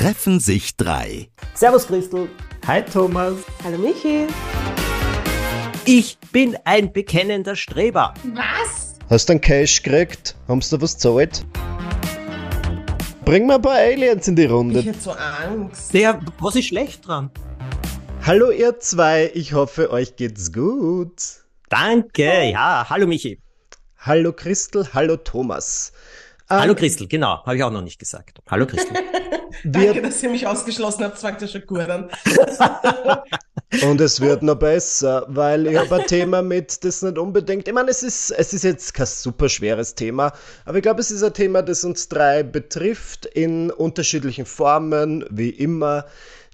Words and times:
treffen 0.00 0.40
sich 0.40 0.78
drei. 0.78 1.28
Servus 1.52 1.86
Christel. 1.86 2.26
Hi 2.66 2.82
Thomas. 2.82 3.34
Hallo 3.62 3.76
Michi. 3.76 4.26
Ich 5.84 6.16
bin 6.32 6.56
ein 6.64 6.90
bekennender 6.90 7.54
Streber. 7.54 8.14
Was? 8.32 8.94
Hast 9.10 9.28
du 9.28 9.32
einen 9.32 9.42
Cash 9.42 9.82
gekriegt? 9.82 10.36
Haben 10.48 10.62
sie 10.62 10.74
da 10.74 10.80
was 10.80 10.94
gezahlt? 10.94 11.44
Bring 13.26 13.46
mal 13.46 13.56
ein 13.56 13.62
paar 13.62 13.74
Aliens 13.74 14.26
in 14.26 14.36
die 14.36 14.46
Runde. 14.46 14.80
Ich 14.80 14.86
hätte 14.86 15.00
so 15.00 15.10
Angst. 15.10 15.92
Der, 15.92 16.18
was 16.38 16.56
ist 16.56 16.68
schlecht 16.68 17.06
dran? 17.06 17.30
Hallo 18.24 18.50
ihr 18.50 18.80
zwei, 18.80 19.30
ich 19.34 19.52
hoffe 19.52 19.90
euch 19.90 20.16
geht's 20.16 20.50
gut. 20.50 21.20
Danke, 21.68 22.44
ja. 22.50 22.86
Hallo 22.88 23.06
Michi. 23.06 23.38
Hallo 23.98 24.32
Christel, 24.32 24.88
hallo 24.94 25.18
Thomas. 25.18 25.92
Hallo 26.50 26.72
Ähm, 26.72 26.76
Christel, 26.76 27.06
genau. 27.06 27.44
Habe 27.44 27.56
ich 27.56 27.62
auch 27.62 27.70
noch 27.70 27.82
nicht 27.82 28.00
gesagt. 28.00 28.40
Hallo 28.50 28.66
Christel. 28.66 28.96
Danke, 29.64 30.02
dass 30.02 30.20
ihr 30.20 30.30
mich 30.30 30.48
ausgeschlossen 30.48 31.04
habt. 31.04 31.14
Das 31.14 31.20
fängt 31.20 31.40
ja 31.40 31.46
schon 31.46 31.64
gut 31.64 31.88
an. 31.88 32.10
und 33.88 34.00
es 34.00 34.20
wird 34.20 34.42
noch 34.42 34.56
besser, 34.56 35.26
weil 35.28 35.68
ich 35.68 35.76
habe 35.76 35.94
ein 35.94 36.06
Thema 36.06 36.42
mit, 36.42 36.84
das 36.84 37.02
nicht 37.02 37.18
unbedingt. 37.18 37.68
Ich 37.68 37.74
meine, 37.74 37.90
es 37.90 38.02
ist, 38.02 38.32
es 38.32 38.52
ist 38.52 38.64
jetzt 38.64 38.94
kein 38.94 39.06
super 39.06 39.48
schweres 39.48 39.94
Thema, 39.94 40.32
aber 40.64 40.78
ich 40.78 40.82
glaube, 40.82 41.00
es 41.00 41.12
ist 41.12 41.22
ein 41.22 41.34
Thema, 41.34 41.62
das 41.62 41.84
uns 41.84 42.08
drei 42.08 42.42
betrifft 42.42 43.26
in 43.26 43.70
unterschiedlichen 43.70 44.44
Formen, 44.44 45.24
wie 45.30 45.50
immer, 45.50 46.06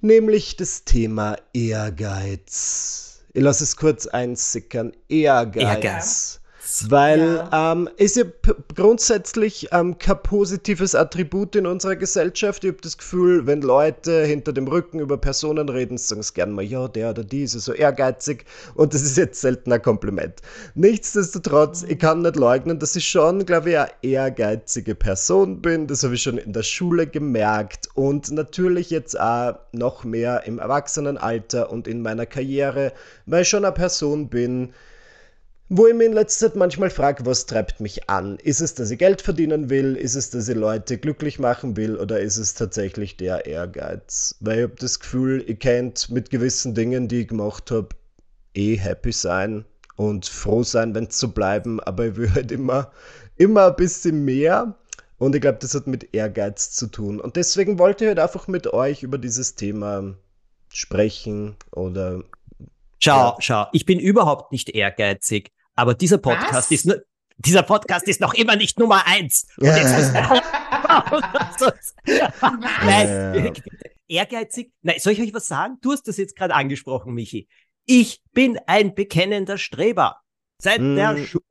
nämlich 0.03 0.57
das 0.57 0.85
Thema 0.85 1.37
Ehrgeiz. 1.55 3.21
Ich 3.33 3.43
lasse 3.43 3.65
es 3.65 3.77
kurz 3.77 4.07
einsickern. 4.07 4.93
Ehrgeiz. 5.09 5.63
Ehrgeiz. 5.63 6.41
Weil 6.89 7.49
ähm, 7.53 7.89
ist 7.97 8.17
ja 8.17 8.25
grundsätzlich 8.75 9.69
ähm, 9.73 9.99
kein 9.99 10.21
positives 10.23 10.95
Attribut 10.97 11.55
in 11.55 11.65
unserer 11.65 11.95
Gesellschaft. 11.95 12.65
Ich 12.65 12.71
habe 12.71 12.81
das 12.83 12.99
Gefühl, 12.99 13.47
wenn 13.47 13.63
Leute 13.63 14.25
hinter 14.25 14.53
dem 14.53 14.67
Rücken 14.67 14.99
über 14.99 15.17
Personen 15.17 15.69
reden, 15.69 15.97
sagen 15.97 16.23
sie 16.23 16.35
gerne 16.35 16.53
mal, 16.53 16.65
ja, 16.65 16.89
der 16.89 17.11
oder 17.11 17.23
die 17.23 17.45
ist 17.45 17.55
ja 17.55 17.61
so 17.61 17.73
ehrgeizig. 17.73 18.47
Und 18.75 18.95
das 18.95 19.03
ist 19.03 19.17
jetzt 19.17 19.41
selten 19.41 19.73
ein 19.73 19.81
Kompliment. 19.81 20.41
Nichtsdestotrotz, 20.75 21.85
ich 21.87 22.01
kann 22.01 22.23
nicht 22.23 22.37
leugnen, 22.37 22.81
dass 22.81 22.97
ich 22.97 23.07
schon, 23.07 23.47
glaube 23.47 23.71
ich, 23.71 23.79
eine 23.79 23.91
ehrgeizige 24.03 24.97
Person 24.97 25.63
bin. 25.63 25.87
Das 25.87 26.03
habe 26.03 26.15
ich 26.15 26.23
schon 26.23 26.39
in 26.39 26.53
der 26.53 26.65
Schule 26.65 27.07
gemerkt. 27.07 27.89
Und 27.95 28.33
natürlich 28.33 28.91
jetzt 28.91 29.19
auch 29.19 29.55
noch 29.71 30.03
mehr 30.03 30.45
im 30.47 30.59
Erwachsenenalter 30.59 31.71
und 31.71 31.87
in 31.87 32.03
meiner 32.03 32.27
Karriere, 32.27 32.93
weil 33.27 33.43
ich 33.43 33.49
schon 33.49 33.65
eine 33.65 33.73
Person 33.73 34.29
bin, 34.29 34.73
wo 35.69 35.87
ich 35.87 35.95
mich 35.95 36.07
in 36.07 36.13
letzter 36.13 36.49
Zeit 36.49 36.57
manchmal 36.57 36.91
frage, 36.91 37.27
was 37.27 37.47
treibt 37.47 37.81
mich 37.81 38.09
an? 38.09 38.39
Ist 38.39 38.61
es, 38.61 38.75
dass 38.75 38.91
ich 38.91 38.99
Geld 38.99 39.21
verdienen 39.21 39.69
will? 39.69 39.97
Ist 39.97 40.15
es, 40.15 40.31
dass 40.31 40.49
ich 40.49 40.55
Leute 40.57 40.97
glücklich 40.99 41.39
machen 41.39 41.77
will? 41.77 41.97
Oder 41.97 42.21
ist 42.21 42.37
es 42.37 42.55
tatsächlich 42.55 43.17
der 43.17 43.47
Ehrgeiz? 43.47 44.37
Weil 44.41 44.59
ich 44.59 44.63
habe 44.65 44.75
das 44.79 45.01
Gefühl, 45.01 45.45
ich 45.47 45.59
könnt 45.59 46.09
mit 46.11 46.31
gewissen 46.31 46.75
Dingen, 46.75 47.09
die 47.09 47.23
ich 47.23 47.29
gemacht 47.29 47.71
habe, 47.73 47.89
eh 48.55 48.77
happy 48.77 49.13
sein 49.13 49.65
und 49.97 50.27
froh 50.27 50.63
sein, 50.63 50.95
wenn 50.95 51.05
es 51.07 51.19
so 51.19 51.29
bleiben. 51.29 51.81
Aber 51.81 52.07
ich 52.07 52.17
will 52.17 52.33
halt 52.33 52.53
immer, 52.53 52.93
immer 53.37 53.67
ein 53.67 53.77
bisschen 53.77 54.25
mehr. 54.25 54.77
Und 55.19 55.35
ich 55.35 55.41
glaube, 55.41 55.59
das 55.61 55.75
hat 55.75 55.87
mit 55.89 56.15
Ehrgeiz 56.15 56.71
zu 56.73 56.87
tun. 56.87 57.21
Und 57.21 57.37
deswegen 57.37 57.79
wollte 57.79 58.05
ich 58.05 58.09
halt 58.09 58.19
einfach 58.21 58.47
mit 58.49 58.69
euch 58.73 59.03
über 59.03 59.19
dieses 59.19 59.55
Thema 59.57 60.15
sprechen 60.69 61.57
oder 61.73 62.23
Schau, 62.99 63.13
Ja. 63.13 63.37
schau. 63.41 63.67
Ich 63.73 63.85
bin 63.85 63.99
überhaupt 64.01 64.53
nicht 64.53 64.71
ehrgeizig, 64.71 65.53
aber 65.77 65.95
dieser 65.95 66.19
Podcast 66.19 66.53
Was? 66.53 66.71
ist 66.73 66.87
nur, 66.87 66.97
dieser 67.39 67.63
Podcast 67.63 68.09
ist 68.09 68.21
noch 68.21 68.35
immer 68.35 68.57
nicht 68.57 68.79
Nummer 68.79 69.07
eins. 69.07 69.47
Und 69.59 69.67
jetzt 69.67 70.13
Nein, 72.85 73.53
ehrgeizig. 74.09 74.73
Nein, 74.83 74.97
soll 74.99 75.13
ich 75.13 75.21
euch 75.21 75.35
was 75.35 75.47
sagen? 75.49 75.77
Du 75.83 75.93
hast 75.93 76.09
das 76.09 76.17
jetzt 76.17 76.37
gerade 76.37 76.55
angesprochen, 76.55 77.15
Michi. 77.15 77.49
Ich 77.85 78.21
bin 78.33 78.59
ein 78.67 78.95
bekennender 78.95 79.59
Streber. 79.59 80.21
Seit 80.61 80.81
Mm. 80.81 80.97
der 80.97 81.17
Schule. 81.19 81.45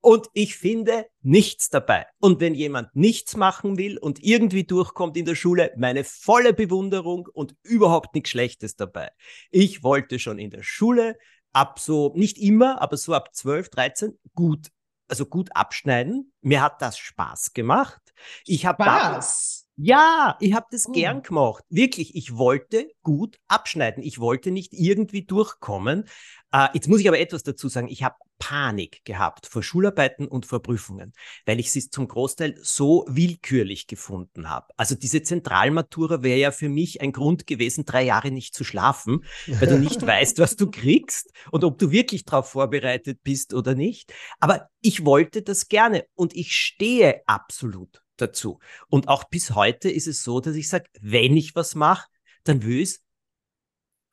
Und 0.00 0.26
ich 0.32 0.56
finde 0.56 1.06
nichts 1.22 1.68
dabei. 1.70 2.06
Und 2.18 2.40
wenn 2.40 2.54
jemand 2.56 2.94
nichts 2.96 3.36
machen 3.36 3.78
will 3.78 3.98
und 3.98 4.20
irgendwie 4.22 4.64
durchkommt 4.64 5.16
in 5.16 5.24
der 5.24 5.36
Schule, 5.36 5.72
meine 5.76 6.02
volle 6.02 6.52
Bewunderung 6.52 7.28
und 7.32 7.54
überhaupt 7.62 8.14
nichts 8.14 8.30
Schlechtes 8.30 8.74
dabei. 8.74 9.10
Ich 9.52 9.84
wollte 9.84 10.18
schon 10.18 10.40
in 10.40 10.50
der 10.50 10.62
Schule 10.64 11.16
ab 11.52 11.78
so, 11.78 12.12
nicht 12.14 12.38
immer, 12.38 12.80
aber 12.80 12.96
so 12.96 13.14
ab 13.14 13.34
12, 13.34 13.70
13 13.70 14.18
gut, 14.34 14.70
also 15.08 15.26
gut 15.26 15.54
abschneiden. 15.54 16.32
Mir 16.40 16.62
hat 16.62 16.82
das 16.82 16.98
Spaß 16.98 17.52
gemacht. 17.52 18.14
Ich 18.44 18.66
habe 18.66 18.84
Was? 18.84 19.61
Ja, 19.76 20.36
ich 20.40 20.52
habe 20.54 20.66
das 20.70 20.86
Oh. 20.86 20.92
gern 20.92 21.22
gemacht. 21.22 21.64
Wirklich, 21.70 22.14
ich 22.14 22.36
wollte 22.36 22.88
gut 23.02 23.38
abschneiden. 23.48 24.02
Ich 24.02 24.18
wollte 24.18 24.50
nicht 24.50 24.72
irgendwie 24.72 25.24
durchkommen. 25.24 26.04
Äh, 26.52 26.68
jetzt 26.74 26.88
muss 26.88 27.00
ich 27.00 27.08
aber 27.08 27.18
etwas 27.18 27.42
dazu 27.42 27.68
sagen. 27.68 27.88
Ich 27.88 28.02
habe 28.02 28.16
Panik 28.38 29.04
gehabt 29.04 29.46
vor 29.46 29.62
Schularbeiten 29.62 30.26
und 30.26 30.46
vor 30.46 30.62
Prüfungen, 30.62 31.12
weil 31.46 31.60
ich 31.60 31.70
sie 31.70 31.88
zum 31.88 32.08
Großteil 32.08 32.56
so 32.60 33.06
willkürlich 33.08 33.86
gefunden 33.86 34.50
habe. 34.50 34.66
Also 34.76 34.94
diese 34.96 35.22
Zentralmatura 35.22 36.22
wäre 36.22 36.38
ja 36.38 36.50
für 36.50 36.68
mich 36.68 37.00
ein 37.00 37.12
Grund 37.12 37.46
gewesen, 37.46 37.84
drei 37.84 38.02
Jahre 38.02 38.30
nicht 38.32 38.54
zu 38.54 38.64
schlafen, 38.64 39.24
weil 39.46 39.68
du 39.68 39.78
nicht 39.78 40.02
weißt, 40.06 40.38
was 40.40 40.56
du 40.56 40.70
kriegst 40.70 41.30
und 41.52 41.62
ob 41.64 41.78
du 41.78 41.92
wirklich 41.92 42.24
darauf 42.24 42.50
vorbereitet 42.50 43.20
bist 43.22 43.54
oder 43.54 43.74
nicht. 43.74 44.12
Aber 44.40 44.68
ich 44.80 45.04
wollte 45.04 45.42
das 45.42 45.68
gerne 45.68 46.04
und 46.14 46.34
ich 46.34 46.52
stehe 46.52 47.22
absolut 47.26 48.02
dazu. 48.22 48.58
Und 48.88 49.08
auch 49.08 49.24
bis 49.24 49.54
heute 49.54 49.90
ist 49.90 50.06
es 50.06 50.22
so, 50.22 50.40
dass 50.40 50.56
ich 50.56 50.68
sage, 50.68 50.86
wenn 51.00 51.36
ich 51.36 51.54
was 51.54 51.74
mache, 51.74 52.08
dann 52.44 52.62
will 52.62 52.80
ich 52.80 52.90
es 52.90 53.02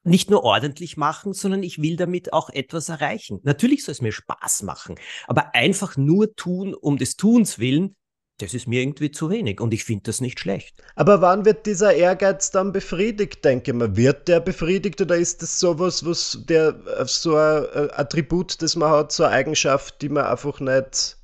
nicht 0.03 0.30
nur 0.30 0.44
ordentlich 0.44 0.97
machen, 0.97 1.34
sondern 1.34 1.64
ich 1.64 1.81
will 1.81 1.96
damit 1.96 2.34
auch 2.34 2.50
etwas 2.50 2.90
erreichen. 2.90 3.40
Natürlich 3.44 3.84
soll 3.84 3.94
es 3.94 4.02
mir 4.02 4.12
Spaß 4.12 4.64
machen, 4.64 4.96
aber 5.28 5.53
einfach 5.56 5.98
nur 5.98 6.36
tun 6.36 6.74
um 6.74 6.98
des 6.98 7.16
Tuns 7.16 7.59
willen, 7.59 7.96
das 8.40 8.53
ist 8.53 8.68
mir 8.68 8.81
irgendwie 8.81 9.12
zu 9.12 9.30
wenig 9.30 9.59
und 9.59 9.74
ich 9.74 9.84
finde 9.84 10.03
das 10.03 10.22
nicht 10.22 10.40
schlecht. 10.40 10.81
Aber 10.96 11.19
wann 11.22 11.44
wird 11.44 11.66
dieser 11.66 11.94
Ehrgeiz 11.94 12.52
dann 12.52 12.72
befriedigt, 12.72 13.44
denke 13.44 13.74
mal? 13.74 13.98
Wird 13.98 14.30
der 14.30 14.40
befriedigt 14.40 15.02
oder 15.02 15.18
ist 15.18 15.42
das 15.42 15.59
sowas, 15.59 16.06
was 16.06 16.40
der 16.48 16.80
äh, 16.98 17.06
so 17.06 17.36
ein 17.36 17.66
äh, 17.66 17.90
Attribut, 17.92 18.62
das 18.62 18.78
man 18.78 18.92
hat, 18.92 19.12
so 19.12 19.24
eine 19.24 19.34
Eigenschaft, 19.34 20.02
die 20.02 20.08
man 20.08 20.25
einfach 20.25 20.62
nicht, 20.62 21.18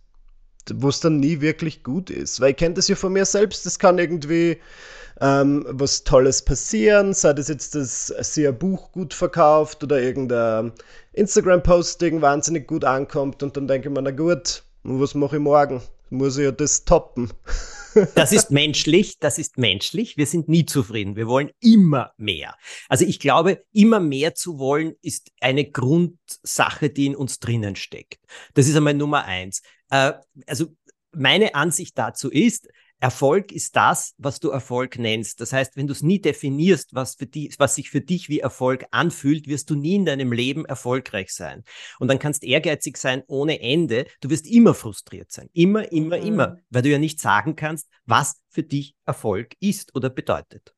wo 0.76 0.90
es 0.90 1.00
dann 1.00 1.20
nie 1.20 1.42
wirklich 1.42 1.84
gut 1.84 2.10
ist? 2.10 2.40
Weil 2.40 2.52
ich 2.52 2.58
kenne 2.58 2.76
das 2.76 2.88
ja 2.88 2.96
von 2.96 3.14
mir 3.14 3.26
selbst, 3.26 3.66
das 3.66 3.80
kann 3.80 3.98
irgendwie 3.98 4.58
ähm, 5.22 5.66
was 5.70 6.04
Tolles 6.04 6.42
passieren, 6.42 7.14
sei 7.14 7.34
das 7.34 7.48
jetzt, 7.48 7.76
dass 7.76 8.14
sie 8.22 8.48
ein 8.48 8.58
Buch 8.58 8.92
gut 8.92 9.14
verkauft 9.14 9.84
oder 9.84 10.02
irgendein 10.02 10.74
Instagram-Posting 11.14 12.22
wahnsinnig 12.22 12.68
gut 12.68 12.84
ankommt 12.84 13.42
und 13.44 13.56
dann 13.56 13.68
denke 13.68 13.90
ich 13.90 13.94
mir, 13.94 14.02
na 14.02 14.12
gut, 14.12 14.64
was 14.84 15.16
mache 15.16 15.38
ich 15.38 15.42
morgen? 15.42 15.82
Muss 16.10 16.38
ich 16.38 16.44
ja 16.44 16.52
das 16.52 16.86
toppen. 16.86 17.32
Das 18.14 18.34
ist 18.34 18.52
menschlich, 18.52 19.20
das 19.20 19.38
ist 19.38 19.58
menschlich. 19.58 20.18
Wir 20.18 20.26
sind 20.26 20.50
nie 20.50 20.66
zufrieden. 20.66 21.16
Wir 21.16 21.28
wollen 21.28 21.52
immer 21.62 22.12
mehr. 22.18 22.56
Also 22.90 23.06
ich 23.06 23.22
glaube, 23.22 23.64
immer 23.72 24.02
mehr 24.02 24.36
zu 24.36 24.60
wollen 24.60 24.96
ist 25.02 25.32
eine 25.40 25.64
Grundsache, 25.64 26.90
die 26.90 27.06
in 27.06 27.16
uns 27.16 27.40
drinnen 27.40 27.78
steckt. 27.78 28.20
Das 28.54 28.68
ist 28.68 28.76
einmal 28.76 28.96
Nummer 28.96 29.24
eins. 29.24 29.62
Äh, 29.90 30.14
also 30.48 30.68
meine 31.12 31.56
Ansicht 31.56 31.98
dazu 31.98 32.30
ist, 32.30 32.68
Erfolg 33.02 33.52
ist 33.52 33.76
das, 33.76 34.14
was 34.18 34.40
du 34.40 34.50
Erfolg 34.50 34.98
nennst. 34.98 35.42
Das 35.42 35.52
heißt, 35.52 35.76
wenn 35.76 35.86
du 35.86 35.92
es 35.92 36.02
nie 36.02 36.20
definierst, 36.20 36.96
was, 36.96 37.16
für 37.16 37.26
die, 37.28 37.54
was 37.58 37.76
sich 37.76 37.90
für 37.90 38.02
dich 38.02 38.30
wie 38.30 38.40
Erfolg 38.40 38.86
anfühlt, 38.92 39.48
wirst 39.48 39.70
du 39.70 39.76
nie 39.76 39.96
in 39.96 40.06
deinem 40.06 40.32
Leben 40.32 40.66
erfolgreich 40.66 41.34
sein. 41.34 41.64
Und 42.00 42.08
dann 42.08 42.20
kannst 42.20 42.44
ehrgeizig 42.44 42.98
sein 42.98 43.22
ohne 43.28 43.60
Ende. 43.60 44.06
Du 44.22 44.30
wirst 44.30 44.48
immer 44.48 44.74
frustriert 44.74 45.32
sein. 45.32 45.50
Immer, 45.54 45.92
immer, 45.92 46.18
Mhm. 46.18 46.26
immer. 46.26 46.58
Weil 46.70 46.82
du 46.84 46.90
ja 46.90 46.98
nicht 46.98 47.20
sagen 47.20 47.56
kannst, 47.56 47.90
was 48.06 48.40
für 48.50 48.64
dich 48.64 48.96
Erfolg 49.06 49.54
ist 49.60 49.94
oder 49.94 50.10
bedeutet. 50.10 50.74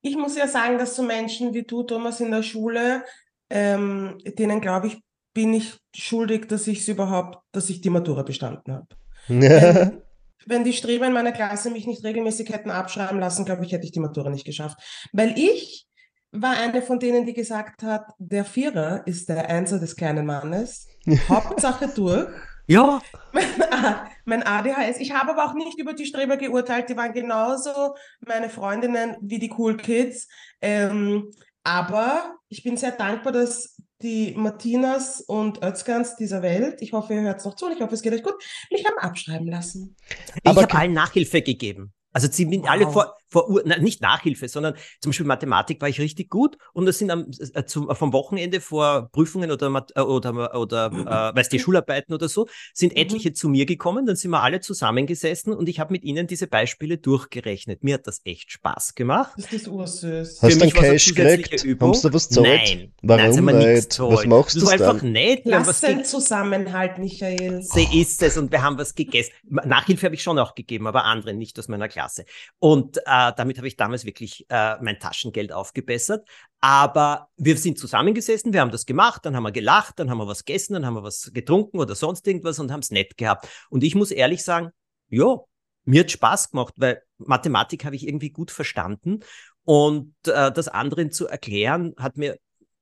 Ich 0.00 0.16
muss 0.16 0.36
ja 0.36 0.48
sagen, 0.48 0.78
dass 0.78 0.96
so 0.96 1.02
Menschen 1.02 1.52
wie 1.52 1.64
du, 1.64 1.82
Thomas, 1.82 2.20
in 2.20 2.30
der 2.30 2.42
Schule, 2.42 3.04
ähm, 3.50 4.18
denen 4.24 4.60
glaube 4.60 4.86
ich, 4.86 4.98
bin 5.38 5.54
ich 5.54 5.78
schuldig, 5.94 6.48
dass 6.48 6.66
ich 6.66 6.80
es 6.80 6.88
überhaupt, 6.88 7.38
dass 7.52 7.70
ich 7.70 7.80
die 7.80 7.90
Matura 7.90 8.24
bestanden 8.24 8.74
habe. 8.74 8.88
Wenn, 9.28 10.02
wenn 10.46 10.64
die 10.64 10.72
Streber 10.72 11.06
in 11.06 11.12
meiner 11.12 11.30
Klasse 11.30 11.70
mich 11.70 11.86
nicht 11.86 12.02
regelmäßig 12.02 12.48
hätten 12.48 12.72
abschreiben 12.72 13.20
lassen, 13.20 13.44
glaube 13.44 13.64
ich, 13.64 13.70
hätte 13.70 13.84
ich 13.84 13.92
die 13.92 14.00
Matura 14.00 14.30
nicht 14.30 14.44
geschafft. 14.44 14.78
Weil 15.12 15.38
ich 15.38 15.86
war 16.32 16.56
eine 16.56 16.82
von 16.82 16.98
denen, 16.98 17.24
die 17.24 17.34
gesagt 17.34 17.84
hat, 17.84 18.06
der 18.18 18.44
Vierer 18.44 19.06
ist 19.06 19.28
der 19.28 19.48
Einser 19.48 19.78
des 19.78 19.94
kleinen 19.94 20.26
Mannes. 20.26 20.88
Hauptsache 21.28 21.86
durch. 21.86 22.26
Ja, 22.66 23.00
mein 24.24 24.42
ADHS. 24.42 24.98
Ich 24.98 25.12
habe 25.14 25.30
aber 25.30 25.44
auch 25.44 25.54
nicht 25.54 25.78
über 25.78 25.94
die 25.94 26.04
Streber 26.04 26.36
geurteilt. 26.36 26.88
Die 26.88 26.96
waren 26.96 27.12
genauso 27.12 27.94
meine 28.26 28.50
Freundinnen 28.50 29.16
wie 29.20 29.38
die 29.38 29.54
Cool 29.56 29.76
Kids. 29.76 30.26
Ähm, 30.60 31.30
aber 31.68 32.36
ich 32.48 32.62
bin 32.62 32.76
sehr 32.76 32.92
dankbar, 32.92 33.32
dass 33.32 33.76
die 34.00 34.32
Martinas 34.36 35.20
und 35.20 35.62
Özgans 35.62 36.16
dieser 36.16 36.40
Welt, 36.42 36.80
ich 36.80 36.92
hoffe, 36.92 37.14
ihr 37.14 37.20
hört 37.22 37.40
es 37.40 37.44
noch 37.44 37.56
zu 37.56 37.66
und 37.66 37.72
ich 37.72 37.80
hoffe, 37.82 37.94
es 37.94 38.02
geht 38.02 38.12
euch 38.14 38.22
gut, 38.22 38.34
mich 38.70 38.86
haben 38.86 38.96
abschreiben 38.98 39.48
lassen. 39.48 39.96
ich 40.08 40.48
Aber 40.48 40.62
habe 40.62 40.70
ke- 40.70 40.78
allen 40.78 40.92
Nachhilfe 40.92 41.42
gegeben. 41.42 41.92
Also 42.12 42.28
sie 42.30 42.44
sind 42.48 42.62
Wow. 42.62 42.68
alle 42.70 42.90
vor, 42.90 43.16
vor, 43.28 43.60
na, 43.64 43.78
nicht 43.78 44.00
Nachhilfe, 44.00 44.48
sondern 44.48 44.74
zum 45.00 45.10
Beispiel 45.10 45.26
Mathematik 45.26 45.80
war 45.80 45.88
ich 45.88 46.00
richtig 46.00 46.30
gut 46.30 46.56
und 46.72 46.86
das 46.86 46.98
sind 46.98 47.10
am, 47.10 47.30
äh, 47.54 47.64
zum, 47.64 47.94
vom 47.94 48.12
Wochenende 48.12 48.60
vor 48.60 49.10
Prüfungen 49.12 49.50
oder, 49.50 49.86
äh, 49.94 50.00
oder, 50.00 50.54
oder 50.54 50.86
äh, 50.86 51.36
weißt 51.36 51.52
du, 51.52 51.58
Schularbeiten 51.58 52.14
oder 52.14 52.28
so, 52.28 52.46
sind 52.72 52.94
mhm. 52.94 53.02
etliche 53.02 53.32
zu 53.32 53.48
mir 53.48 53.66
gekommen, 53.66 54.06
dann 54.06 54.16
sind 54.16 54.30
wir 54.30 54.42
alle 54.42 54.60
zusammengesessen 54.60 55.52
und 55.52 55.68
ich 55.68 55.80
habe 55.80 55.92
mit 55.92 56.04
ihnen 56.04 56.26
diese 56.26 56.46
Beispiele 56.46 56.98
durchgerechnet. 56.98 57.84
Mir 57.84 57.94
hat 57.94 58.06
das 58.06 58.20
echt 58.24 58.52
Spaß 58.52 58.94
gemacht. 58.94 59.32
Das 59.36 59.52
ist 59.52 59.68
ursüß. 59.68 60.42
Hast 60.42 60.56
du 60.56 60.62
einen 60.62 60.72
Cash 60.72 61.14
gekriegt? 61.14 61.64
Übung. 61.64 61.90
Hast 61.90 62.04
du 62.04 62.12
was 62.12 62.28
zahlt? 62.28 62.46
Nein. 62.46 62.92
Warum 63.02 63.44
Nein, 63.44 63.58
nicht? 63.74 63.98
Was 63.98 64.26
machst 64.26 64.60
du 64.60 64.68
einfach 64.68 65.02
nicht. 65.02 65.42
Lass 65.44 65.80
den 65.80 66.04
Zusammenhalt, 66.04 66.98
Michael. 66.98 67.62
So 67.62 67.80
ist 67.92 68.22
es 68.22 68.36
und 68.36 68.50
wir 68.50 68.62
haben 68.62 68.78
was 68.78 68.94
gegessen. 68.94 69.32
Nachhilfe 69.48 70.06
habe 70.06 70.14
ich 70.14 70.22
schon 70.22 70.38
auch 70.38 70.54
gegeben, 70.54 70.86
aber 70.86 71.04
andere 71.04 71.34
nicht 71.34 71.58
aus 71.58 71.68
meiner 71.68 71.88
Klasse. 71.88 72.24
Und 72.58 72.98
äh, 72.98 73.17
damit 73.36 73.58
habe 73.58 73.68
ich 73.68 73.76
damals 73.76 74.04
wirklich 74.04 74.46
äh, 74.48 74.76
mein 74.80 74.98
Taschengeld 74.98 75.52
aufgebessert. 75.52 76.28
Aber 76.60 77.28
wir 77.36 77.56
sind 77.56 77.78
zusammengesessen, 77.78 78.52
wir 78.52 78.60
haben 78.60 78.70
das 78.70 78.86
gemacht, 78.86 79.24
dann 79.24 79.36
haben 79.36 79.44
wir 79.44 79.52
gelacht, 79.52 79.98
dann 79.98 80.10
haben 80.10 80.18
wir 80.18 80.26
was 80.26 80.44
gegessen, 80.44 80.74
dann 80.74 80.86
haben 80.86 80.94
wir 80.94 81.02
was 81.02 81.30
getrunken 81.32 81.78
oder 81.78 81.94
sonst 81.94 82.26
irgendwas 82.26 82.58
und 82.58 82.72
haben 82.72 82.80
es 82.80 82.90
nett 82.90 83.16
gehabt. 83.16 83.48
Und 83.70 83.84
ich 83.84 83.94
muss 83.94 84.10
ehrlich 84.10 84.42
sagen, 84.42 84.70
ja, 85.08 85.38
mir 85.84 86.00
hat 86.00 86.10
Spaß 86.10 86.50
gemacht, 86.50 86.74
weil 86.76 87.02
Mathematik 87.18 87.84
habe 87.84 87.96
ich 87.96 88.06
irgendwie 88.06 88.30
gut 88.30 88.50
verstanden 88.50 89.20
und 89.64 90.14
äh, 90.26 90.52
das 90.52 90.68
anderen 90.68 91.10
zu 91.10 91.26
erklären 91.26 91.94
hat 91.98 92.16
mir, 92.16 92.38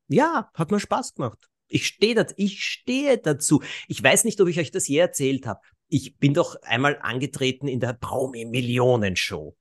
ja, 0.08 0.50
hat 0.54 0.70
mir 0.70 0.80
Spaß 0.80 1.14
gemacht. 1.14 1.48
Ich 1.68 1.86
stehe 1.86 2.14
dazu, 2.14 2.34
ich 2.36 2.62
stehe 2.62 3.18
dazu. 3.18 3.62
Ich 3.88 4.02
weiß 4.02 4.24
nicht, 4.24 4.40
ob 4.40 4.48
ich 4.48 4.58
euch 4.58 4.70
das 4.70 4.88
je 4.88 4.98
erzählt 4.98 5.46
habe. 5.46 5.60
Ich 5.88 6.16
bin 6.18 6.34
doch 6.34 6.56
einmal 6.62 6.98
angetreten 7.00 7.68
in 7.68 7.80
der 7.80 7.92
Promi-Millionen-Show. 7.92 9.56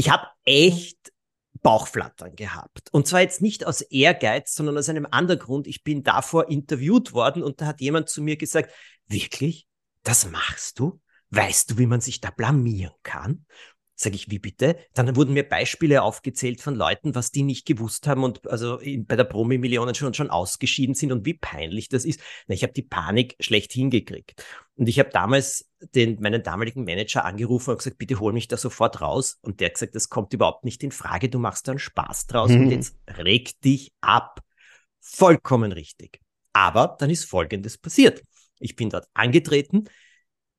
Ich 0.00 0.08
habe 0.08 0.28
echt 0.46 1.12
Bauchflattern 1.60 2.34
gehabt. 2.34 2.88
Und 2.90 3.06
zwar 3.06 3.20
jetzt 3.20 3.42
nicht 3.42 3.66
aus 3.66 3.82
Ehrgeiz, 3.82 4.54
sondern 4.54 4.78
aus 4.78 4.88
einem 4.88 5.06
anderen 5.10 5.38
Grund. 5.38 5.66
Ich 5.66 5.84
bin 5.84 6.02
davor 6.02 6.48
interviewt 6.48 7.12
worden 7.12 7.42
und 7.42 7.60
da 7.60 7.66
hat 7.66 7.82
jemand 7.82 8.08
zu 8.08 8.22
mir 8.22 8.38
gesagt, 8.38 8.72
wirklich? 9.08 9.68
Das 10.02 10.30
machst 10.30 10.78
du? 10.78 11.02
Weißt 11.28 11.70
du, 11.70 11.76
wie 11.76 11.84
man 11.84 12.00
sich 12.00 12.22
da 12.22 12.30
blamieren 12.30 12.94
kann? 13.02 13.44
Sag 14.02 14.14
ich, 14.14 14.30
wie 14.30 14.38
bitte? 14.38 14.78
Dann 14.94 15.14
wurden 15.14 15.34
mir 15.34 15.46
Beispiele 15.46 16.00
aufgezählt 16.00 16.62
von 16.62 16.74
Leuten, 16.74 17.14
was 17.14 17.32
die 17.32 17.42
nicht 17.42 17.66
gewusst 17.66 18.06
haben 18.06 18.24
und 18.24 18.48
also 18.48 18.78
in, 18.78 19.04
bei 19.04 19.14
der 19.14 19.24
Promi-Millionen 19.24 19.94
schon, 19.94 20.14
schon 20.14 20.30
ausgeschieden 20.30 20.94
sind 20.94 21.12
und 21.12 21.26
wie 21.26 21.34
peinlich 21.34 21.90
das 21.90 22.06
ist. 22.06 22.18
Na, 22.46 22.54
ich 22.54 22.62
habe 22.62 22.72
die 22.72 22.80
Panik 22.80 23.36
schlecht 23.40 23.74
hingekriegt. 23.74 24.42
Und 24.76 24.88
ich 24.88 24.98
habe 24.98 25.10
damals 25.10 25.68
den, 25.94 26.18
meinen 26.18 26.42
damaligen 26.42 26.84
Manager 26.84 27.26
angerufen 27.26 27.72
und 27.72 27.76
gesagt, 27.76 27.98
bitte 27.98 28.18
hol 28.20 28.32
mich 28.32 28.48
da 28.48 28.56
sofort 28.56 29.02
raus. 29.02 29.38
Und 29.42 29.60
der 29.60 29.66
hat 29.66 29.74
gesagt, 29.74 29.94
das 29.94 30.08
kommt 30.08 30.32
überhaupt 30.32 30.64
nicht 30.64 30.82
in 30.82 30.92
Frage, 30.92 31.28
du 31.28 31.38
machst 31.38 31.68
da 31.68 31.72
einen 31.72 31.78
Spaß 31.78 32.26
draus 32.26 32.50
mhm. 32.52 32.62
und 32.62 32.70
jetzt 32.70 32.96
reg 33.18 33.60
dich 33.60 33.92
ab. 34.00 34.40
Vollkommen 35.00 35.72
richtig. 35.72 36.22
Aber 36.54 36.96
dann 36.98 37.10
ist 37.10 37.26
Folgendes 37.26 37.76
passiert. 37.76 38.22
Ich 38.60 38.76
bin 38.76 38.88
dort 38.88 39.08
angetreten, 39.12 39.84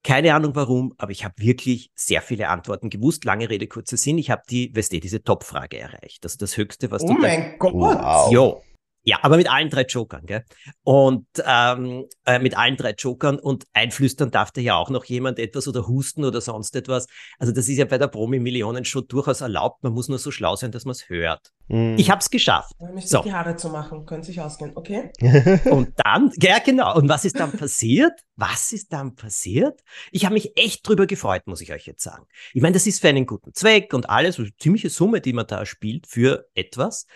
keine 0.03 0.33
Ahnung 0.33 0.55
warum, 0.55 0.93
aber 0.97 1.11
ich 1.11 1.23
habe 1.23 1.35
wirklich 1.37 1.91
sehr 1.95 2.21
viele 2.21 2.49
Antworten 2.49 2.89
gewusst. 2.89 3.23
Lange 3.25 3.49
Rede, 3.49 3.67
kurzer 3.67 3.97
Sinn. 3.97 4.17
Ich 4.17 4.31
habe 4.31 4.41
die, 4.49 4.75
weißt 4.75 4.93
du, 4.93 4.99
diese 4.99 5.23
Top-Frage 5.23 5.77
erreicht. 5.77 6.25
Das 6.25 6.33
ist 6.33 6.41
das 6.41 6.57
Höchste, 6.57 6.89
was 6.91 7.03
oh 7.03 7.07
du. 7.07 7.13
Oh 7.13 7.17
mein 7.17 7.55
Gott! 7.59 7.73
Wow. 7.73 8.31
Jo. 8.31 8.61
Ja, 9.03 9.19
aber 9.23 9.37
mit 9.37 9.51
allen 9.51 9.69
drei 9.69 9.83
Jokern, 9.83 10.25
gell? 10.27 10.43
Und 10.83 11.25
ähm, 11.43 12.05
äh, 12.25 12.37
mit 12.37 12.55
allen 12.55 12.77
drei 12.77 12.91
Jokern 12.91 13.39
und 13.39 13.65
einflüstern 13.73 14.29
darf 14.29 14.51
da 14.51 14.61
ja 14.61 14.75
auch 14.75 14.91
noch 14.91 15.05
jemand 15.05 15.39
etwas 15.39 15.67
oder 15.67 15.87
husten 15.87 16.23
oder 16.23 16.39
sonst 16.39 16.75
etwas. 16.75 17.07
Also 17.39 17.51
das 17.51 17.67
ist 17.67 17.77
ja 17.77 17.85
bei 17.85 17.97
der 17.97 18.07
Promi-Millionen 18.07 18.85
schon 18.85 19.07
durchaus 19.07 19.41
erlaubt. 19.41 19.81
Man 19.83 19.93
muss 19.93 20.07
nur 20.07 20.19
so 20.19 20.29
schlau 20.29 20.55
sein, 20.55 20.71
dass 20.71 20.85
man 20.85 20.91
es 20.91 21.09
hört. 21.09 21.51
Mm. 21.67 21.95
Ich 21.97 22.11
habe 22.11 22.19
es 22.19 22.29
geschafft. 22.29 22.73
So. 22.99 23.23
die 23.23 23.33
Haare 23.33 23.55
zu 23.55 23.69
machen, 23.69 24.05
können 24.05 24.21
sich 24.21 24.39
ausgehen, 24.39 24.73
okay? 24.75 25.11
und 25.71 25.93
dann, 26.03 26.31
ja 26.39 26.59
genau. 26.59 26.95
Und 26.95 27.09
was 27.09 27.25
ist 27.25 27.39
dann 27.39 27.51
passiert? 27.51 28.13
Was 28.35 28.71
ist 28.71 28.93
dann 28.93 29.15
passiert? 29.15 29.81
Ich 30.11 30.25
habe 30.25 30.33
mich 30.33 30.55
echt 30.55 30.87
drüber 30.87 31.07
gefreut, 31.07 31.47
muss 31.47 31.61
ich 31.61 31.73
euch 31.73 31.87
jetzt 31.87 32.03
sagen. 32.03 32.25
Ich 32.53 32.61
meine, 32.61 32.73
das 32.73 32.85
ist 32.85 33.01
für 33.01 33.07
einen 33.07 33.25
guten 33.25 33.53
Zweck 33.55 33.95
und 33.95 34.09
alles, 34.11 34.39
ziemliche 34.59 34.91
Summe, 34.91 35.21
die 35.21 35.33
man 35.33 35.47
da 35.47 35.65
spielt 35.65 36.05
für 36.05 36.47
etwas. 36.53 37.07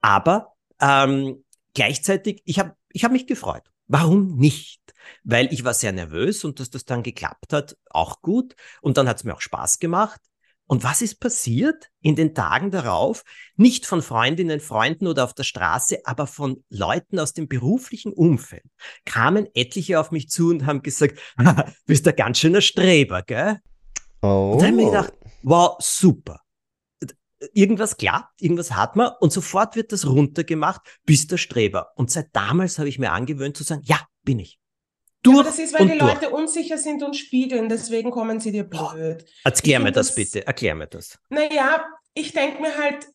Aber 0.00 0.51
ähm, 0.82 1.44
gleichzeitig, 1.74 2.42
ich 2.44 2.58
habe 2.58 2.76
ich 2.92 3.04
hab 3.04 3.12
mich 3.12 3.26
gefreut. 3.26 3.62
Warum 3.86 4.36
nicht? 4.36 4.80
Weil 5.24 5.52
ich 5.52 5.64
war 5.64 5.74
sehr 5.74 5.92
nervös 5.92 6.44
und 6.44 6.60
dass 6.60 6.70
das 6.70 6.84
dann 6.84 7.02
geklappt 7.02 7.52
hat, 7.52 7.76
auch 7.90 8.20
gut. 8.20 8.54
Und 8.80 8.96
dann 8.96 9.08
hat 9.08 9.18
es 9.18 9.24
mir 9.24 9.34
auch 9.34 9.40
Spaß 9.40 9.78
gemacht. 9.78 10.20
Und 10.66 10.84
was 10.84 11.02
ist 11.02 11.20
passiert 11.20 11.90
in 12.00 12.16
den 12.16 12.34
Tagen 12.34 12.70
darauf? 12.70 13.24
Nicht 13.56 13.84
von 13.84 14.00
Freundinnen, 14.00 14.60
Freunden 14.60 15.06
oder 15.06 15.24
auf 15.24 15.34
der 15.34 15.42
Straße, 15.42 15.98
aber 16.04 16.26
von 16.26 16.64
Leuten 16.70 17.18
aus 17.18 17.34
dem 17.34 17.48
beruflichen 17.48 18.12
Umfeld 18.12 18.64
kamen 19.04 19.48
etliche 19.54 20.00
auf 20.00 20.12
mich 20.12 20.30
zu 20.30 20.48
und 20.48 20.64
haben 20.64 20.82
gesagt, 20.82 21.18
bist 21.86 22.08
ein 22.08 22.16
ganz 22.16 22.38
schöner 22.38 22.62
Streber, 22.62 23.22
gell? 23.22 23.58
Oh. 24.22 24.52
Und 24.52 24.62
dann 24.62 24.68
habe 24.68 24.80
ich 24.80 24.84
mir 24.84 24.90
gedacht, 24.92 25.12
wow, 25.42 25.76
super 25.80 26.40
irgendwas 27.52 27.96
klappt, 27.96 28.40
irgendwas 28.40 28.72
hat 28.72 28.96
man 28.96 29.10
und 29.20 29.32
sofort 29.32 29.76
wird 29.76 29.92
das 29.92 30.06
runtergemacht, 30.06 30.80
bis 31.04 31.26
der 31.26 31.38
Streber. 31.38 31.92
Und 31.96 32.10
seit 32.10 32.28
damals 32.32 32.78
habe 32.78 32.88
ich 32.88 32.98
mir 32.98 33.12
angewöhnt 33.12 33.56
zu 33.56 33.64
sagen, 33.64 33.82
ja, 33.84 34.00
bin 34.24 34.38
ich. 34.38 34.58
Durch 35.22 35.36
ja, 35.36 35.42
das 35.44 35.58
ist, 35.58 35.78
weil 35.78 35.86
die 35.86 35.98
durch. 35.98 36.14
Leute 36.14 36.30
unsicher 36.30 36.78
sind 36.78 37.02
und 37.02 37.16
spiegeln, 37.16 37.68
deswegen 37.68 38.10
kommen 38.10 38.40
sie 38.40 38.50
dir 38.50 38.64
blöd. 38.64 39.24
Erklär 39.44 39.78
mir 39.78 39.92
das, 39.92 40.08
das 40.08 40.16
bitte, 40.16 40.46
erklär 40.46 40.74
mir 40.74 40.88
das. 40.88 41.18
Naja, 41.28 41.84
ich 42.14 42.32
denke 42.32 42.60
mir 42.60 42.76
halt, 42.76 43.06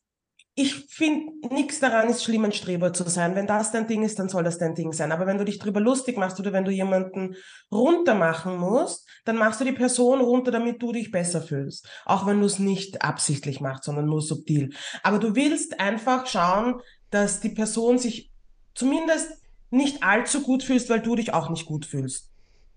ich 0.60 0.88
finde, 0.90 1.34
nichts 1.54 1.80
daran 1.80 2.10
ist 2.10 2.24
schlimm, 2.24 2.44
ein 2.44 2.52
Streber 2.52 2.92
zu 2.92 3.08
sein. 3.08 3.36
Wenn 3.36 3.46
das 3.46 3.72
dein 3.72 3.86
Ding 3.86 4.02
ist, 4.02 4.18
dann 4.18 4.28
soll 4.28 4.44
das 4.44 4.58
dein 4.58 4.74
Ding 4.74 4.92
sein. 4.92 5.12
Aber 5.12 5.28
wenn 5.28 5.38
du 5.38 5.46
dich 5.46 5.60
drüber 5.60 5.80
lustig 5.80 6.18
machst 6.18 6.40
oder 6.40 6.52
wenn 6.52 6.66
du 6.66 6.72
jemanden 6.72 7.36
runter 7.72 8.16
machen 8.16 8.58
musst, 8.58 9.08
dann 9.24 9.38
machst 9.38 9.62
du 9.62 9.66
die 9.66 9.72
Person 9.72 10.20
runter, 10.20 10.50
damit 10.50 10.82
du 10.82 10.92
dich 10.92 11.12
besser 11.12 11.44
fühlst. 11.44 11.88
Auch 12.06 12.26
wenn 12.26 12.40
du 12.40 12.48
es 12.48 12.58
nicht 12.58 13.04
absichtlich 13.04 13.62
machst, 13.62 13.84
sondern 13.84 14.08
nur 14.08 14.24
subtil. 14.24 14.74
Aber 15.04 15.20
du 15.20 15.36
willst 15.36 15.80
einfach 15.80 16.26
schauen, 16.26 16.82
dass 17.12 17.40
die 17.40 17.50
Person 17.50 18.00
sich 18.00 18.32
zumindest 18.74 19.30
nicht 19.70 20.02
allzu 20.02 20.42
gut 20.42 20.64
fühlst, 20.64 20.90
weil 20.90 21.02
du 21.02 21.16
dich 21.16 21.36
auch 21.36 21.52
nicht 21.52 21.68
gut 21.68 21.86
fühlst. 21.86 22.32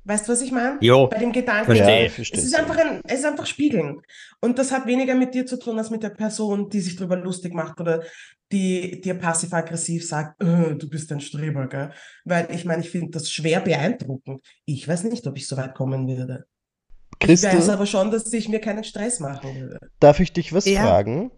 Weißt 0.05 0.27
du, 0.27 0.33
was 0.33 0.41
ich 0.41 0.51
meine? 0.51 0.79
Jo. 0.81 1.09
Bei 1.09 1.19
dem 1.19 1.33
Gedanken. 1.33 1.67
Verstehe, 1.67 2.07
es 2.07 2.45
ist 2.45 2.59
einfach 2.59 2.79
ein, 2.79 3.03
es 3.07 3.21
ist 3.21 3.27
einfach 3.27 3.47
Spiegeln. 3.47 4.01
Und 4.41 4.59
das 4.59 4.73
hat 4.73 4.87
weniger 4.87 5.15
mit 5.15 5.35
dir 5.35 5.45
zu 5.45 5.59
tun, 5.59 5.79
als 5.79 5.91
mit 5.91 6.03
der 6.03 6.11
Person, 6.11 6.71
die 6.71 6.81
sich 6.81 6.97
darüber 6.97 7.17
lustig 7.17 7.53
macht 7.55 7.81
oder 7.81 8.03
die 8.51 9.01
dir 9.01 9.15
passiv-aggressiv 9.15 10.07
sagt, 10.07 10.43
äh, 10.43 10.75
du 10.75 10.89
bist 10.89 11.13
ein 11.13 11.21
Streber, 11.21 11.69
gell? 11.69 11.93
Weil 12.25 12.49
ich 12.51 12.65
meine, 12.65 12.83
ich 12.83 12.91
finde 12.91 13.11
das 13.11 13.31
schwer 13.31 13.61
beeindruckend. 13.61 14.43
Ich 14.65 14.89
weiß 14.89 15.05
nicht, 15.05 15.27
ob 15.27 15.37
ich 15.37 15.47
so 15.47 15.57
weit 15.57 15.75
kommen 15.75 16.09
würde. 16.09 16.47
Christel, 17.21 17.51
ich 17.51 17.57
weiß 17.59 17.69
aber 17.69 17.87
schon, 17.87 18.11
dass 18.11 18.33
ich 18.33 18.49
mir 18.49 18.61
keinen 18.61 18.83
Stress 18.83 19.21
machen 19.21 19.55
würde. 19.55 19.79
Darf 20.01 20.19
ich 20.21 20.33
dich 20.33 20.53
was 20.55 20.65
ja. 20.65 20.83
fragen? 20.83 21.31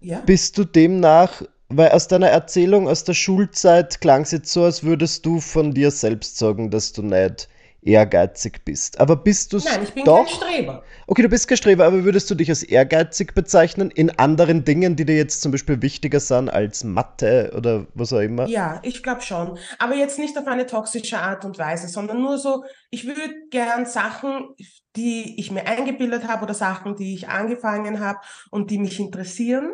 Ja. 0.00 0.20
Bist 0.20 0.58
du 0.58 0.64
demnach 0.64 1.42
weil 1.76 1.90
aus 1.90 2.08
deiner 2.08 2.28
Erzählung 2.28 2.88
aus 2.88 3.04
der 3.04 3.14
Schulzeit 3.14 4.00
klang 4.00 4.22
es 4.22 4.30
jetzt 4.30 4.52
so, 4.52 4.64
als 4.64 4.82
würdest 4.84 5.24
du 5.24 5.40
von 5.40 5.72
dir 5.72 5.90
selbst 5.90 6.36
sagen, 6.36 6.70
dass 6.70 6.92
du 6.92 7.02
nicht 7.02 7.48
ehrgeizig 7.82 8.64
bist. 8.64 9.00
Aber 9.00 9.16
bist 9.16 9.52
du 9.52 9.56
es 9.56 9.64
Nein, 9.64 9.82
ich 9.82 9.92
bin 9.92 10.04
doch? 10.04 10.24
kein 10.24 10.34
Streber. 10.34 10.84
Okay, 11.06 11.22
du 11.22 11.28
bist 11.28 11.48
kein 11.48 11.56
Streber, 11.56 11.84
aber 11.84 12.04
würdest 12.04 12.30
du 12.30 12.34
dich 12.34 12.48
als 12.48 12.62
ehrgeizig 12.62 13.34
bezeichnen 13.34 13.90
in 13.90 14.10
anderen 14.18 14.64
Dingen, 14.64 14.94
die 14.96 15.04
dir 15.04 15.16
jetzt 15.16 15.42
zum 15.42 15.52
Beispiel 15.52 15.82
wichtiger 15.82 16.20
sind 16.20 16.48
als 16.48 16.84
Mathe 16.84 17.52
oder 17.56 17.86
was 17.94 18.12
auch 18.12 18.20
immer? 18.20 18.46
Ja, 18.46 18.80
ich 18.84 19.02
glaube 19.02 19.22
schon. 19.22 19.58
Aber 19.78 19.96
jetzt 19.96 20.18
nicht 20.18 20.38
auf 20.38 20.46
eine 20.46 20.66
toxische 20.66 21.18
Art 21.18 21.44
und 21.44 21.58
Weise, 21.58 21.88
sondern 21.88 22.22
nur 22.22 22.38
so, 22.38 22.64
ich 22.90 23.06
würde 23.06 23.20
gern 23.50 23.84
Sachen, 23.84 24.54
die 24.94 25.38
ich 25.40 25.50
mir 25.50 25.66
eingebildet 25.66 26.28
habe 26.28 26.44
oder 26.44 26.54
Sachen, 26.54 26.96
die 26.96 27.14
ich 27.14 27.28
angefangen 27.28 28.00
habe 28.00 28.20
und 28.50 28.70
die 28.70 28.78
mich 28.78 29.00
interessieren, 29.00 29.72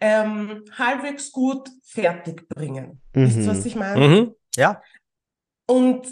ähm, 0.00 0.64
halbwegs 0.78 1.32
gut 1.32 1.68
fertig 1.84 2.48
bringen. 2.48 3.02
Mhm. 3.12 3.26
Wisst 3.26 3.38
ihr, 3.38 3.46
was 3.48 3.66
ich 3.66 3.74
meine? 3.74 4.08
Mhm. 4.08 4.34
Ja. 4.56 4.80
Und 5.66 6.06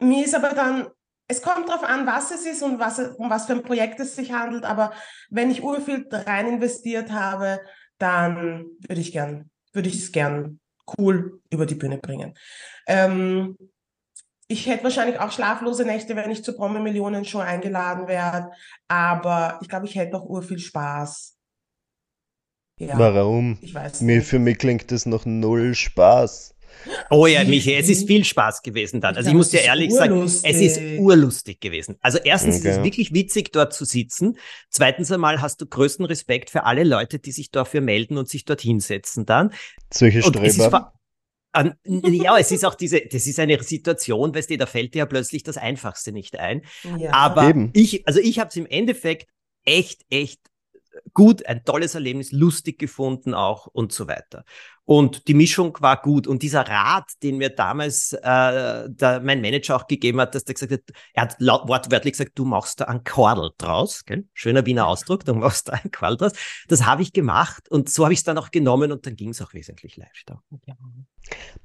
mir 0.00 0.24
ist 0.24 0.34
aber 0.34 0.50
dann, 0.50 0.88
es 1.28 1.42
kommt 1.42 1.68
darauf 1.68 1.84
an, 1.84 2.06
was 2.06 2.30
es 2.30 2.46
ist 2.46 2.62
und 2.62 2.78
was, 2.78 2.98
um 2.98 3.28
was 3.30 3.46
für 3.46 3.52
ein 3.52 3.62
Projekt 3.62 4.00
es 4.00 4.16
sich 4.16 4.32
handelt, 4.32 4.64
aber 4.64 4.92
wenn 5.30 5.50
ich 5.50 5.62
urviel 5.62 6.06
rein 6.10 6.46
investiert 6.48 7.10
habe, 7.10 7.60
dann 7.98 8.66
würde 8.86 9.00
ich 9.00 9.12
gern, 9.12 9.50
würde 9.72 9.88
ich 9.88 9.96
es 9.96 10.12
gern 10.12 10.60
cool 10.98 11.40
über 11.50 11.66
die 11.66 11.74
Bühne 11.74 11.98
bringen. 11.98 12.34
Ähm, 12.86 13.56
ich 14.46 14.66
hätte 14.66 14.84
wahrscheinlich 14.84 15.20
auch 15.20 15.30
schlaflose 15.30 15.84
Nächte, 15.84 16.16
wenn 16.16 16.30
ich 16.30 16.42
zur 16.42 16.56
Promi 16.56 16.80
Millionen 16.80 17.26
Show 17.26 17.40
eingeladen 17.40 18.08
werde, 18.08 18.50
aber 18.88 19.58
ich 19.60 19.68
glaube, 19.68 19.84
ich 19.84 19.94
hätte 19.94 20.16
auch 20.16 20.24
urviel 20.24 20.58
Spaß. 20.58 21.36
Ja, 22.78 22.98
Warum? 22.98 23.58
Ich 23.60 23.74
weiß 23.74 24.00
Mir, 24.02 24.22
Für 24.22 24.38
mich 24.38 24.58
klingt 24.58 24.90
das 24.92 25.04
noch 25.04 25.26
null 25.26 25.74
Spaß. 25.74 26.54
Oh 27.10 27.26
ja, 27.26 27.44
Michi, 27.44 27.74
es 27.74 27.88
ist 27.88 28.06
viel 28.06 28.24
Spaß 28.24 28.62
gewesen 28.62 29.00
dann. 29.00 29.16
Also 29.16 29.30
ich, 29.30 29.36
muss 29.36 29.50
dir 29.50 29.60
ehrlich 29.60 29.92
sagen, 29.92 30.22
es 30.22 30.42
ist 30.42 30.80
urlustig 30.98 31.60
gewesen. 31.60 31.96
Also 32.00 32.18
erstens 32.18 32.58
okay. 32.58 32.68
ist 32.68 32.76
es 32.78 32.84
wirklich 32.84 33.12
witzig, 33.12 33.52
dort 33.52 33.72
zu 33.72 33.84
sitzen. 33.84 34.38
Zweitens 34.70 35.10
einmal 35.10 35.40
hast 35.40 35.60
du 35.60 35.66
größten 35.66 36.04
Respekt 36.04 36.50
für 36.50 36.64
alle 36.64 36.84
Leute, 36.84 37.18
die 37.18 37.32
sich 37.32 37.50
dafür 37.50 37.80
melden 37.80 38.18
und 38.18 38.28
sich 38.28 38.44
dort 38.44 38.60
hinsetzen 38.60 39.26
dann. 39.26 39.52
Solche 39.92 40.22
Streber. 40.22 40.92
Ja, 41.84 42.38
es 42.38 42.52
ist 42.52 42.64
auch 42.64 42.74
diese, 42.74 43.00
das 43.00 43.26
ist 43.26 43.40
eine 43.40 43.60
Situation, 43.62 44.34
weißt 44.34 44.50
du, 44.50 44.58
da 44.58 44.66
fällt 44.66 44.94
dir 44.94 44.98
ja 44.98 45.06
plötzlich 45.06 45.42
das 45.42 45.56
Einfachste 45.56 46.12
nicht 46.12 46.38
ein. 46.38 46.62
Ja. 46.98 47.12
Aber 47.12 47.48
Eben. 47.48 47.70
ich, 47.72 48.06
also 48.06 48.20
ich 48.20 48.38
habe 48.38 48.48
es 48.48 48.56
im 48.56 48.66
Endeffekt 48.66 49.28
echt, 49.64 50.02
echt 50.10 50.40
gut, 51.14 51.46
ein 51.46 51.64
tolles 51.64 51.94
Erlebnis, 51.94 52.32
lustig 52.32 52.78
gefunden 52.78 53.34
auch 53.34 53.66
und 53.66 53.92
so 53.92 54.08
weiter. 54.08 54.44
Und 54.88 55.28
die 55.28 55.34
Mischung 55.34 55.76
war 55.80 56.00
gut. 56.00 56.26
Und 56.26 56.42
dieser 56.42 56.66
Rat, 56.66 57.12
den 57.22 57.36
mir 57.36 57.50
damals 57.50 58.14
äh, 58.14 58.88
der, 58.88 59.20
mein 59.22 59.42
Manager 59.42 59.76
auch 59.76 59.86
gegeben 59.86 60.18
hat, 60.18 60.34
dass 60.34 60.44
der 60.44 60.54
gesagt 60.54 60.72
hat, 60.72 60.80
er 61.12 61.22
hat 61.24 61.36
laut, 61.40 61.68
wortwörtlich 61.68 62.12
gesagt, 62.12 62.32
du 62.36 62.46
machst 62.46 62.80
da 62.80 62.86
einen 62.86 63.04
Kordel 63.04 63.50
draus. 63.58 64.06
Gell? 64.06 64.24
Schöner 64.32 64.64
Wiener 64.64 64.86
Ausdruck, 64.86 65.26
du 65.26 65.34
machst 65.34 65.68
da 65.68 65.72
einen 65.72 65.90
Quadel 65.90 66.16
draus. 66.16 66.32
Das 66.68 66.86
habe 66.86 67.02
ich 67.02 67.12
gemacht 67.12 67.70
und 67.70 67.90
so 67.90 68.04
habe 68.04 68.14
ich 68.14 68.20
es 68.20 68.24
dann 68.24 68.38
auch 68.38 68.50
genommen 68.50 68.90
und 68.90 69.04
dann 69.04 69.14
ging 69.14 69.28
es 69.28 69.42
auch 69.42 69.52
wesentlich 69.52 69.98
leichter. 69.98 70.42
Ja. 70.64 70.74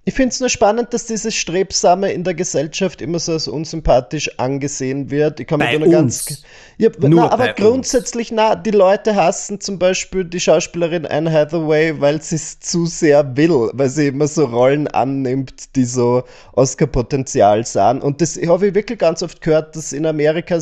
Ich 0.06 0.16
finde 0.16 0.30
es 0.30 0.42
nur 0.42 0.50
spannend, 0.50 0.94
dass 0.94 1.06
dieses 1.06 1.34
Strebsame 1.34 2.12
in 2.12 2.26
der 2.26 2.34
Gesellschaft 2.34 3.02
immer 3.02 3.20
so 3.20 3.32
als 3.32 3.48
unsympathisch 3.48 4.38
angesehen 4.38 5.10
wird. 5.10 5.40
Ich 5.40 5.48
kann 5.48 5.60
bei 5.60 5.72
mir 5.72 5.86
nur 5.86 5.94
ganz. 5.94 6.44
Ja, 6.78 6.90
na, 7.00 7.32
aber 7.32 7.54
grundsätzlich, 7.54 8.32
uns. 8.32 8.36
na, 8.36 8.56
die 8.56 8.72
Leute 8.72 9.16
hassen 9.16 9.62
zum 9.62 9.80
Beispiel 9.80 10.26
die 10.26 10.42
Schauspielerin 10.42 11.06
Anne 11.06 11.32
Hathaway, 11.32 12.02
weil 12.02 12.22
sie 12.22 12.36
es 12.36 12.60
zu 12.60 12.86
sehr 12.86 13.13
will, 13.36 13.70
weil 13.74 13.90
sie 13.90 14.08
immer 14.08 14.28
so 14.28 14.46
Rollen 14.46 14.88
annimmt, 14.88 15.76
die 15.76 15.86
so 15.86 16.24
Oscar-Potenzial 16.54 17.66
sahen. 17.66 18.02
Und 18.02 18.22
das 18.22 18.38
habe 18.38 18.68
ich 18.68 18.76
wirklich 18.76 19.00
ganz 19.00 19.22
oft 19.22 19.42
gehört, 19.42 19.76
dass 19.76 19.94
in 19.94 20.06
Amerika 20.06 20.60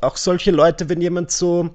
auch 0.00 0.16
solche 0.16 0.50
Leute, 0.50 0.88
wenn 0.88 1.00
jemand 1.00 1.30
so 1.30 1.70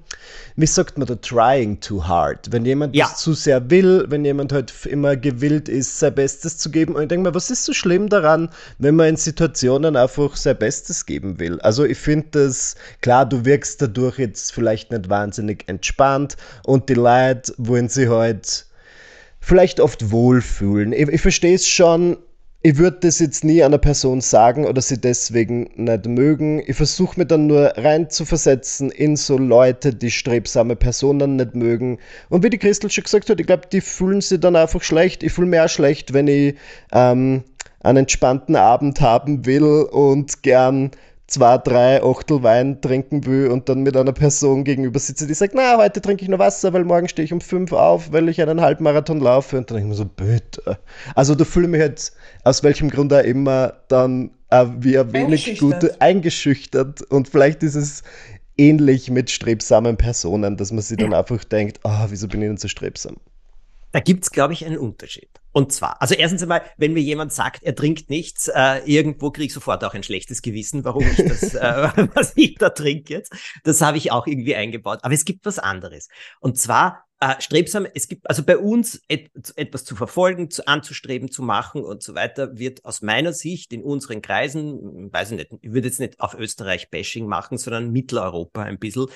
wie 0.58 0.66
sagt 0.66 0.98
man 0.98 1.06
da, 1.06 1.14
trying 1.14 1.78
too 1.78 2.04
hard. 2.04 2.50
Wenn 2.50 2.64
jemand 2.64 2.96
ja. 2.96 3.06
das 3.06 3.18
zu 3.18 3.32
sehr 3.32 3.70
will, 3.70 4.04
wenn 4.08 4.24
jemand 4.24 4.52
halt 4.52 4.74
immer 4.86 5.16
gewillt 5.16 5.68
ist, 5.68 6.00
sein 6.00 6.16
Bestes 6.16 6.58
zu 6.58 6.70
geben. 6.70 6.96
Und 6.96 7.02
ich 7.02 7.08
denke 7.08 7.28
mir, 7.28 7.34
was 7.34 7.48
ist 7.48 7.64
so 7.64 7.72
schlimm 7.72 8.08
daran, 8.08 8.50
wenn 8.78 8.96
man 8.96 9.10
in 9.10 9.16
Situationen 9.16 9.94
einfach 9.94 10.34
sein 10.34 10.58
Bestes 10.58 11.06
geben 11.06 11.38
will? 11.38 11.60
Also 11.60 11.84
ich 11.84 11.96
finde 11.96 12.26
das, 12.32 12.74
klar, 13.02 13.24
du 13.24 13.44
wirkst 13.44 13.80
dadurch 13.80 14.18
jetzt 14.18 14.52
vielleicht 14.52 14.90
nicht 14.90 15.08
wahnsinnig 15.08 15.62
entspannt 15.68 16.36
und 16.64 16.88
die 16.88 16.94
Leute 16.94 17.52
wollen 17.56 17.88
sich 17.88 18.08
halt 18.08 18.66
vielleicht 19.48 19.80
oft 19.80 20.10
wohlfühlen. 20.10 20.92
Ich, 20.92 21.08
ich 21.08 21.20
verstehe 21.22 21.54
es 21.54 21.66
schon, 21.66 22.18
ich 22.60 22.76
würde 22.76 22.98
das 23.00 23.18
jetzt 23.18 23.44
nie 23.44 23.62
einer 23.62 23.78
Person 23.78 24.20
sagen 24.20 24.66
oder 24.66 24.82
sie 24.82 25.00
deswegen 25.00 25.70
nicht 25.76 26.06
mögen. 26.06 26.62
Ich 26.66 26.76
versuche 26.76 27.18
mir 27.18 27.24
dann 27.24 27.46
nur 27.46 27.72
rein 27.76 28.10
zu 28.10 28.26
versetzen 28.26 28.90
in 28.90 29.16
so 29.16 29.38
Leute, 29.38 29.94
die 29.94 30.10
strebsame 30.10 30.76
Personen 30.76 31.36
nicht 31.36 31.54
mögen. 31.54 31.98
Und 32.28 32.44
wie 32.44 32.50
die 32.50 32.58
Christel 32.58 32.90
schon 32.90 33.04
gesagt 33.04 33.30
hat, 33.30 33.40
ich 33.40 33.46
glaube, 33.46 33.68
die 33.72 33.80
fühlen 33.80 34.20
sich 34.20 34.38
dann 34.38 34.54
einfach 34.54 34.82
schlecht. 34.82 35.22
Ich 35.22 35.32
fühle 35.32 35.46
mir 35.46 35.64
auch 35.64 35.68
schlecht, 35.70 36.12
wenn 36.12 36.28
ich 36.28 36.56
ähm, 36.92 37.42
einen 37.80 37.98
entspannten 37.98 38.56
Abend 38.56 39.00
haben 39.00 39.46
will 39.46 39.88
und 39.90 40.42
gern 40.42 40.90
zwei, 41.28 41.58
drei 41.58 42.02
Achtel 42.02 42.42
Wein 42.42 42.80
trinken 42.80 43.24
will 43.26 43.48
und 43.48 43.68
dann 43.68 43.82
mit 43.82 43.96
einer 43.96 44.12
Person 44.12 44.64
gegenüber 44.64 44.98
sitze, 44.98 45.26
die 45.26 45.34
sagt, 45.34 45.54
na, 45.54 45.76
heute 45.76 46.00
trinke 46.00 46.22
ich 46.22 46.28
nur 46.28 46.38
Wasser, 46.38 46.72
weil 46.72 46.84
morgen 46.84 47.08
stehe 47.08 47.24
ich 47.24 47.32
um 47.32 47.40
fünf 47.40 47.72
auf, 47.72 48.10
weil 48.12 48.28
ich 48.28 48.40
einen 48.40 48.60
Halbmarathon 48.60 49.20
laufe. 49.20 49.58
Und 49.58 49.70
dann 49.70 49.76
denke 49.76 49.92
ich 49.92 49.98
mir 49.98 50.04
so, 50.04 50.06
bitte. 50.06 50.78
Also 51.14 51.34
da 51.34 51.44
fühle 51.44 51.66
ich 51.66 51.70
mich 51.70 51.80
halt 51.82 52.12
aus 52.44 52.62
welchem 52.62 52.88
Grund 52.88 53.12
auch 53.12 53.22
immer 53.22 53.74
dann 53.88 54.30
äh, 54.50 54.66
wie 54.78 54.98
ein 54.98 55.12
wenig 55.12 55.58
gut 55.58 56.00
eingeschüchtert. 56.00 57.02
Und 57.02 57.28
vielleicht 57.28 57.62
ist 57.62 57.74
es 57.74 58.02
ähnlich 58.56 59.10
mit 59.10 59.30
strebsamen 59.30 59.98
Personen, 59.98 60.56
dass 60.56 60.72
man 60.72 60.80
sich 60.80 60.96
dann 60.96 61.12
einfach 61.12 61.44
denkt, 61.44 61.80
oh, 61.84 62.06
wieso 62.08 62.26
bin 62.26 62.40
ich 62.40 62.48
denn 62.48 62.56
so 62.56 62.68
strebsam? 62.68 63.16
Da 63.98 64.02
gibt's, 64.04 64.30
glaube 64.30 64.52
ich, 64.52 64.64
einen 64.64 64.78
Unterschied. 64.78 65.28
Und 65.50 65.72
zwar, 65.72 66.00
also 66.00 66.14
erstens 66.14 66.40
einmal, 66.40 66.62
wenn 66.76 66.92
mir 66.92 67.02
jemand 67.02 67.32
sagt, 67.32 67.64
er 67.64 67.74
trinkt 67.74 68.10
nichts, 68.10 68.46
äh, 68.46 68.78
irgendwo 68.84 69.32
kriege 69.32 69.46
ich 69.46 69.52
sofort 69.52 69.82
auch 69.82 69.92
ein 69.92 70.04
schlechtes 70.04 70.40
Gewissen, 70.40 70.84
warum 70.84 71.02
ich 71.02 71.16
das, 71.16 71.54
äh, 71.54 71.88
was 72.14 72.34
ich 72.36 72.54
da 72.54 72.70
trinke 72.70 73.14
jetzt. 73.14 73.34
Das 73.64 73.80
habe 73.80 73.96
ich 73.96 74.12
auch 74.12 74.28
irgendwie 74.28 74.54
eingebaut. 74.54 75.00
Aber 75.02 75.12
es 75.14 75.24
gibt 75.24 75.44
was 75.46 75.58
anderes. 75.58 76.06
Und 76.38 76.56
zwar 76.58 77.06
äh, 77.18 77.40
strebsam, 77.40 77.88
es 77.92 78.06
gibt, 78.06 78.30
also 78.30 78.44
bei 78.44 78.56
uns 78.56 79.02
et, 79.08 79.32
etwas 79.56 79.84
zu 79.84 79.96
verfolgen, 79.96 80.48
zu, 80.48 80.68
anzustreben, 80.68 81.32
zu 81.32 81.42
machen 81.42 81.82
und 81.82 82.04
so 82.04 82.14
weiter, 82.14 82.56
wird 82.56 82.84
aus 82.84 83.02
meiner 83.02 83.32
Sicht 83.32 83.72
in 83.72 83.82
unseren 83.82 84.22
Kreisen, 84.22 85.12
weiß 85.12 85.32
ich 85.32 85.38
nicht, 85.38 85.50
ich 85.60 85.72
würde 85.72 85.88
jetzt 85.88 85.98
nicht 85.98 86.20
auf 86.20 86.34
Österreich-Bashing 86.34 87.26
machen, 87.26 87.58
sondern 87.58 87.90
Mitteleuropa 87.90 88.62
ein 88.62 88.78
bisschen, 88.78 89.08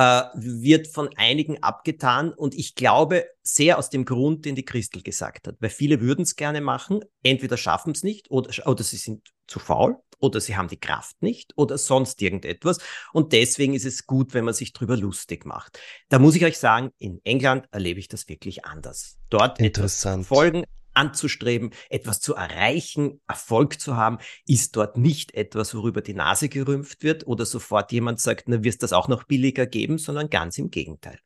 äh, 0.00 0.22
wird 0.34 0.88
von 0.88 1.10
einigen 1.16 1.62
abgetan 1.62 2.32
und 2.32 2.54
ich 2.54 2.74
glaube 2.74 3.26
sehr 3.42 3.76
aus 3.76 3.90
dem 3.90 4.06
Grund, 4.06 4.46
den 4.46 4.54
die 4.54 4.64
Christel 4.64 5.02
gesagt 5.02 5.46
hat, 5.46 5.56
weil 5.60 5.68
viele 5.68 6.00
würden 6.00 6.22
es 6.22 6.36
gerne 6.36 6.62
machen, 6.62 7.00
entweder 7.22 7.58
schaffen 7.58 7.92
es 7.92 8.02
nicht 8.02 8.30
oder, 8.30 8.66
oder 8.66 8.82
sie 8.82 8.96
sind 8.96 9.28
zu 9.46 9.58
faul 9.58 9.96
oder 10.18 10.40
sie 10.40 10.56
haben 10.56 10.68
die 10.68 10.80
Kraft 10.80 11.20
nicht 11.20 11.52
oder 11.56 11.76
sonst 11.76 12.22
irgendetwas 12.22 12.78
und 13.12 13.34
deswegen 13.34 13.74
ist 13.74 13.84
es 13.84 14.06
gut, 14.06 14.32
wenn 14.32 14.46
man 14.46 14.54
sich 14.54 14.72
drüber 14.72 14.96
lustig 14.96 15.44
macht. 15.44 15.78
Da 16.08 16.18
muss 16.18 16.34
ich 16.34 16.46
euch 16.46 16.56
sagen, 16.56 16.92
in 16.96 17.20
England 17.24 17.66
erlebe 17.70 18.00
ich 18.00 18.08
das 18.08 18.26
wirklich 18.26 18.64
anders. 18.64 19.18
Dort 19.28 19.60
etwas 19.60 20.08
folgen, 20.22 20.64
anzustreben, 20.94 21.70
etwas 21.88 22.20
zu 22.20 22.34
erreichen, 22.34 23.20
Erfolg 23.26 23.80
zu 23.80 23.96
haben, 23.96 24.18
ist 24.46 24.76
dort 24.76 24.96
nicht 24.96 25.34
etwas, 25.34 25.74
worüber 25.74 26.00
die 26.00 26.14
Nase 26.14 26.48
gerümpft 26.48 27.02
wird 27.02 27.26
oder 27.26 27.46
sofort 27.46 27.92
jemand 27.92 28.20
sagt, 28.20 28.44
na, 28.48 28.62
wirst 28.64 28.82
das 28.82 28.92
auch 28.92 29.08
noch 29.08 29.24
billiger 29.24 29.66
geben, 29.66 29.98
sondern 29.98 30.30
ganz 30.30 30.58
im 30.58 30.70
Gegenteil. 30.70 31.18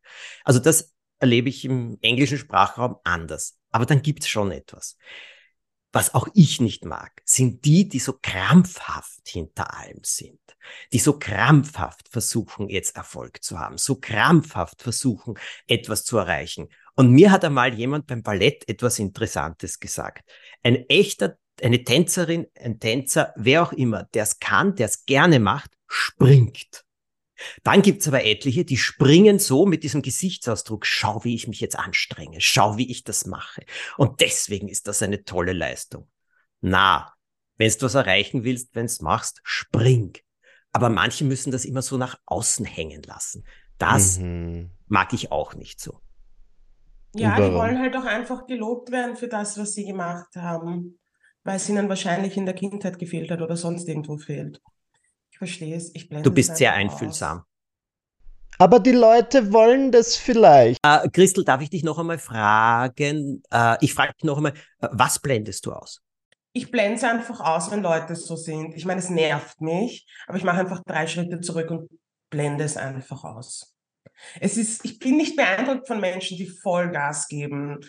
Also 0.44 0.60
das 0.60 0.94
erlebe 1.18 1.48
ich 1.48 1.64
im 1.64 1.98
englischen 2.02 2.38
Sprachraum 2.38 2.96
anders. 3.04 3.58
Aber 3.70 3.86
dann 3.86 4.02
gibt 4.02 4.22
es 4.22 4.28
schon 4.28 4.52
etwas. 4.52 4.96
Was 5.94 6.12
auch 6.12 6.26
ich 6.34 6.60
nicht 6.60 6.84
mag, 6.84 7.22
sind 7.24 7.64
die, 7.64 7.88
die 7.88 8.00
so 8.00 8.18
krampfhaft 8.20 9.28
hinter 9.28 9.78
allem 9.78 10.00
sind, 10.02 10.40
die 10.92 10.98
so 10.98 11.20
krampfhaft 11.20 12.08
versuchen, 12.08 12.68
jetzt 12.68 12.96
Erfolg 12.96 13.44
zu 13.44 13.60
haben, 13.60 13.78
so 13.78 14.00
krampfhaft 14.00 14.82
versuchen, 14.82 15.38
etwas 15.68 16.04
zu 16.04 16.18
erreichen 16.18 16.68
und 16.96 17.10
mir 17.10 17.30
hat 17.30 17.44
einmal 17.44 17.74
jemand 17.74 18.08
beim 18.08 18.24
Ballett 18.24 18.68
etwas 18.68 18.98
Interessantes 18.98 19.78
gesagt. 19.78 20.28
Ein 20.64 20.84
echter, 20.88 21.38
eine 21.62 21.84
Tänzerin, 21.84 22.46
ein 22.58 22.80
Tänzer, 22.80 23.32
wer 23.36 23.62
auch 23.62 23.72
immer, 23.72 24.04
der 24.14 24.24
es 24.24 24.40
kann, 24.40 24.74
der 24.74 24.86
es 24.86 25.06
gerne 25.06 25.38
macht, 25.38 25.70
springt. 25.86 26.84
Dann 27.62 27.82
gibt's 27.82 28.08
aber 28.08 28.24
etliche, 28.24 28.64
die 28.64 28.76
springen 28.76 29.38
so 29.38 29.66
mit 29.66 29.82
diesem 29.82 30.02
Gesichtsausdruck, 30.02 30.86
schau, 30.86 31.24
wie 31.24 31.34
ich 31.34 31.48
mich 31.48 31.60
jetzt 31.60 31.78
anstrenge, 31.78 32.40
schau, 32.40 32.76
wie 32.76 32.90
ich 32.90 33.04
das 33.04 33.26
mache. 33.26 33.64
Und 33.96 34.20
deswegen 34.20 34.68
ist 34.68 34.88
das 34.88 35.02
eine 35.02 35.24
tolle 35.24 35.52
Leistung. 35.52 36.08
Na, 36.60 37.12
wenn 37.56 37.70
du 37.70 37.82
was 37.82 37.94
erreichen 37.94 38.44
willst, 38.44 38.74
wenn 38.74 38.86
du 38.86 39.04
machst, 39.04 39.40
spring. 39.44 40.12
Aber 40.72 40.90
manche 40.90 41.24
müssen 41.24 41.52
das 41.52 41.64
immer 41.64 41.82
so 41.82 41.96
nach 41.96 42.18
außen 42.26 42.64
hängen 42.64 43.02
lassen. 43.02 43.44
Das 43.78 44.18
mhm. 44.18 44.70
mag 44.86 45.12
ich 45.12 45.30
auch 45.30 45.54
nicht 45.54 45.80
so. 45.80 46.00
Ja, 47.14 47.36
die 47.36 47.54
wollen 47.54 47.78
halt 47.78 47.96
auch 47.96 48.04
einfach 48.04 48.46
gelobt 48.46 48.90
werden 48.90 49.16
für 49.16 49.28
das, 49.28 49.56
was 49.56 49.74
sie 49.74 49.84
gemacht 49.84 50.34
haben, 50.34 50.98
weil 51.44 51.56
es 51.56 51.68
ihnen 51.68 51.88
wahrscheinlich 51.88 52.36
in 52.36 52.44
der 52.44 52.56
Kindheit 52.56 52.98
gefehlt 52.98 53.30
hat 53.30 53.40
oder 53.40 53.56
sonst 53.56 53.88
irgendwo 53.88 54.16
fehlt. 54.16 54.60
Ich 55.34 55.38
verstehe 55.38 55.74
es. 55.74 55.92
Ich 55.96 56.08
Du 56.08 56.30
bist 56.30 56.56
sehr 56.56 56.74
einfühlsam. 56.74 57.38
Aus. 57.38 57.44
Aber 58.58 58.78
die 58.78 58.92
Leute 58.92 59.52
wollen 59.52 59.90
das 59.90 60.14
vielleicht. 60.14 60.78
Äh, 60.86 61.08
Christel, 61.10 61.44
darf 61.44 61.60
ich 61.60 61.70
dich 61.70 61.82
noch 61.82 61.98
einmal 61.98 62.18
fragen? 62.18 63.42
Äh, 63.50 63.76
ich 63.80 63.94
frage 63.94 64.12
dich 64.14 64.22
noch 64.22 64.36
einmal, 64.36 64.52
äh, 64.80 64.88
was 64.92 65.18
blendest 65.18 65.66
du 65.66 65.72
aus? 65.72 66.00
Ich 66.52 66.70
blende 66.70 66.98
es 66.98 67.02
einfach 67.02 67.40
aus, 67.40 67.68
wenn 67.72 67.82
Leute 67.82 68.14
so 68.14 68.36
sind. 68.36 68.76
Ich 68.76 68.84
meine, 68.84 69.00
es 69.00 69.10
nervt 69.10 69.60
mich, 69.60 70.06
aber 70.28 70.38
ich 70.38 70.44
mache 70.44 70.60
einfach 70.60 70.84
drei 70.86 71.08
Schritte 71.08 71.40
zurück 71.40 71.68
und 71.72 71.90
blende 72.30 72.62
es 72.62 72.76
einfach 72.76 73.24
aus. 73.24 73.74
Es 74.38 74.56
ist, 74.56 74.84
ich 74.84 75.00
bin 75.00 75.16
nicht 75.16 75.34
beeindruckt 75.34 75.88
von 75.88 76.00
Menschen, 76.00 76.38
die 76.38 76.46
Vollgas 76.46 77.26
geben, 77.26 77.80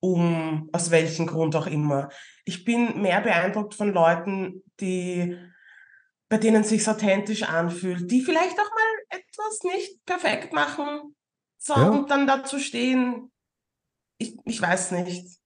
um 0.00 0.70
aus 0.72 0.90
welchem 0.90 1.26
Grund 1.26 1.54
auch 1.54 1.66
immer. 1.66 2.08
Ich 2.46 2.64
bin 2.64 3.02
mehr 3.02 3.20
beeindruckt 3.20 3.74
von 3.74 3.92
Leuten, 3.92 4.62
die 4.80 5.36
bei 6.28 6.38
denen 6.38 6.62
es 6.62 6.68
sich 6.68 6.86
authentisch 6.88 7.42
anfühlt, 7.42 8.10
die 8.10 8.20
vielleicht 8.20 8.58
auch 8.58 8.70
mal 8.70 9.18
etwas 9.18 9.62
nicht 9.64 10.04
perfekt 10.04 10.52
machen, 10.52 11.14
so 11.58 11.74
ja. 11.74 11.88
und 11.88 12.10
dann 12.10 12.26
dazu 12.26 12.58
stehen. 12.58 13.30
Ich, 14.18 14.36
ich 14.44 14.60
weiß 14.60 14.92
nicht. 14.92 15.38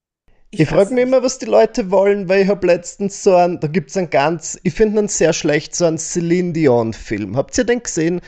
Ich, 0.50 0.60
ich 0.60 0.68
frage 0.68 0.92
mich 0.92 1.04
immer, 1.04 1.22
was 1.22 1.38
die 1.38 1.46
Leute 1.46 1.90
wollen, 1.90 2.28
weil 2.28 2.42
ich 2.42 2.48
habe 2.48 2.66
letztens 2.66 3.22
so 3.22 3.34
einen, 3.34 3.60
da 3.60 3.68
gibt 3.68 3.90
es 3.90 3.96
einen 3.96 4.10
ganz, 4.10 4.58
ich 4.62 4.74
finde 4.74 4.98
einen 4.98 5.08
sehr 5.08 5.32
schlecht, 5.32 5.74
so 5.74 5.86
einen 5.86 5.98
Celine 5.98 6.52
Dion-Film. 6.52 7.36
Habt 7.36 7.56
ihr 7.56 7.64
den 7.64 7.82
gesehen? 7.82 8.20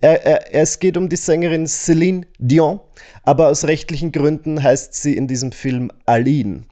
Er, 0.00 0.24
er, 0.24 0.54
es 0.54 0.80
geht 0.80 0.96
um 0.96 1.08
die 1.08 1.16
Sängerin 1.16 1.66
Céline 1.66 2.26
Dion, 2.38 2.80
aber 3.22 3.48
aus 3.48 3.64
rechtlichen 3.64 4.12
Gründen 4.12 4.62
heißt 4.62 4.94
sie 4.94 5.16
in 5.16 5.28
diesem 5.28 5.52
Film 5.52 5.90
Aline. 6.06 6.64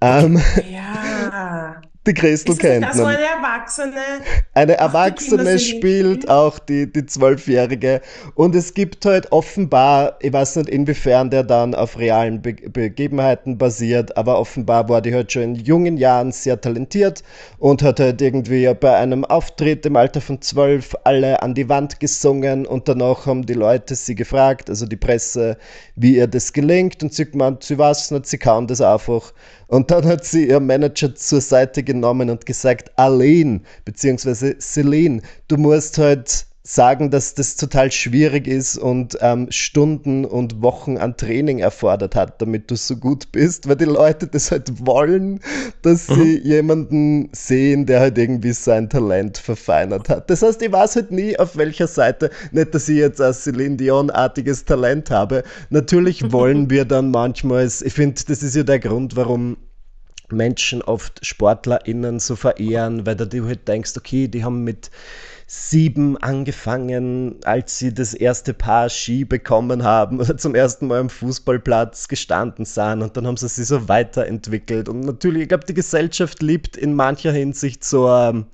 Ähm, 0.00 0.40
ja. 0.70 1.80
Die 2.06 2.14
Christel 2.14 2.52
Ist 2.52 2.62
das 2.62 2.70
kennt 2.70 2.94
so 2.94 3.02
man. 3.02 3.16
eine 3.16 3.24
Erwachsene? 3.24 3.92
Eine 4.54 4.78
Erwachsene 4.78 5.58
spielt 5.58 6.22
lieb. 6.22 6.30
auch 6.30 6.58
die, 6.58 6.90
die 6.90 7.04
Zwölfjährige. 7.04 8.00
Und 8.34 8.54
es 8.54 8.72
gibt 8.72 9.04
halt 9.04 9.30
offenbar, 9.30 10.16
ich 10.20 10.32
weiß 10.32 10.56
nicht 10.56 10.70
inwiefern 10.70 11.28
der 11.28 11.42
dann 11.42 11.74
auf 11.74 11.98
realen 11.98 12.40
Be 12.40 12.54
Begebenheiten 12.54 13.58
basiert, 13.58 14.16
aber 14.16 14.38
offenbar 14.38 14.88
war 14.88 15.02
die 15.02 15.12
halt 15.14 15.32
schon 15.32 15.42
in 15.42 15.54
jungen 15.56 15.98
Jahren 15.98 16.32
sehr 16.32 16.58
talentiert 16.58 17.22
und 17.58 17.82
hat 17.82 18.00
halt 18.00 18.22
irgendwie 18.22 18.72
bei 18.72 18.96
einem 18.96 19.26
Auftritt 19.26 19.84
im 19.84 19.96
Alter 19.96 20.22
von 20.22 20.40
zwölf 20.40 20.94
alle 21.04 21.42
an 21.42 21.54
die 21.54 21.68
Wand 21.68 22.00
gesungen 22.00 22.64
und 22.64 22.88
danach 22.88 23.26
haben 23.26 23.44
die 23.44 23.54
Leute 23.54 23.94
sie 23.94 24.14
gefragt, 24.14 24.70
also 24.70 24.86
die 24.86 24.96
Presse, 24.96 25.58
wie 25.94 26.16
ihr 26.16 26.26
das 26.26 26.54
gelingt 26.54 27.02
und 27.02 27.12
sie 27.12 27.30
gemeint, 27.30 27.64
sie 27.64 27.76
weiß 27.76 28.12
nicht, 28.12 28.26
sie 28.26 28.38
kann 28.38 28.66
das 28.66 28.80
einfach. 28.80 29.32
Und 29.68 29.90
dann 29.90 30.06
hat 30.06 30.24
sie 30.24 30.48
ihr 30.48 30.60
Manager 30.60 31.14
zur 31.14 31.40
Seite 31.40 31.82
genommen 31.82 32.30
und 32.30 32.46
gesagt, 32.46 32.90
Aline, 32.96 33.60
beziehungsweise 33.84 34.56
Celine, 34.58 35.20
du 35.46 35.58
musst 35.58 35.98
halt 35.98 36.47
sagen, 36.70 37.10
dass 37.10 37.32
das 37.32 37.56
total 37.56 37.90
schwierig 37.90 38.46
ist 38.46 38.76
und 38.76 39.16
ähm, 39.22 39.46
Stunden 39.48 40.26
und 40.26 40.60
Wochen 40.60 40.98
an 40.98 41.16
Training 41.16 41.60
erfordert 41.60 42.14
hat, 42.14 42.42
damit 42.42 42.70
du 42.70 42.76
so 42.76 42.96
gut 42.96 43.32
bist, 43.32 43.70
weil 43.70 43.76
die 43.76 43.86
Leute 43.86 44.26
das 44.26 44.50
halt 44.50 44.86
wollen, 44.86 45.40
dass 45.80 46.06
sie 46.06 46.38
jemanden 46.38 47.30
sehen, 47.32 47.86
der 47.86 48.00
halt 48.00 48.18
irgendwie 48.18 48.52
sein 48.52 48.90
Talent 48.90 49.38
verfeinert 49.38 50.10
hat. 50.10 50.28
Das 50.28 50.42
heißt, 50.42 50.60
ich 50.60 50.70
weiß 50.70 50.96
halt 50.96 51.10
nie, 51.10 51.38
auf 51.38 51.56
welcher 51.56 51.86
Seite, 51.86 52.28
nicht, 52.52 52.74
dass 52.74 52.86
ich 52.90 52.98
jetzt 52.98 53.22
ein 53.22 53.32
Celine 53.32 53.78
Dion-artiges 53.78 54.66
Talent 54.66 55.10
habe. 55.10 55.44
Natürlich 55.70 56.32
wollen 56.32 56.68
wir 56.68 56.84
dann 56.84 57.10
manchmal, 57.10 57.66
ich 57.66 57.94
finde, 57.94 58.20
das 58.28 58.42
ist 58.42 58.54
ja 58.54 58.62
der 58.62 58.78
Grund, 58.78 59.16
warum 59.16 59.56
Menschen 60.30 60.82
oft 60.82 61.24
SportlerInnen 61.24 62.20
so 62.20 62.36
verehren, 62.36 63.06
weil 63.06 63.16
du 63.16 63.46
halt 63.46 63.66
denkst, 63.66 63.92
okay, 63.96 64.28
die 64.28 64.44
haben 64.44 64.64
mit 64.64 64.90
sieben 65.50 66.18
angefangen, 66.18 67.36
als 67.44 67.78
sie 67.78 67.94
das 67.94 68.12
erste 68.12 68.52
Paar 68.52 68.90
Ski 68.90 69.24
bekommen 69.24 69.82
haben 69.82 70.20
oder 70.20 70.36
zum 70.36 70.54
ersten 70.54 70.86
Mal 70.86 71.00
am 71.00 71.08
Fußballplatz 71.08 72.06
gestanden 72.08 72.66
sind 72.66 73.02
und 73.02 73.16
dann 73.16 73.26
haben 73.26 73.38
sie 73.38 73.48
sich 73.48 73.66
so 73.66 73.88
weiterentwickelt. 73.88 74.90
Und 74.90 75.00
natürlich, 75.00 75.42
ich 75.42 75.48
glaube, 75.48 75.64
die 75.64 75.72
Gesellschaft 75.72 76.42
liebt 76.42 76.76
in 76.76 76.94
mancher 76.94 77.32
Hinsicht 77.32 77.82
so 77.82 78.06
eine 78.08 78.44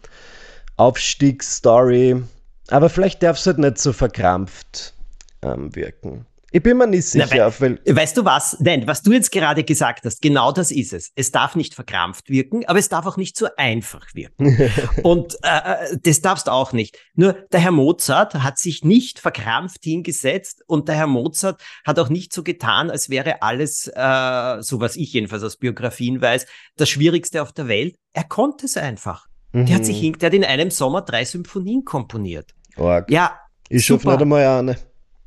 Aufstiegsstory, 0.76 2.22
aber 2.68 2.88
vielleicht 2.88 3.24
darf 3.24 3.38
es 3.38 3.46
halt 3.46 3.58
nicht 3.58 3.78
so 3.78 3.92
verkrampft 3.92 4.94
ähm, 5.42 5.74
wirken. 5.74 6.26
Ich 6.54 6.62
bin 6.62 6.76
mir 6.76 6.86
nicht 6.86 7.06
sicher, 7.06 7.34
Na, 7.36 7.46
auf 7.48 7.60
wel 7.60 7.80
Weißt 7.84 8.16
du 8.16 8.24
was? 8.24 8.56
Nein, 8.60 8.86
was 8.86 9.02
du 9.02 9.10
jetzt 9.10 9.32
gerade 9.32 9.64
gesagt 9.64 10.04
hast, 10.04 10.22
genau 10.22 10.52
das 10.52 10.70
ist 10.70 10.92
es. 10.92 11.10
Es 11.16 11.32
darf 11.32 11.56
nicht 11.56 11.74
verkrampft 11.74 12.30
wirken, 12.30 12.64
aber 12.66 12.78
es 12.78 12.88
darf 12.88 13.06
auch 13.06 13.16
nicht 13.16 13.36
so 13.36 13.48
einfach 13.56 14.06
wirken. 14.14 14.56
Und 15.02 15.34
äh, 15.42 15.96
das 16.00 16.20
darfst 16.20 16.48
auch 16.48 16.72
nicht. 16.72 16.96
Nur 17.16 17.32
der 17.50 17.58
Herr 17.58 17.72
Mozart 17.72 18.34
hat 18.34 18.58
sich 18.58 18.84
nicht 18.84 19.18
verkrampft 19.18 19.82
hingesetzt 19.82 20.62
und 20.68 20.86
der 20.86 20.94
Herr 20.94 21.08
Mozart 21.08 21.60
hat 21.84 21.98
auch 21.98 22.08
nicht 22.08 22.32
so 22.32 22.44
getan, 22.44 22.88
als 22.88 23.10
wäre 23.10 23.42
alles, 23.42 23.88
äh, 23.88 24.62
so 24.62 24.78
was 24.78 24.94
ich 24.94 25.12
jedenfalls 25.12 25.42
aus 25.42 25.56
Biografien 25.56 26.20
weiß, 26.20 26.46
das 26.76 26.88
Schwierigste 26.88 27.42
auf 27.42 27.52
der 27.52 27.66
Welt. 27.66 27.96
Er 28.12 28.24
konnte 28.24 28.66
es 28.66 28.76
einfach. 28.76 29.26
Der 29.52 29.74
hat 29.74 29.84
sich 29.84 29.98
hin, 29.98 30.12
der 30.20 30.28
hat 30.28 30.34
in 30.34 30.44
einem 30.44 30.70
Sommer 30.70 31.02
drei 31.02 31.24
Symphonien 31.24 31.84
komponiert. 31.84 32.54
Arg. 32.76 33.10
Ja, 33.10 33.40
Ich 33.68 33.84
schaffe 33.84 34.08
nicht 34.08 34.22
einmal 34.22 34.46
eine. 34.46 34.76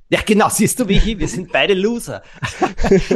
Ja, 0.09 0.21
genau, 0.25 0.49
siehst 0.49 0.79
du, 0.79 0.87
wie 0.87 0.97
ich, 0.97 1.19
wir 1.19 1.27
sind 1.27 1.51
beide 1.51 1.73
Loser. 1.73 2.21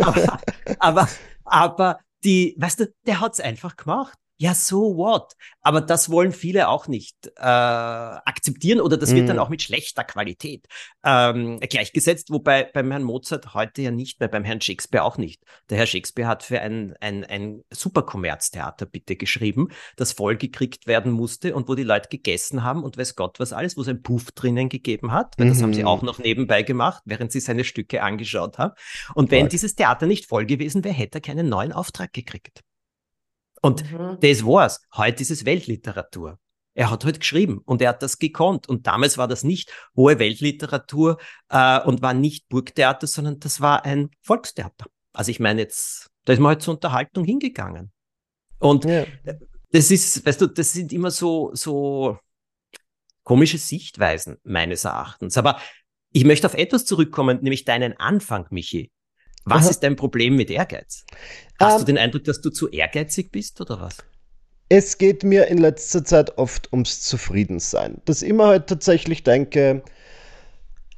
aber, 0.02 0.40
aber, 0.80 1.10
aber 1.46 2.00
die, 2.24 2.56
weißt 2.58 2.82
du, 2.82 2.94
der 3.06 3.22
hat's 3.22 3.40
einfach 3.40 3.78
gemacht. 3.78 4.18
Ja, 4.42 4.56
so 4.56 4.98
what? 4.98 5.34
Aber 5.62 5.82
das 5.82 6.10
wollen 6.10 6.32
viele 6.32 6.68
auch 6.68 6.88
nicht 6.88 7.16
äh, 7.38 7.42
akzeptieren 7.44 8.82
oder 8.82 8.98
das 8.98 9.14
wird 9.14 9.30
dann 9.30 9.36
Mhm. 9.36 9.42
auch 9.44 9.50
mit 9.50 9.62
schlechter 9.62 10.04
Qualität 10.04 10.66
ähm, 11.04 11.60
gleichgesetzt, 11.60 12.32
wobei 12.32 12.64
beim 12.64 12.90
Herrn 12.90 13.04
Mozart 13.04 13.54
heute 13.54 13.84
ja 13.84 13.92
nicht 13.92 14.20
mehr, 14.20 14.30
beim 14.30 14.44
Herrn 14.44 14.60
Shakespeare 14.60 15.04
auch 15.04 15.18
nicht. 15.18 15.44
Der 15.70 15.78
Herr 15.78 15.86
Shakespeare 15.86 16.28
hat 16.28 16.42
für 16.42 16.60
ein, 16.60 16.96
ein, 17.02 17.24
ein 17.24 17.62
Superkommerztheater 17.72 18.88
bitte 18.88 19.16
geschrieben, 19.16 19.68
das 19.96 20.12
vollgekriegt 20.14 20.88
werden 20.88 21.12
musste 21.12 21.54
und 21.54 21.68
wo 21.70 21.76
die 21.76 21.84
Leute 21.84 22.10
gegessen 22.10 22.64
haben 22.64 22.84
und 22.84 22.98
weiß 22.98 23.16
Gott 23.16 23.40
was 23.40 23.54
alles, 23.54 23.78
wo 23.78 23.82
es 23.82 23.88
ein 23.90 24.02
Puff 24.02 24.32
drinnen 24.32 24.70
gegeben 24.70 25.12
hat, 25.12 25.36
weil 25.38 25.50
das 25.50 25.62
haben 25.62 25.74
sie 25.74 25.82
Mhm. 25.82 25.88
auch 25.88 26.02
noch 26.02 26.18
nebenbei 26.18 26.64
gemacht, 26.64 27.04
während 27.06 27.32
sie 27.32 27.42
seine 27.42 27.64
Stücke 27.64 28.02
angeschaut 28.02 28.58
haben. 28.58 28.74
Und 29.14 29.30
wenn 29.30 29.50
dieses 29.50 29.76
Theater 29.76 30.08
nicht 30.08 30.26
voll 30.28 30.48
gewesen 30.48 30.84
wäre, 30.84 30.96
hätte 30.96 31.20
er 31.20 31.22
keinen 31.22 31.48
neuen 31.48 31.74
Auftrag 31.74 32.12
gekriegt. 32.12 32.62
Und 33.62 33.90
Mhm. 33.92 34.18
das 34.22 34.46
war's. 34.46 34.82
Heute 34.96 35.22
ist 35.22 35.32
es 35.32 35.46
Weltliteratur. 35.46 36.40
Er 36.74 36.90
hat 36.90 37.04
heute 37.06 37.20
geschrieben 37.20 37.62
und 37.66 37.82
er 37.82 37.90
hat 37.90 38.02
das 38.02 38.18
gekonnt. 38.18 38.68
Und 38.70 38.88
damals 38.88 39.18
war 39.18 39.28
das 39.28 39.44
nicht 39.44 39.72
hohe 39.96 40.20
Weltliteratur 40.20 41.18
äh, 41.50 41.80
und 41.82 42.02
war 42.02 42.14
nicht 42.14 42.48
Burgtheater, 42.50 43.08
sondern 43.08 43.40
das 43.40 43.60
war 43.62 43.84
ein 43.86 44.10
Volkstheater. 44.22 44.86
Also 45.14 45.32
ich 45.32 45.40
meine 45.40 45.62
jetzt, 45.62 46.10
da 46.26 46.34
ist 46.34 46.40
man 46.40 46.50
halt 46.50 46.62
zur 46.62 46.76
Unterhaltung 46.76 47.26
hingegangen. 47.26 47.92
Und 48.60 48.86
Ja. 48.86 49.06
das 49.72 49.92
ist, 49.92 50.26
weißt 50.26 50.42
du, 50.42 50.48
das 50.48 50.72
sind 50.72 50.94
immer 50.94 51.12
so, 51.12 51.52
so 51.54 52.18
komische 53.24 53.58
Sichtweisen 53.58 54.38
meines 54.44 54.86
Erachtens. 54.86 55.38
Aber 55.38 55.60
ich 56.14 56.24
möchte 56.26 56.48
auf 56.48 56.54
etwas 56.54 56.86
zurückkommen, 56.86 57.40
nämlich 57.42 57.66
deinen 57.66 57.98
Anfang, 58.00 58.48
Michi. 58.50 58.92
Was 59.46 59.64
Aha. 59.64 59.70
ist 59.70 59.80
dein 59.82 59.96
Problem 59.96 60.36
mit 60.36 60.50
Ehrgeiz? 60.50 61.06
Hast 61.60 61.80
Ähm, 61.80 61.80
du 61.80 61.86
den 61.86 61.98
Eindruck, 61.98 62.24
dass 62.26 62.42
du 62.42 62.50
zu 62.50 62.70
ehrgeizig 62.70 63.32
bist 63.32 63.60
oder 63.62 63.80
was? 63.80 64.06
Es 64.70 64.98
geht 64.98 65.24
mir 65.24 65.48
in 65.48 65.58
letzter 65.60 66.04
Zeit 66.06 66.38
oft 66.38 66.72
ums 66.72 67.02
Zufriedensein. 67.02 68.02
Dass 68.06 68.22
ich 68.22 68.30
immer 68.30 68.48
halt 68.48 68.68
tatsächlich 68.68 69.24
denke, 69.24 69.84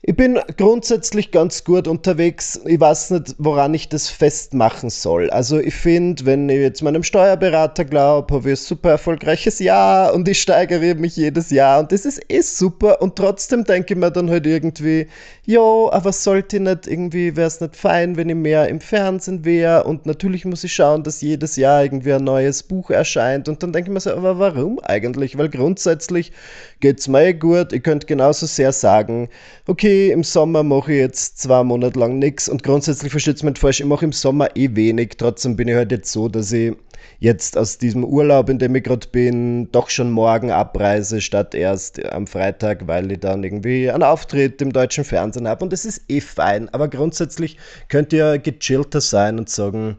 ich 0.05 0.17
bin 0.17 0.37
grundsätzlich 0.57 1.31
ganz 1.31 1.63
gut 1.63 1.87
unterwegs. 1.87 2.59
Ich 2.65 2.77
weiß 2.77 3.11
nicht, 3.11 3.35
woran 3.37 3.73
ich 3.73 3.87
das 3.87 4.09
festmachen 4.09 4.89
soll. 4.89 5.29
Also 5.29 5.59
ich 5.59 5.73
finde, 5.73 6.25
wenn 6.25 6.49
ich 6.49 6.59
jetzt 6.59 6.83
meinem 6.83 7.03
Steuerberater 7.03 7.85
glaube, 7.85 8.33
habe 8.33 8.51
ich 8.51 8.59
ein 8.59 8.65
super 8.65 8.89
erfolgreiches 8.91 9.59
Jahr 9.59 10.13
und 10.13 10.27
ich 10.27 10.41
steigere 10.41 10.95
mich 10.95 11.15
jedes 11.15 11.51
Jahr 11.51 11.79
und 11.79 11.93
das 11.93 12.03
ist 12.03 12.19
eh 12.27 12.41
super 12.41 13.01
und 13.01 13.15
trotzdem 13.15 13.63
denke 13.63 13.93
ich 13.93 13.99
mir 13.99 14.11
dann 14.11 14.29
halt 14.29 14.45
irgendwie, 14.45 15.07
jo, 15.45 15.89
aber 15.93 16.11
sollte 16.11 16.57
ich 16.57 16.63
nicht 16.63 16.85
irgendwie, 16.85 17.37
wäre 17.37 17.47
es 17.47 17.61
nicht 17.61 17.77
fein, 17.77 18.17
wenn 18.17 18.27
ich 18.27 18.35
mehr 18.35 18.67
im 18.67 18.81
Fernsehen 18.81 19.45
wäre 19.45 19.85
und 19.85 20.05
natürlich 20.05 20.43
muss 20.43 20.65
ich 20.65 20.73
schauen, 20.73 21.03
dass 21.03 21.21
jedes 21.21 21.55
Jahr 21.55 21.81
irgendwie 21.81 22.11
ein 22.11 22.25
neues 22.25 22.63
Buch 22.63 22.89
erscheint 22.89 23.47
und 23.47 23.63
dann 23.63 23.71
denke 23.71 23.89
ich 23.89 23.93
mir 23.93 24.01
so, 24.01 24.11
aber 24.11 24.37
warum 24.37 24.79
eigentlich? 24.83 25.37
Weil 25.37 25.47
grundsätzlich 25.47 26.33
geht 26.81 26.99
es 26.99 27.07
mir 27.07 27.27
eh 27.27 27.33
gut. 27.33 27.71
Ich 27.71 27.83
könnte 27.83 28.05
genauso 28.05 28.47
sehr 28.47 28.73
sagen, 28.73 29.29
okay, 29.65 29.92
im 30.11 30.23
Sommer 30.23 30.63
mache 30.63 30.93
ich 30.93 30.99
jetzt 30.99 31.39
zwei 31.39 31.63
Monate 31.63 31.99
lang 31.99 32.19
nichts 32.19 32.49
und 32.49 32.63
grundsätzlich 32.63 33.11
versteht 33.11 33.37
es 33.37 33.43
mich 33.43 33.57
falsch, 33.57 33.79
ich 33.79 33.85
mache 33.85 34.05
im 34.05 34.11
Sommer 34.11 34.55
eh 34.55 34.75
wenig. 34.75 35.11
Trotzdem 35.17 35.55
bin 35.55 35.67
ich 35.67 35.75
halt 35.75 35.91
jetzt 35.91 36.11
so, 36.11 36.27
dass 36.27 36.51
ich 36.51 36.73
jetzt 37.19 37.57
aus 37.57 37.77
diesem 37.77 38.03
Urlaub, 38.03 38.49
in 38.49 38.59
dem 38.59 38.75
ich 38.75 38.83
gerade 38.83 39.07
bin, 39.07 39.71
doch 39.71 39.89
schon 39.89 40.11
morgen 40.11 40.51
abreise, 40.51 41.21
statt 41.21 41.55
erst 41.55 42.03
am 42.05 42.27
Freitag, 42.27 42.87
weil 42.87 43.11
ich 43.11 43.19
dann 43.19 43.43
irgendwie 43.43 43.89
einen 43.89 44.03
Auftritt 44.03 44.61
im 44.61 44.73
deutschen 44.73 45.03
Fernsehen 45.03 45.47
habe. 45.47 45.63
Und 45.63 45.73
das 45.73 45.85
ist 45.85 46.01
eh 46.09 46.21
fein. 46.21 46.69
Aber 46.69 46.87
grundsätzlich 46.87 47.57
könnt 47.87 48.13
ihr 48.13 48.39
gechillter 48.39 49.01
sein 49.01 49.39
und 49.39 49.49
sagen, 49.49 49.97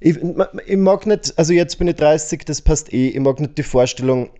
ich, 0.00 0.16
ich 0.66 0.76
mag 0.76 1.06
nicht, 1.06 1.36
also 1.36 1.52
jetzt 1.52 1.78
bin 1.78 1.88
ich 1.88 1.96
30, 1.96 2.44
das 2.44 2.62
passt 2.62 2.92
eh, 2.92 3.08
ich 3.08 3.20
mag 3.20 3.40
nicht 3.40 3.58
die 3.58 3.62
Vorstellung, 3.62 4.30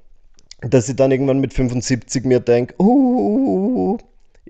dass 0.61 0.89
ich 0.89 0.97
dann 0.97 1.11
irgendwann 1.11 1.41
mit 1.41 1.53
75 1.53 2.25
mir 2.25 2.41
denke, 2.41 2.75
uh, 2.81 3.99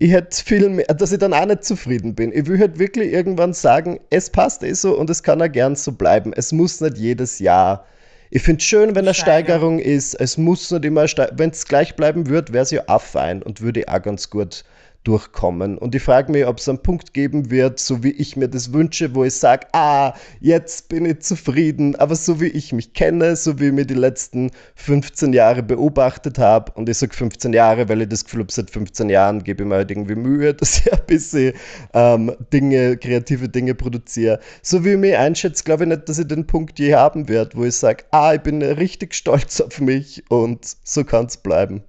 ich 0.01 0.13
hätte 0.13 0.45
viel 0.45 0.69
mehr, 0.69 0.87
dass 0.87 1.11
ich 1.11 1.19
dann 1.19 1.35
auch 1.35 1.47
nicht 1.47 1.65
zufrieden 1.65 2.15
bin. 2.15 2.33
Ich 2.33 2.47
will 2.47 2.59
halt 2.61 2.79
wirklich 2.79 3.13
irgendwann 3.13 3.53
sagen, 3.53 3.99
es 4.11 4.31
passt 4.31 4.63
eh 4.63 4.73
so 4.73 4.97
und 4.97 5.11
es 5.11 5.25
kann 5.25 5.43
auch 5.43 5.51
gern 5.51 5.75
so 5.75 5.91
bleiben. 5.91 6.33
Es 6.33 6.53
muss 6.53 6.81
nicht 6.81 6.99
jedes 6.99 7.41
Jahr. 7.41 7.85
Ich 8.31 8.43
finde 8.43 8.61
es 8.61 8.65
schön, 8.65 8.95
wenn 8.95 9.07
eine 9.07 9.15
Steigerung. 9.15 9.79
Steigerung 9.79 9.97
ist. 9.97 10.15
Es 10.15 10.39
muss 10.39 10.71
nicht 10.71 10.85
immer, 10.85 11.05
wenn 11.33 11.51
es 11.51 11.67
gleich 11.67 11.97
bleiben 11.97 12.29
würde, 12.29 12.53
wäre 12.53 12.63
es 12.63 12.71
ja 12.71 12.83
auch 12.87 13.03
fein 13.03 13.43
und 13.43 13.61
würde 13.61 13.89
auch 13.89 14.01
ganz 14.01 14.31
gut 14.31 14.63
durchkommen. 15.09 15.79
Und 15.79 15.95
ich 15.95 16.03
frage 16.03 16.31
mich, 16.31 16.45
ob 16.45 16.59
es 16.59 16.69
einen 16.69 16.83
Punkt 16.83 17.15
geben 17.15 17.51
wird, 17.51 17.79
so 17.79 18.05
wie 18.05 18.11
ich 18.11 18.37
mir 18.37 18.47
das 18.47 18.75
wünsche, 18.75 19.15
wo 19.15 19.25
ich 19.25 19.35
sage, 19.35 19.67
ah, 19.73 20.13
jetzt 20.39 20.91
bin 20.91 21.07
ich 21.07 21.21
zufrieden, 21.21 21.97
aber 21.97 22.15
so 22.15 22.43
wie 22.43 22.49
ich 22.49 22.75
mich 22.75 22.93
kenne, 22.93 23.35
so 23.35 23.59
wie 23.59 23.69
ich 23.69 23.73
mir 23.73 23.87
die 23.87 23.95
letzten 23.95 24.51
15 24.75 25.33
Jahre 25.33 25.63
beobachtet 25.63 26.39
habe, 26.39 26.73
und 26.73 26.91
ich 26.91 26.99
sage 26.99 27.15
15 27.15 27.55
Jahre, 27.55 27.89
weil 27.89 28.03
ich 28.03 28.09
das 28.11 28.25
Gefühl 28.27 28.41
habe, 28.41 28.53
seit 28.53 28.69
15 28.71 29.09
Jahren 29.09 29.43
gebe 29.43 29.63
ich 29.63 29.69
mir 29.69 29.77
halt 29.77 29.91
irgendwie 29.91 30.15
Mühe, 30.15 30.53
dass 30.59 30.81
ich 30.81 30.93
ein 30.93 31.07
bisschen 31.07 31.55
ähm, 31.95 32.37
Dinge, 32.53 32.99
kreative 32.99 33.49
Dinge 33.49 33.75
produziere. 33.75 34.41
So 34.61 34.85
wie 34.85 34.91
ich 34.91 34.99
mich 34.99 35.17
einschätze, 35.17 35.65
glaube 35.65 35.85
ich 35.85 35.89
nicht, 35.89 36.07
dass 36.07 36.19
ich 36.19 36.29
den 36.29 36.47
Punkt 36.47 36.79
je 36.79 36.95
haben 36.95 37.31
werde, 37.31 37.57
wo 37.57 37.65
ich 37.65 37.77
sage, 37.77 38.05
ah, 38.11 38.35
ich 38.35 38.43
bin 38.43 38.61
richtig 38.61 39.15
stolz 39.15 39.63
auf 39.63 39.81
mich 39.81 40.23
und 40.29 40.77
so 40.85 41.03
kann 41.03 41.25
es 41.25 41.39
bleiben. 41.39 41.83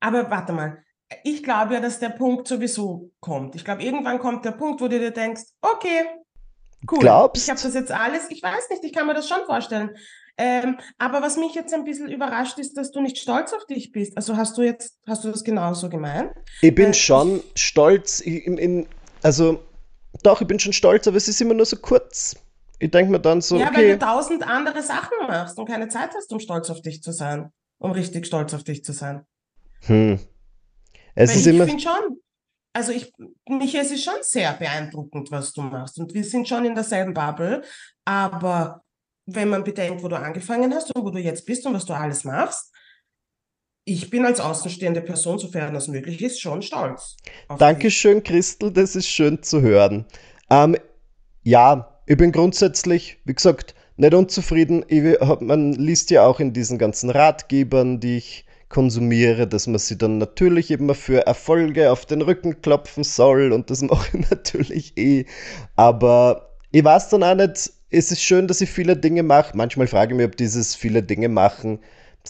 Aber 0.00 0.30
warte 0.30 0.52
mal. 0.52 0.85
Ich 1.22 1.42
glaube 1.42 1.74
ja, 1.74 1.80
dass 1.80 2.00
der 2.00 2.08
Punkt 2.10 2.48
sowieso 2.48 3.10
kommt. 3.20 3.54
Ich 3.54 3.64
glaube, 3.64 3.82
irgendwann 3.82 4.18
kommt 4.18 4.44
der 4.44 4.52
Punkt, 4.52 4.80
wo 4.80 4.88
du 4.88 4.98
dir 4.98 5.12
denkst, 5.12 5.42
okay, 5.60 6.06
cool. 6.90 6.98
Glaubst? 6.98 7.44
Ich 7.44 7.50
habe 7.50 7.60
das 7.60 7.74
jetzt 7.74 7.92
alles, 7.92 8.30
ich 8.30 8.42
weiß 8.42 8.70
nicht, 8.70 8.84
ich 8.84 8.92
kann 8.92 9.06
mir 9.06 9.14
das 9.14 9.28
schon 9.28 9.44
vorstellen. 9.46 9.90
Ähm, 10.38 10.76
aber 10.98 11.22
was 11.22 11.36
mich 11.36 11.54
jetzt 11.54 11.72
ein 11.72 11.84
bisschen 11.84 12.10
überrascht 12.10 12.58
ist, 12.58 12.76
dass 12.76 12.90
du 12.90 13.00
nicht 13.00 13.18
stolz 13.18 13.52
auf 13.54 13.64
dich 13.66 13.92
bist. 13.92 14.16
Also 14.16 14.36
hast 14.36 14.58
du 14.58 14.62
jetzt, 14.62 14.98
hast 15.06 15.24
du 15.24 15.30
das 15.30 15.44
genauso 15.44 15.88
gemeint? 15.88 16.32
Ich 16.60 16.74
bin 16.74 16.90
äh, 16.90 16.94
schon 16.94 17.42
stolz, 17.54 18.20
in, 18.20 18.58
in, 18.58 18.86
also 19.22 19.60
doch, 20.22 20.40
ich 20.40 20.46
bin 20.46 20.58
schon 20.58 20.72
stolz, 20.72 21.06
aber 21.08 21.16
es 21.16 21.28
ist 21.28 21.40
immer 21.40 21.54
nur 21.54 21.66
so 21.66 21.76
kurz. 21.76 22.36
Ich 22.78 22.90
denke 22.90 23.10
mir 23.10 23.20
dann 23.20 23.40
so. 23.40 23.56
Ja, 23.56 23.68
okay. 23.68 23.76
weil 23.76 23.92
du 23.92 23.98
tausend 23.98 24.46
andere 24.46 24.82
Sachen 24.82 25.16
machst 25.26 25.58
und 25.58 25.66
keine 25.66 25.88
Zeit 25.88 26.10
hast, 26.14 26.30
um 26.32 26.40
stolz 26.40 26.68
auf 26.68 26.82
dich 26.82 27.02
zu 27.02 27.12
sein. 27.12 27.50
Um 27.78 27.92
richtig 27.92 28.26
stolz 28.26 28.52
auf 28.52 28.64
dich 28.64 28.84
zu 28.84 28.92
sein. 28.92 29.24
Hm. 29.86 30.18
Es 31.16 31.30
weil 31.30 31.36
ist 31.38 31.46
ich 31.46 31.54
immer. 31.54 31.66
finde 31.66 31.82
schon, 31.82 32.20
also 32.72 32.92
ich, 32.92 33.12
mich, 33.48 33.74
es 33.74 33.90
ist 33.90 34.04
schon 34.04 34.20
sehr 34.20 34.52
beeindruckend, 34.52 35.30
was 35.30 35.52
du 35.52 35.62
machst. 35.62 35.98
Und 35.98 36.14
wir 36.14 36.22
sind 36.22 36.46
schon 36.46 36.64
in 36.64 36.74
derselben 36.74 37.14
Bubble. 37.14 37.62
Aber 38.04 38.84
wenn 39.24 39.48
man 39.48 39.64
bedenkt, 39.64 40.04
wo 40.04 40.08
du 40.08 40.16
angefangen 40.16 40.72
hast 40.72 40.94
und 40.94 41.04
wo 41.04 41.10
du 41.10 41.18
jetzt 41.18 41.46
bist 41.46 41.66
und 41.66 41.74
was 41.74 41.86
du 41.86 41.94
alles 41.94 42.24
machst, 42.24 42.72
ich 43.88 44.10
bin 44.10 44.26
als 44.26 44.40
außenstehende 44.40 45.00
Person, 45.00 45.38
sofern 45.38 45.72
das 45.72 45.88
möglich 45.88 46.20
ist, 46.20 46.40
schon 46.40 46.60
stolz. 46.60 47.16
Dankeschön, 47.58 48.22
Christel, 48.22 48.72
das 48.72 48.96
ist 48.96 49.08
schön 49.08 49.42
zu 49.42 49.62
hören. 49.62 50.06
Ähm, 50.50 50.76
ja, 51.42 52.00
ich 52.06 52.16
bin 52.16 52.32
grundsätzlich, 52.32 53.18
wie 53.24 53.34
gesagt, 53.34 53.74
nicht 53.96 54.12
unzufrieden. 54.12 54.84
Ich, 54.88 55.18
man 55.40 55.72
liest 55.72 56.10
ja 56.10 56.26
auch 56.26 56.40
in 56.40 56.52
diesen 56.52 56.78
ganzen 56.78 57.10
Ratgebern, 57.10 58.00
die 58.00 58.18
ich 58.18 58.45
konsumiere, 58.68 59.46
dass 59.46 59.66
man 59.66 59.78
sie 59.78 59.96
dann 59.96 60.18
natürlich 60.18 60.70
immer 60.70 60.94
für 60.94 61.26
Erfolge 61.26 61.92
auf 61.92 62.06
den 62.06 62.22
Rücken 62.22 62.60
klopfen 62.62 63.04
soll 63.04 63.52
und 63.52 63.70
das 63.70 63.82
mache 63.82 64.18
ich 64.18 64.30
natürlich 64.30 64.96
eh. 64.96 65.26
Aber 65.76 66.56
ich 66.72 66.84
weiß 66.84 67.10
dann 67.10 67.22
auch 67.22 67.34
nicht, 67.34 67.72
es 67.90 68.10
ist 68.10 68.22
schön, 68.22 68.48
dass 68.48 68.60
ich 68.60 68.70
viele 68.70 68.96
Dinge 68.96 69.22
mache. 69.22 69.56
Manchmal 69.56 69.86
frage 69.86 70.12
ich 70.12 70.16
mich, 70.16 70.26
ob 70.26 70.36
dieses 70.36 70.74
viele 70.74 71.02
Dinge 71.02 71.28
machen 71.28 71.78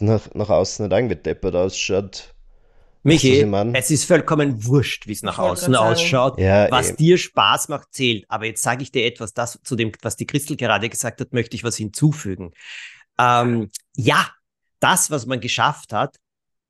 nach, 0.01 0.33
nach 0.35 0.51
außen 0.51 0.87
nicht 0.87 0.97
irgendwie 0.97 1.17
deppert 1.17 1.55
ausschaut. 1.55 2.35
Michi, 3.03 3.47
es 3.75 3.91
ist 3.93 4.05
vollkommen 4.05 4.65
wurscht, 4.65 5.07
wie 5.07 5.13
es 5.13 5.23
nach 5.23 5.39
außen 5.39 5.77
ausschaut. 5.77 6.41
Ja, 6.41 6.69
was 6.73 6.89
eben. 6.89 6.97
dir 6.97 7.19
Spaß 7.19 7.69
macht, 7.69 7.95
zählt. 7.95 8.25
Aber 8.29 8.47
jetzt 8.47 8.65
sage 8.65 8.83
ich 8.83 8.91
dir 8.91 9.07
etwas, 9.07 9.33
das 9.33 9.61
zu 9.63 9.77
dem, 9.77 9.93
was 10.03 10.17
die 10.17 10.27
Christel 10.27 10.57
gerade 10.57 10.89
gesagt 10.89 11.21
hat, 11.21 11.33
möchte 11.33 11.55
ich 11.55 11.63
was 11.63 11.77
hinzufügen. 11.77 12.51
Ähm, 13.17 13.71
ja, 13.95 14.29
das, 14.81 15.13
was 15.13 15.25
man 15.25 15.41
geschafft 15.41 15.93
hat, 15.93 16.17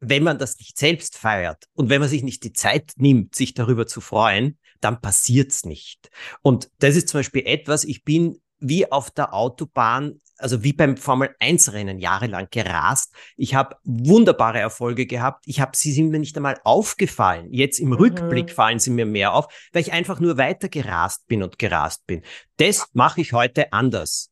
wenn 0.01 0.23
man 0.23 0.39
das 0.39 0.59
nicht 0.59 0.79
selbst 0.79 1.17
feiert 1.17 1.65
und 1.75 1.89
wenn 1.89 2.01
man 2.01 2.09
sich 2.09 2.23
nicht 2.23 2.45
die 2.45 2.53
Zeit 2.53 2.93
nimmt, 2.97 3.35
sich 3.35 3.55
darüber 3.55 3.87
zu 3.87 4.01
freuen, 4.01 4.59
dann 4.81 5.01
passiert's 5.01 5.65
nicht. 5.65 6.11
Und 6.43 6.71
das 6.79 6.97
ist 6.97 7.09
zum 7.09 7.21
Beispiel 7.21 7.47
etwas, 7.47 7.85
ich 7.85 8.05
bin 8.05 8.41
wie 8.59 8.91
auf 8.91 9.11
der 9.11 9.35
Autobahn, 9.35 10.21
also 10.39 10.63
wie 10.63 10.73
beim 10.73 10.97
Formel 10.97 11.35
1 11.41 11.73
Rennen 11.73 11.99
jahrelang 11.99 12.49
gerast. 12.51 13.15
Ich 13.37 13.55
habe 13.55 13.77
wunderbare 13.85 14.59
Erfolge 14.59 15.07
gehabt. 15.07 15.45
Ich 15.47 15.61
habe 15.61 15.77
sie 15.77 15.93
sind 15.93 16.11
mir 16.11 16.19
nicht 16.19 16.37
einmal 16.37 16.59
aufgefallen. 16.65 17.53
Jetzt 17.53 17.79
im 17.79 17.89
mhm. 17.89 17.95
Rückblick 17.95 18.51
fallen 18.51 18.79
sie 18.79 18.91
mir 18.91 19.07
mehr 19.07 19.35
auf, 19.35 19.47
weil 19.73 19.83
ich 19.83 19.93
einfach 19.93 20.21
nur 20.21 20.37
weiter 20.37 20.69
gerast 20.69 21.27
bin 21.27 21.43
und 21.43 21.59
gerast 21.59 22.07
bin. 22.07 22.23
Das 22.59 22.89
mache 22.93 23.21
ich 23.21 23.33
heute 23.33 23.73
anders. 23.73 24.31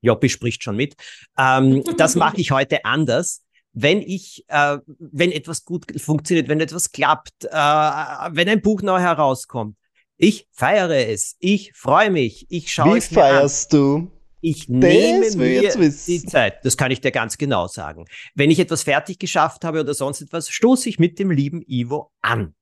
Joppi 0.00 0.28
spricht 0.28 0.62
schon 0.62 0.76
mit. 0.76 0.94
Ähm, 1.36 1.82
das 1.96 2.14
mache 2.14 2.36
ich 2.40 2.50
heute 2.50 2.84
anders 2.84 3.42
wenn 3.72 4.02
ich, 4.02 4.44
äh, 4.48 4.78
wenn 4.98 5.32
etwas 5.32 5.64
gut 5.64 5.86
funktioniert, 6.00 6.48
wenn 6.48 6.60
etwas 6.60 6.90
klappt, 6.90 7.44
äh, 7.44 7.48
wenn 7.50 8.48
ein 8.48 8.62
Buch 8.62 8.82
neu 8.82 8.98
herauskommt, 8.98 9.76
ich 10.16 10.48
feiere 10.50 11.08
es, 11.08 11.36
ich 11.38 11.72
freue 11.74 12.10
mich, 12.10 12.46
ich 12.48 12.72
schaue 12.72 12.94
Wie 12.94 12.98
es 12.98 13.10
mir 13.10 13.20
feierst 13.20 13.72
an. 13.74 13.80
du? 13.80 14.10
Ich 14.40 14.66
das 14.66 14.68
nehme 14.68 15.30
mir 15.36 15.72
die 15.72 16.24
Zeit. 16.24 16.64
Das 16.64 16.76
kann 16.76 16.90
ich 16.90 17.00
dir 17.00 17.10
ganz 17.10 17.38
genau 17.38 17.66
sagen. 17.66 18.04
Wenn 18.34 18.50
ich 18.50 18.60
etwas 18.60 18.84
fertig 18.84 19.18
geschafft 19.18 19.64
habe 19.64 19.80
oder 19.80 19.94
sonst 19.94 20.20
etwas, 20.20 20.48
stoße 20.48 20.88
ich 20.88 20.98
mit 20.98 21.18
dem 21.18 21.30
lieben 21.30 21.62
Ivo 21.66 22.12
an. 22.20 22.54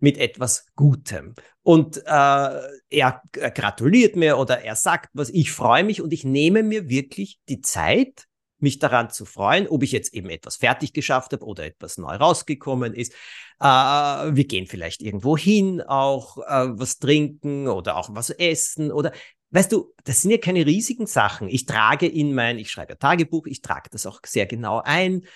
Mit 0.00 0.18
etwas 0.18 0.66
Gutem. 0.74 1.34
Und 1.62 1.98
äh, 1.98 2.00
er 2.08 3.22
gratuliert 3.32 4.16
mir 4.16 4.38
oder 4.38 4.62
er 4.62 4.74
sagt 4.74 5.10
was, 5.12 5.28
ich 5.28 5.52
freue 5.52 5.84
mich 5.84 6.02
und 6.02 6.12
ich 6.12 6.24
nehme 6.24 6.62
mir 6.62 6.88
wirklich 6.88 7.38
die 7.48 7.60
Zeit, 7.60 8.26
mich 8.62 8.78
daran 8.78 9.10
zu 9.10 9.24
freuen, 9.24 9.68
ob 9.68 9.82
ich 9.82 9.92
jetzt 9.92 10.14
eben 10.14 10.30
etwas 10.30 10.56
fertig 10.56 10.92
geschafft 10.92 11.32
habe 11.32 11.44
oder 11.44 11.64
etwas 11.64 11.98
neu 11.98 12.14
rausgekommen 12.14 12.94
ist. 12.94 13.12
Äh, 13.60 13.64
wir 13.64 14.44
gehen 14.44 14.66
vielleicht 14.66 15.02
irgendwo 15.02 15.36
hin, 15.36 15.80
auch 15.80 16.38
äh, 16.38 16.78
was 16.78 16.98
trinken 16.98 17.68
oder 17.68 17.96
auch 17.96 18.08
was 18.12 18.30
essen 18.30 18.92
oder 18.92 19.12
weißt 19.50 19.72
du, 19.72 19.92
das 20.04 20.22
sind 20.22 20.30
ja 20.30 20.38
keine 20.38 20.64
riesigen 20.64 21.06
Sachen. 21.06 21.48
Ich 21.48 21.66
trage 21.66 22.06
in 22.06 22.34
mein, 22.34 22.58
ich 22.58 22.70
schreibe 22.70 22.92
ja 22.92 22.96
Tagebuch, 22.96 23.46
ich 23.46 23.62
trage 23.62 23.90
das 23.90 24.06
auch 24.06 24.20
sehr 24.24 24.46
genau 24.46 24.80
ein. 24.84 25.26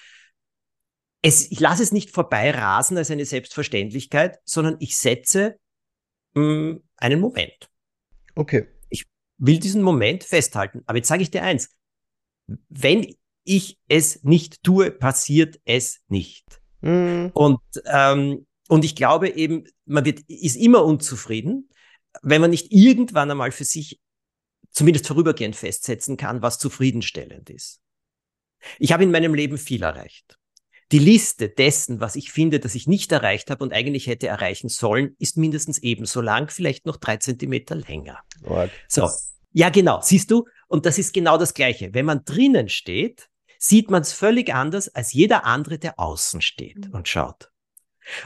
Es, 1.23 1.51
ich 1.51 1.61
lasse 1.61 1.83
es 1.83 1.93
nicht 1.93 2.11
vorbeirasen 2.11 2.97
als 2.97 3.11
eine 3.11 3.25
Selbstverständlichkeit, 3.25 4.39
sondern 4.45 4.77
ich 4.79 4.97
setze 4.97 5.59
mh, 6.35 6.43
hm, 6.43 6.83
einen 6.97 7.21
Moment. 7.21 7.71
Okay. 8.35 8.69
Ich 8.89 9.05
will 9.39 9.59
diesen 9.59 9.83
Moment 9.83 10.23
festhalten. 10.25 10.83
Aber 10.87 10.99
jetzt 10.99 11.09
sage 11.09 11.23
ich 11.23 11.31
dir 11.31 11.43
eins, 11.43 11.71
wenn 12.69 13.15
ich 13.45 13.79
es 13.89 14.23
nicht 14.25 14.63
tue, 14.63 14.91
passiert 14.91 15.61
es 15.65 16.01
nicht. 16.09 16.45
Mhm. 16.81 17.31
Und, 17.35 17.61
ähm, 17.87 18.47
und 18.69 18.85
ich 18.85 18.97
glaube 18.97 19.31
eben, 19.31 19.65
man 19.85 20.05
wird, 20.05 20.21
ist 20.29 20.57
immer 20.57 20.85
unzufrieden, 20.85 21.69
wenn 22.23 22.41
man 22.41 22.51
nicht 22.51 22.73
irgendwann 22.73 23.31
einmal 23.31 23.53
für 23.53 23.65
sich 23.65 24.01
zumindest 24.71 25.07
vorübergehend 25.07 25.57
festsetzen 25.57 26.17
kann, 26.17 26.43
was 26.43 26.59
zufriedenstellend 26.59 27.51
ist. 27.51 27.81
Ich 28.79 28.93
habe 28.93 29.05
in 29.05 29.11
meinem 29.11 29.35
Leben 29.35 29.59
viel 29.59 29.83
erreicht. 29.83 30.39
Die 30.93 30.99
Liste 30.99 31.49
dessen, 31.49 32.01
was 32.01 32.17
ich 32.17 32.31
finde, 32.31 32.61
dass 32.61 32.75
ich 32.75 32.87
nicht 32.87 33.11
erreicht 33.13 33.51
habe 33.51 33.65
und 33.65 33.73
eigentlich 33.73 34.07
hätte 34.07 34.27
erreichen 34.27 34.69
sollen, 34.69 35.17
ist 35.19 35.37
mindestens 35.37 35.79
ebenso 35.79 36.21
lang, 36.21 36.51
vielleicht 36.51 36.87
noch 36.87 36.97
drei 36.97 37.17
Zentimeter 37.17 37.75
länger. 37.75 38.21
Org. 38.45 38.71
So. 38.89 39.09
Ja, 39.53 39.71
genau. 39.71 40.01
Siehst 40.03 40.31
du? 40.31 40.47
Und 40.75 40.87
das 40.87 40.99
ist 40.99 41.15
genau 41.15 41.39
das 41.39 41.55
Gleiche. 41.55 41.95
Wenn 41.95 42.05
man 42.05 42.25
drinnen 42.25 42.69
steht, 42.69 43.29
sieht 43.61 43.93
man 43.93 44.03
es 44.03 44.13
völlig 44.13 44.53
anders 44.53 44.89
als 44.89 45.13
jeder 45.13 45.45
andere, 45.45 45.79
der 45.79 46.01
außen 46.01 46.41
steht 46.41 46.89
mhm. 46.89 46.95
und 46.95 47.07
schaut. 47.07 47.53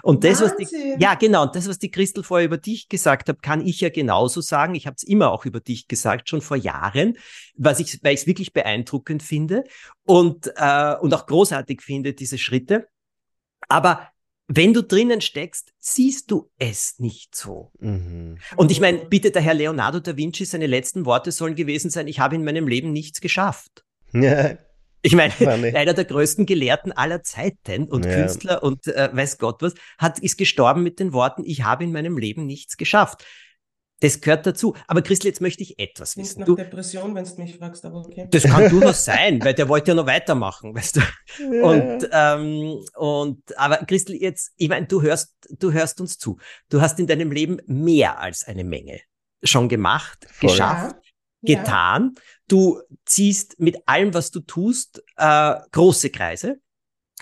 Und 0.02 0.24
das, 0.24 0.40
Wahnsinn. 0.40 0.58
was 0.58 0.70
die, 0.70 0.96
ja 0.98 1.14
genau, 1.14 1.42
und 1.42 1.54
das, 1.54 1.68
was 1.68 1.78
die 1.78 1.90
Christel 1.90 2.22
vorher 2.22 2.46
über 2.46 2.56
dich 2.56 2.88
gesagt 2.88 3.28
hat, 3.28 3.42
kann 3.42 3.60
ich 3.66 3.82
ja 3.82 3.90
genauso 3.90 4.40
sagen. 4.40 4.74
Ich 4.76 4.86
habe 4.86 4.96
es 4.96 5.02
immer 5.02 5.30
auch 5.30 5.44
über 5.44 5.60
dich 5.60 5.88
gesagt, 5.88 6.30
schon 6.30 6.40
vor 6.40 6.56
Jahren, 6.56 7.18
was 7.54 7.80
ich, 7.80 8.02
weil 8.02 8.14
ich 8.14 8.20
es 8.20 8.26
wirklich 8.26 8.54
beeindruckend 8.54 9.22
finde 9.22 9.64
und, 10.06 10.50
äh, 10.56 10.94
und 11.02 11.12
auch 11.12 11.26
großartig 11.26 11.82
finde, 11.82 12.14
diese 12.14 12.38
Schritte. 12.38 12.88
Aber 13.68 14.08
wenn 14.48 14.72
du 14.72 14.82
drinnen 14.82 15.20
steckst, 15.20 15.74
siehst 15.78 16.30
du 16.30 16.50
es 16.58 16.98
nicht 16.98 17.36
so. 17.36 17.70
Mhm. 17.80 18.38
Und 18.56 18.70
ich 18.70 18.80
meine, 18.80 18.98
bitte, 18.98 19.30
der 19.30 19.42
Herr 19.42 19.54
Leonardo 19.54 20.00
da 20.00 20.16
Vinci, 20.16 20.46
seine 20.46 20.66
letzten 20.66 21.04
Worte 21.04 21.32
sollen 21.32 21.54
gewesen 21.54 21.90
sein, 21.90 22.08
ich 22.08 22.18
habe 22.18 22.34
in 22.34 22.44
meinem 22.44 22.66
Leben 22.66 22.92
nichts 22.92 23.20
geschafft. 23.20 23.84
Ja. 24.12 24.56
Ich 25.02 25.14
meine, 25.14 25.32
einer 25.38 25.94
der 25.94 26.04
größten 26.04 26.44
Gelehrten 26.44 26.92
aller 26.92 27.22
Zeiten 27.22 27.84
und 27.84 28.04
ja. 28.04 28.14
Künstler 28.14 28.62
und 28.62 28.86
äh, 28.88 29.10
weiß 29.12 29.38
Gott 29.38 29.62
was, 29.62 29.74
hat, 29.96 30.18
ist 30.18 30.38
gestorben 30.38 30.82
mit 30.82 30.98
den 30.98 31.12
Worten, 31.12 31.44
ich 31.44 31.62
habe 31.62 31.84
in 31.84 31.92
meinem 31.92 32.18
Leben 32.18 32.46
nichts 32.46 32.76
geschafft. 32.76 33.24
Das 34.00 34.20
gehört 34.20 34.46
dazu. 34.46 34.74
Aber 34.86 35.02
Christel, 35.02 35.28
jetzt 35.28 35.40
möchte 35.40 35.62
ich 35.62 35.78
etwas 35.78 36.16
wissen. 36.16 36.40
Nach 36.40 36.46
du, 36.46 36.54
Depression, 36.54 37.14
wenn 37.14 37.24
du 37.24 37.34
mich 37.42 37.56
fragst, 37.56 37.84
aber 37.84 37.98
okay. 37.98 38.28
Das 38.30 38.44
kann 38.44 38.68
durchaus 38.70 39.04
sein, 39.04 39.42
weil 39.42 39.54
der 39.54 39.68
wollte 39.68 39.90
ja 39.90 39.94
noch 39.94 40.06
weitermachen, 40.06 40.74
weißt 40.74 40.96
du. 40.96 41.00
Ja. 41.52 41.62
Und, 41.64 42.08
ähm, 42.12 42.84
und, 42.94 43.58
aber 43.58 43.78
Christel, 43.78 44.14
jetzt, 44.16 44.52
ich 44.56 44.68
meine, 44.68 44.86
du 44.86 45.02
hörst, 45.02 45.34
du 45.50 45.72
hörst 45.72 46.00
uns 46.00 46.18
zu. 46.18 46.38
Du 46.68 46.80
hast 46.80 46.98
in 47.00 47.06
deinem 47.06 47.32
Leben 47.32 47.58
mehr 47.66 48.20
als 48.20 48.44
eine 48.44 48.64
Menge 48.64 49.00
schon 49.42 49.68
gemacht, 49.68 50.26
Voll. 50.30 50.50
geschafft, 50.50 50.96
ja. 51.42 51.58
getan. 51.58 52.14
Ja. 52.14 52.22
Du 52.48 52.80
ziehst 53.04 53.58
mit 53.58 53.86
allem, 53.86 54.14
was 54.14 54.30
du 54.30 54.40
tust, 54.40 55.02
äh, 55.16 55.54
große 55.72 56.10
Kreise 56.10 56.60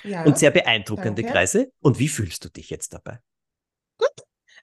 ja. 0.02 0.24
und 0.24 0.38
sehr 0.38 0.50
beeindruckende 0.50 1.22
Danke. 1.22 1.32
Kreise. 1.32 1.72
Und 1.80 1.98
wie 1.98 2.08
fühlst 2.08 2.44
du 2.44 2.48
dich 2.48 2.70
jetzt 2.70 2.92
dabei? 2.94 3.20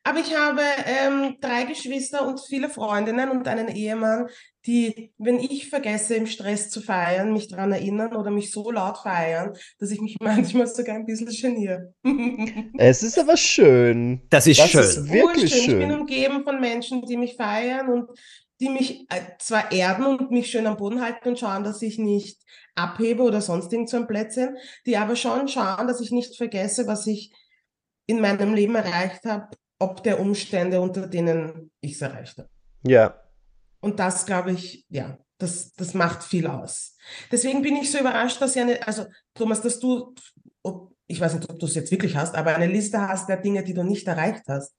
Aber 0.06 0.20
ich 0.20 0.36
habe 0.36 0.62
ähm, 0.86 1.38
drei 1.40 1.64
Geschwister 1.64 2.28
und 2.28 2.42
viele 2.42 2.68
Freundinnen 2.68 3.30
und 3.30 3.48
einen 3.48 3.70
Ehemann, 3.70 4.28
die, 4.66 5.14
wenn 5.18 5.40
ich 5.40 5.70
vergesse, 5.70 6.16
im 6.16 6.26
Stress 6.26 6.70
zu 6.70 6.82
feiern, 6.82 7.32
mich 7.32 7.48
daran 7.48 7.72
erinnern 7.72 8.14
oder 8.16 8.30
mich 8.30 8.52
so 8.52 8.70
laut 8.70 8.98
feiern, 8.98 9.54
dass 9.80 9.92
ich 9.92 10.02
mich 10.02 10.18
manchmal 10.22 10.68
sogar 10.68 10.96
ein 10.96 11.06
bisschen 11.06 11.28
geniere. 11.28 11.94
es 12.78 13.02
ist 13.02 13.18
aber 13.18 13.38
schön. 13.38 14.22
Das 14.30 14.46
ist 14.46 14.60
das 14.60 14.72
schön. 14.72 14.82
Ist 14.82 15.10
wirklich 15.10 15.54
schön. 15.54 15.82
Ich 15.82 15.88
bin 15.88 15.92
umgeben 15.94 16.44
von 16.44 16.60
Menschen, 16.60 17.06
die 17.06 17.16
mich 17.16 17.36
feiern 17.36 17.88
und 17.88 18.10
die 18.60 18.70
mich 18.70 19.06
äh, 19.10 19.22
zwar 19.40 19.72
erden 19.72 20.06
und 20.06 20.32
mich 20.32 20.52
schön 20.52 20.68
am 20.68 20.78
Boden 20.78 21.02
halten 21.02 21.30
und 21.30 21.40
schauen, 21.40 21.64
dass 21.64 21.82
ich 21.82 21.98
nicht 21.98 22.42
abhebe 22.76 23.24
oder 23.24 23.40
sonst 23.40 23.72
irgend 23.72 23.90
so 23.90 23.98
ein 23.98 24.08
Plätzchen, 24.08 24.58
die 24.86 24.98
aber 24.98 25.16
schon 25.16 25.48
schauen, 25.48 25.88
dass 25.88 26.02
ich 26.02 26.12
nicht 26.12 26.36
vergesse, 26.36 26.88
was 26.88 27.08
ich 27.08 27.32
in 28.06 28.20
meinem 28.20 28.54
Leben 28.54 28.76
erreicht 28.76 29.24
habe 29.24 29.48
ob 29.84 30.04
der 30.04 30.20
Umstände, 30.20 30.80
unter 30.80 31.08
denen 31.08 31.72
ich 31.82 31.94
es 31.94 32.02
erreicht 32.02 32.38
habe. 32.38 32.50
Ja. 32.88 33.04
Und 33.82 34.00
das, 34.00 34.26
glaube 34.26 34.52
ich, 34.52 34.86
ja, 34.90 35.18
Das, 35.40 35.74
das 35.74 35.94
macht 35.94 36.24
viel 36.24 36.48
aus. 36.48 36.96
Deswegen 37.32 37.62
bin 37.62 37.76
ich 37.76 37.92
so 37.92 38.00
überrascht, 38.00 38.40
dass 38.40 38.56
ja 38.56 38.64
eine, 38.64 38.76
also 38.88 39.04
Thomas, 39.34 39.62
dass 39.62 39.80
du, 39.80 40.14
ob, 40.64 40.96
ich 41.08 41.20
weiß 41.20 41.34
nicht, 41.34 41.50
ob 41.50 41.60
du 41.60 41.66
es 41.66 41.76
jetzt 41.76 41.92
wirklich 41.92 42.16
hast, 42.16 42.34
aber 42.36 42.56
eine 42.56 42.72
Liste 42.72 42.98
hast 42.98 43.28
der 43.28 43.42
Dinge, 43.42 43.62
die 43.64 43.74
du 43.74 43.84
nicht 43.84 44.08
erreicht 44.08 44.44
hast. 44.48 44.74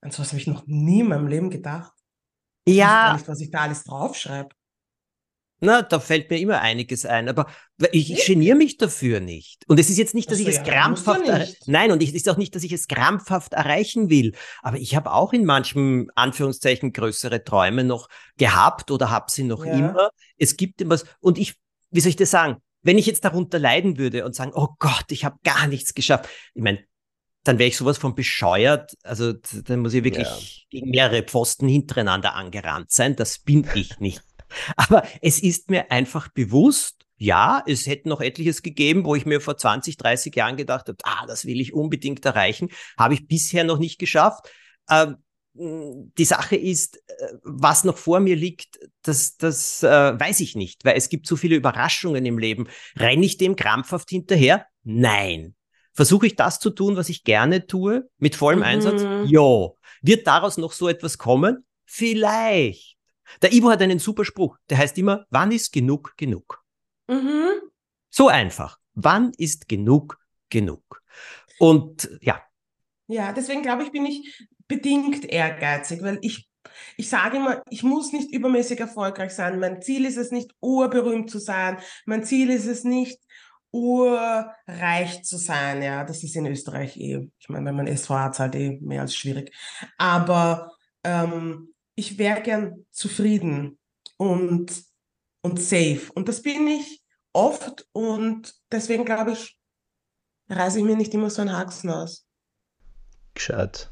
An 0.00 0.10
sowas 0.10 0.30
habe 0.30 0.40
ich 0.40 0.48
noch 0.48 0.66
nie 0.66 1.00
in 1.00 1.08
meinem 1.08 1.28
Leben 1.28 1.50
gedacht. 1.50 1.94
Ja. 2.66 2.74
Ich 2.74 3.12
weiß 3.12 3.18
nicht, 3.18 3.28
was 3.28 3.40
ich 3.40 3.50
da 3.50 3.60
alles 3.60 3.84
draufschreibe. 3.84 4.54
Na, 5.64 5.80
da 5.80 6.00
fällt 6.00 6.28
mir 6.28 6.38
immer 6.40 6.60
einiges 6.60 7.06
ein, 7.06 7.28
aber 7.28 7.46
ich, 7.92 8.12
ich 8.12 8.26
geniere 8.26 8.56
mich 8.56 8.78
dafür 8.78 9.20
nicht. 9.20 9.62
Und 9.68 9.78
es 9.78 9.88
ist 9.90 9.96
jetzt 9.96 10.12
nicht, 10.12 10.28
dass 10.28 10.38
Ach 10.38 10.42
so, 10.42 10.48
ich 10.48 10.56
es 10.58 10.66
ja, 10.66 10.72
krampfhaft, 10.72 11.28
du 11.28 11.38
nicht. 11.38 11.68
nein, 11.68 11.92
und 11.92 12.02
es 12.02 12.10
ist 12.12 12.28
auch 12.28 12.36
nicht, 12.36 12.56
dass 12.56 12.64
ich 12.64 12.72
es 12.72 12.88
krampfhaft 12.88 13.52
erreichen 13.52 14.10
will. 14.10 14.32
Aber 14.62 14.76
ich 14.76 14.96
habe 14.96 15.12
auch 15.12 15.32
in 15.32 15.44
manchen 15.44 16.10
Anführungszeichen 16.16 16.92
größere 16.92 17.44
Träume 17.44 17.84
noch 17.84 18.08
gehabt 18.38 18.90
oder 18.90 19.10
habe 19.10 19.30
sie 19.30 19.44
noch 19.44 19.64
Ja. 19.64 19.72
immer. 19.72 20.10
Es 20.36 20.56
gibt 20.56 20.80
immer 20.80 20.94
was, 20.94 21.04
und 21.20 21.38
ich, 21.38 21.54
wie 21.92 22.00
soll 22.00 22.10
ich 22.10 22.16
das 22.16 22.32
sagen? 22.32 22.56
Wenn 22.82 22.98
ich 22.98 23.06
jetzt 23.06 23.24
darunter 23.24 23.60
leiden 23.60 23.98
würde 23.98 24.24
und 24.24 24.34
sagen, 24.34 24.50
oh 24.56 24.70
Gott, 24.80 25.06
ich 25.10 25.24
habe 25.24 25.36
gar 25.44 25.68
nichts 25.68 25.94
geschafft. 25.94 26.28
Ich 26.54 26.62
meine, 26.64 26.80
dann 27.44 27.60
wäre 27.60 27.68
ich 27.68 27.76
sowas 27.76 27.98
von 27.98 28.16
bescheuert. 28.16 28.94
Also 29.04 29.32
dann 29.32 29.78
muss 29.78 29.94
ich 29.94 30.02
wirklich 30.02 30.66
gegen 30.70 30.90
mehrere 30.90 31.22
Pfosten 31.22 31.68
hintereinander 31.68 32.34
angerannt 32.34 32.90
sein. 32.90 33.14
Das 33.14 33.38
bin 33.38 33.64
ich 33.76 34.00
nicht. 34.00 34.22
Aber 34.76 35.04
es 35.20 35.42
ist 35.42 35.70
mir 35.70 35.90
einfach 35.90 36.28
bewusst, 36.28 36.96
ja, 37.16 37.62
es 37.66 37.86
hätte 37.86 38.08
noch 38.08 38.20
etliches 38.20 38.62
gegeben, 38.62 39.04
wo 39.04 39.14
ich 39.14 39.26
mir 39.26 39.40
vor 39.40 39.56
20, 39.56 39.96
30 39.96 40.34
Jahren 40.34 40.56
gedacht 40.56 40.88
habe, 40.88 40.98
ah, 41.04 41.24
das 41.26 41.44
will 41.44 41.60
ich 41.60 41.72
unbedingt 41.72 42.24
erreichen. 42.24 42.70
Habe 42.98 43.14
ich 43.14 43.28
bisher 43.28 43.62
noch 43.64 43.78
nicht 43.78 43.98
geschafft. 43.98 44.50
Ähm, 44.90 45.18
die 45.54 46.24
Sache 46.24 46.56
ist, 46.56 46.96
äh, 46.96 47.26
was 47.44 47.84
noch 47.84 47.98
vor 47.98 48.20
mir 48.20 48.36
liegt, 48.36 48.78
das, 49.02 49.36
das 49.36 49.82
äh, 49.82 50.18
weiß 50.18 50.40
ich 50.40 50.56
nicht, 50.56 50.84
weil 50.84 50.96
es 50.96 51.10
gibt 51.10 51.26
so 51.26 51.36
viele 51.36 51.56
Überraschungen 51.56 52.24
im 52.24 52.38
Leben. 52.38 52.68
Renne 52.96 53.24
ich 53.24 53.36
dem 53.36 53.54
krampfhaft 53.54 54.08
hinterher? 54.10 54.66
Nein. 54.82 55.54
Versuche 55.92 56.26
ich 56.26 56.36
das 56.36 56.58
zu 56.58 56.70
tun, 56.70 56.96
was 56.96 57.10
ich 57.10 57.22
gerne 57.22 57.66
tue, 57.66 58.08
mit 58.18 58.34
vollem 58.34 58.60
Mhm. 58.60 58.64
Einsatz? 58.64 59.02
Ja. 59.26 59.68
Wird 60.00 60.26
daraus 60.26 60.56
noch 60.56 60.72
so 60.72 60.88
etwas 60.88 61.18
kommen? 61.18 61.66
Vielleicht. 61.84 62.91
Der 63.40 63.52
Ivo 63.52 63.70
hat 63.70 63.82
einen 63.82 63.98
super 63.98 64.24
Spruch, 64.24 64.58
der 64.68 64.78
heißt 64.78 64.98
immer, 64.98 65.26
wann 65.30 65.52
ist 65.52 65.72
genug 65.72 66.14
genug? 66.16 66.62
Mhm. 67.08 67.48
So 68.10 68.28
einfach. 68.28 68.78
Wann 68.94 69.32
ist 69.38 69.68
genug 69.68 70.18
genug? 70.50 71.02
Und 71.58 72.10
ja, 72.20 72.42
Ja, 73.06 73.32
deswegen 73.32 73.62
glaube 73.62 73.84
ich, 73.84 73.92
bin 73.92 74.06
ich 74.06 74.46
bedingt 74.68 75.24
ehrgeizig, 75.24 76.02
weil 76.02 76.18
ich, 76.22 76.48
ich 76.96 77.08
sage 77.08 77.36
immer, 77.36 77.62
ich 77.70 77.82
muss 77.82 78.12
nicht 78.12 78.32
übermäßig 78.32 78.80
erfolgreich 78.80 79.32
sein. 79.32 79.58
Mein 79.58 79.82
Ziel 79.82 80.04
ist 80.06 80.16
es 80.16 80.30
nicht, 80.30 80.54
urberühmt 80.60 81.30
zu 81.30 81.38
sein. 81.38 81.78
Mein 82.06 82.24
Ziel 82.24 82.50
ist 82.50 82.66
es 82.66 82.84
nicht, 82.84 83.18
urreich 83.70 85.24
zu 85.24 85.38
sein. 85.38 85.82
Ja, 85.82 86.04
das 86.04 86.22
ist 86.22 86.36
in 86.36 86.46
Österreich 86.46 86.96
eh. 86.98 87.28
Ich 87.38 87.48
meine, 87.48 87.66
wenn 87.66 87.76
man 87.76 87.86
SV 87.86 88.18
hat, 88.18 88.38
halt 88.38 88.54
eh 88.54 88.78
mehr 88.80 89.00
als 89.02 89.16
schwierig. 89.16 89.52
Aber 89.98 90.72
ähm, 91.04 91.71
ich 91.94 92.18
wäre 92.18 92.42
gern 92.42 92.86
zufrieden 92.90 93.78
und, 94.16 94.72
und 95.42 95.60
safe. 95.60 96.02
Und 96.14 96.28
das 96.28 96.42
bin 96.42 96.66
ich 96.66 97.02
oft 97.32 97.86
und 97.92 98.54
deswegen 98.70 99.04
glaube 99.04 99.32
ich, 99.32 99.56
reiße 100.48 100.78
ich 100.78 100.84
mir 100.84 100.96
nicht 100.96 101.14
immer 101.14 101.30
so 101.30 101.42
ein 101.42 101.52
Haxen 101.52 101.90
aus. 101.90 102.26
Gescheit. 103.34 103.90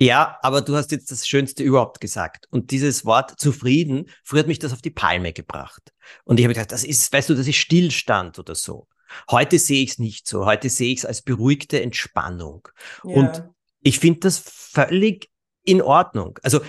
Ja, 0.00 0.38
aber 0.42 0.60
du 0.60 0.74
hast 0.74 0.90
jetzt 0.90 1.10
das 1.10 1.26
Schönste 1.26 1.62
überhaupt 1.62 2.00
gesagt. 2.00 2.46
Und 2.50 2.72
dieses 2.72 3.04
Wort 3.04 3.38
zufrieden, 3.38 4.10
früher 4.24 4.40
hat 4.40 4.48
mich 4.48 4.58
das 4.58 4.72
auf 4.72 4.82
die 4.82 4.90
Palme 4.90 5.32
gebracht. 5.32 5.92
Und 6.24 6.38
ich 6.40 6.44
habe 6.44 6.54
gedacht, 6.54 6.72
das 6.72 6.84
ist, 6.84 7.12
weißt 7.12 7.28
du, 7.30 7.34
das 7.34 7.46
ist 7.46 7.56
Stillstand 7.56 8.38
oder 8.38 8.54
so. 8.54 8.88
Heute 9.30 9.58
sehe 9.58 9.84
ich 9.84 9.90
es 9.92 9.98
nicht 9.98 10.26
so. 10.26 10.46
Heute 10.46 10.68
sehe 10.68 10.92
ich 10.92 10.98
es 11.00 11.04
als 11.06 11.22
beruhigte 11.22 11.80
Entspannung. 11.80 12.68
Und 13.02 13.36
Ja. 13.36 13.54
ich 13.82 14.00
finde 14.00 14.20
das 14.20 14.38
völlig 14.38 15.30
in 15.62 15.80
Ordnung. 15.80 16.38
Also 16.42 16.60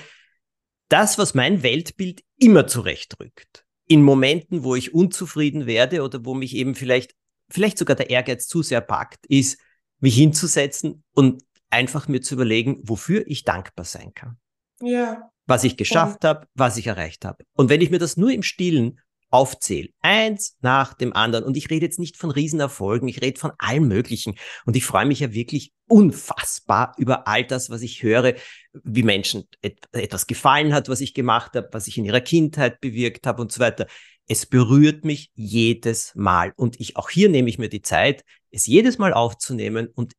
das, 0.89 1.17
was 1.17 1.33
mein 1.33 1.63
Weltbild 1.63 2.21
immer 2.37 2.67
zurechtrückt, 2.67 3.65
in 3.87 4.01
Momenten, 4.03 4.63
wo 4.63 4.75
ich 4.75 4.93
unzufrieden 4.93 5.65
werde 5.65 6.03
oder 6.03 6.25
wo 6.25 6.33
mich 6.33 6.55
eben 6.55 6.75
vielleicht, 6.75 7.13
vielleicht 7.49 7.77
sogar 7.77 7.95
der 7.95 8.09
Ehrgeiz 8.09 8.47
zu 8.47 8.61
sehr 8.63 8.81
packt, 8.81 9.25
ist, 9.27 9.59
mich 9.99 10.15
hinzusetzen 10.15 11.03
und 11.13 11.43
einfach 11.69 12.07
mir 12.07 12.21
zu 12.21 12.35
überlegen, 12.35 12.79
wofür 12.83 13.23
ich 13.27 13.43
dankbar 13.43 13.85
sein 13.85 14.13
kann. 14.13 14.37
Ja, 14.81 15.29
Was 15.47 15.63
ich 15.63 15.77
geschafft 15.77 16.25
habe, 16.25 16.47
was 16.53 16.77
ich 16.77 16.87
erreicht 16.87 17.23
habe. 17.25 17.43
Und 17.53 17.69
wenn 17.69 17.81
ich 17.81 17.91
mir 17.91 17.99
das 17.99 18.17
nur 18.17 18.31
im 18.31 18.43
Stillen 18.43 18.99
aufzähle, 19.29 19.89
eins 20.01 20.57
nach 20.61 20.93
dem 20.93 21.13
anderen, 21.13 21.43
und 21.43 21.57
ich 21.57 21.69
rede 21.69 21.85
jetzt 21.85 21.99
nicht 21.99 22.17
von 22.17 22.31
Riesenerfolgen, 22.31 23.07
ich 23.07 23.21
rede 23.21 23.39
von 23.39 23.51
allem 23.57 23.87
Möglichen. 23.87 24.35
Und 24.65 24.75
ich 24.75 24.85
freue 24.85 25.05
mich 25.05 25.19
ja 25.19 25.33
wirklich 25.33 25.71
unfassbar 25.87 26.93
über 26.97 27.27
all 27.27 27.45
das, 27.45 27.69
was 27.69 27.81
ich 27.81 28.01
höre, 28.01 28.35
wie 28.83 29.03
Menschen 29.03 29.47
et 29.61 29.77
etwas 29.91 30.27
gefallen 30.27 30.73
hat, 30.73 30.89
was 30.89 31.01
ich 31.01 31.13
gemacht 31.13 31.55
habe, 31.55 31.69
was 31.71 31.87
ich 31.87 31.97
in 31.97 32.05
ihrer 32.05 32.21
Kindheit 32.21 32.81
bewirkt 32.81 33.27
habe 33.27 33.41
und 33.41 33.51
so 33.51 33.59
weiter. 33.59 33.87
Es 34.27 34.45
berührt 34.45 35.05
mich 35.05 35.31
jedes 35.35 36.13
Mal. 36.15 36.53
Und 36.55 36.79
ich, 36.79 36.97
auch 36.97 37.09
hier 37.09 37.29
nehme 37.29 37.49
ich 37.49 37.59
mir 37.59 37.69
die 37.69 37.81
Zeit, 37.81 38.23
es 38.51 38.65
jedes 38.65 38.97
Mal 38.97 39.13
aufzunehmen 39.13 39.87
und 39.87 40.13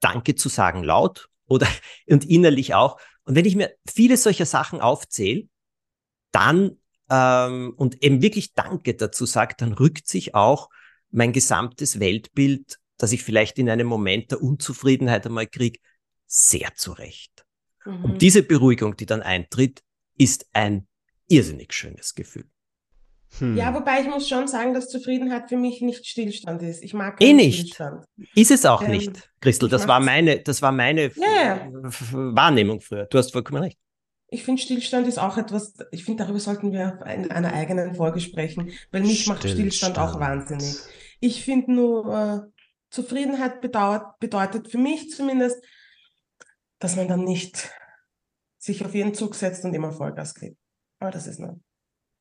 Danke 0.00 0.34
zu 0.34 0.48
sagen 0.48 0.84
laut 0.84 1.28
oder 1.46 1.66
und 2.08 2.24
innerlich 2.24 2.74
auch. 2.74 3.00
Und 3.24 3.34
wenn 3.34 3.44
ich 3.44 3.56
mir 3.56 3.74
viele 3.86 4.16
solcher 4.16 4.46
Sachen 4.46 4.80
aufzähle, 4.80 5.48
dann 6.30 6.78
ähm, 7.10 7.74
und 7.76 8.02
eben 8.02 8.22
wirklich 8.22 8.54
Danke 8.54 8.94
dazu 8.94 9.26
sage, 9.26 9.54
dann 9.58 9.72
rückt 9.72 10.08
sich 10.08 10.34
auch 10.34 10.68
mein 11.10 11.32
gesamtes 11.32 12.00
Weltbild, 12.00 12.78
das 12.96 13.12
ich 13.12 13.22
vielleicht 13.22 13.58
in 13.58 13.70
einem 13.70 13.86
Moment 13.86 14.30
der 14.30 14.42
Unzufriedenheit 14.42 15.26
einmal 15.26 15.46
kriege, 15.46 15.78
sehr 16.26 16.74
zurecht. 16.74 17.44
Mhm. 17.88 18.04
Und 18.04 18.22
diese 18.22 18.42
Beruhigung, 18.42 18.96
die 18.96 19.06
dann 19.06 19.22
eintritt, 19.22 19.82
ist 20.16 20.46
ein 20.52 20.86
irrsinnig 21.28 21.72
schönes 21.72 22.14
Gefühl. 22.14 22.44
Hm. 23.38 23.56
Ja, 23.56 23.74
wobei 23.74 24.00
ich 24.00 24.06
muss 24.08 24.26
schon 24.26 24.48
sagen, 24.48 24.72
dass 24.72 24.88
Zufriedenheit 24.88 25.50
für 25.50 25.58
mich 25.58 25.82
nicht 25.82 26.06
Stillstand 26.06 26.62
ist. 26.62 26.82
Ich 26.82 26.94
mag 26.94 27.20
Eh 27.20 27.34
nicht. 27.34 27.58
Stillstand. 27.58 28.06
Ist 28.34 28.50
es 28.50 28.64
auch 28.64 28.82
Ähm, 28.82 28.90
nicht, 28.92 29.30
Christel. 29.40 29.68
Das 29.68 29.86
war 29.86 30.00
meine, 30.00 30.40
das 30.40 30.62
war 30.62 30.72
meine 30.72 31.10
Ja, 31.14 31.70
F- 31.84 32.12
Wahrnehmung 32.14 32.80
früher. 32.80 33.04
Du 33.04 33.18
hast 33.18 33.32
vollkommen 33.32 33.62
recht. 33.62 33.78
Ich 34.28 34.44
finde, 34.44 34.62
Stillstand 34.62 35.06
ist 35.06 35.18
auch 35.18 35.36
etwas, 35.36 35.74
ich 35.90 36.04
finde, 36.04 36.24
darüber 36.24 36.40
sollten 36.40 36.72
wir 36.72 37.00
in 37.06 37.30
einer 37.30 37.52
eigenen 37.52 37.94
Folge 37.94 38.20
sprechen, 38.20 38.72
weil 38.92 39.02
mich 39.02 39.26
macht 39.26 39.46
Stillstand 39.46 39.98
auch 39.98 40.14
Stillstand. 40.14 40.48
wahnsinnig. 40.50 40.76
Ich 41.20 41.44
finde 41.44 41.72
nur, 41.72 42.14
äh, 42.14 42.62
Zufriedenheit 42.90 43.60
bedauert, 43.60 44.18
bedeutet 44.20 44.70
für 44.70 44.78
mich 44.78 45.10
zumindest, 45.10 45.62
dass 46.78 46.96
man 46.96 47.08
dann 47.08 47.24
nicht 47.24 47.70
sich 48.68 48.84
auf 48.84 48.94
jeden 48.94 49.14
Zug 49.14 49.34
setzt 49.34 49.64
und 49.64 49.74
immer 49.74 49.92
Vollgas 49.92 50.34
gibt. 50.34 50.56
Aber 51.00 51.10
das 51.10 51.26
ist 51.26 51.40
nur, 51.40 51.58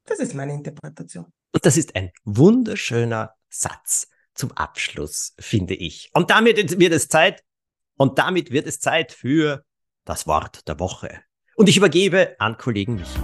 das 0.06 0.20
ist 0.20 0.34
meine 0.34 0.54
Interpretation. 0.54 1.26
Und 1.52 1.66
das 1.66 1.78
ist 1.78 1.96
ein 1.96 2.12
wunderschöner 2.24 3.34
Satz 3.50 4.08
zum 4.34 4.52
Abschluss, 4.54 5.34
finde 5.40 5.76
ich. 5.76 6.10
Und 6.14 6.30
damit 6.30 6.80
wird 6.80 6.94
es 6.94 7.08
Zeit, 7.08 7.44
und 7.98 8.20
damit 8.20 8.52
wird 8.52 8.68
es 8.68 8.80
Zeit 8.80 9.12
für 9.12 9.64
das 10.06 10.28
Wort 10.28 10.68
der 10.68 10.80
Woche. 10.80 11.22
Und 11.56 11.70
ich 11.70 11.78
übergebe 11.78 12.36
an 12.40 12.58
Kollegen 12.58 12.96
Michi. 12.96 13.20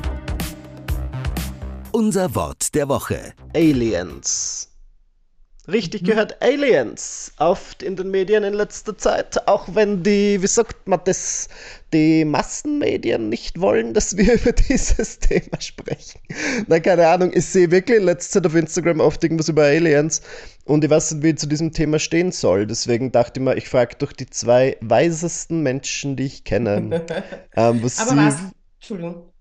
Unser 1.91 2.33
Wort 2.33 2.73
der 2.73 2.89
Woche. 2.89 3.33
Aliens. 3.53 4.72
Richtig 5.65 6.03
gehört, 6.03 6.41
Aliens. 6.41 7.31
Oft 7.37 7.83
in 7.83 7.95
den 7.95 8.11
Medien 8.11 8.43
in 8.43 8.53
letzter 8.53 8.97
Zeit, 8.97 9.47
auch 9.47 9.73
wenn 9.73 10.03
die, 10.03 10.41
wie 10.41 10.47
sagt 10.47 10.89
man 10.89 10.99
das, 11.05 11.47
die 11.93 12.25
Massenmedien 12.25 13.29
nicht 13.29 13.61
wollen, 13.61 13.93
dass 13.93 14.17
wir 14.17 14.33
über 14.41 14.51
dieses 14.51 15.19
Thema 15.19 15.61
sprechen. 15.61 16.19
Na, 16.67 16.81
keine 16.81 17.07
Ahnung, 17.07 17.31
ich 17.33 17.45
sehe 17.45 17.71
wirklich 17.71 17.99
in 17.99 18.03
letzter 18.03 18.41
Zeit 18.41 18.47
auf 18.47 18.55
Instagram 18.55 18.99
oft 18.99 19.23
irgendwas 19.23 19.47
über 19.47 19.63
Aliens 19.63 20.21
und 20.65 20.83
ich 20.83 20.89
weiß 20.89 21.13
nicht, 21.13 21.23
wie 21.23 21.29
ich 21.29 21.37
zu 21.37 21.47
diesem 21.47 21.71
Thema 21.71 21.97
stehen 21.97 22.33
soll. 22.33 22.67
Deswegen 22.67 23.13
dachte 23.13 23.39
ich 23.39 23.45
mir, 23.45 23.55
ich 23.55 23.69
frage 23.69 23.95
doch 23.97 24.11
die 24.11 24.29
zwei 24.29 24.75
weisesten 24.81 25.63
Menschen, 25.63 26.17
die 26.17 26.25
ich 26.25 26.43
kenne. 26.43 27.05
ähm, 27.55 27.81
was 27.81 27.99
Aber 27.99 28.09
sie, 28.09 28.17
was, 28.17 28.35
Entschuldigung, 28.81 29.31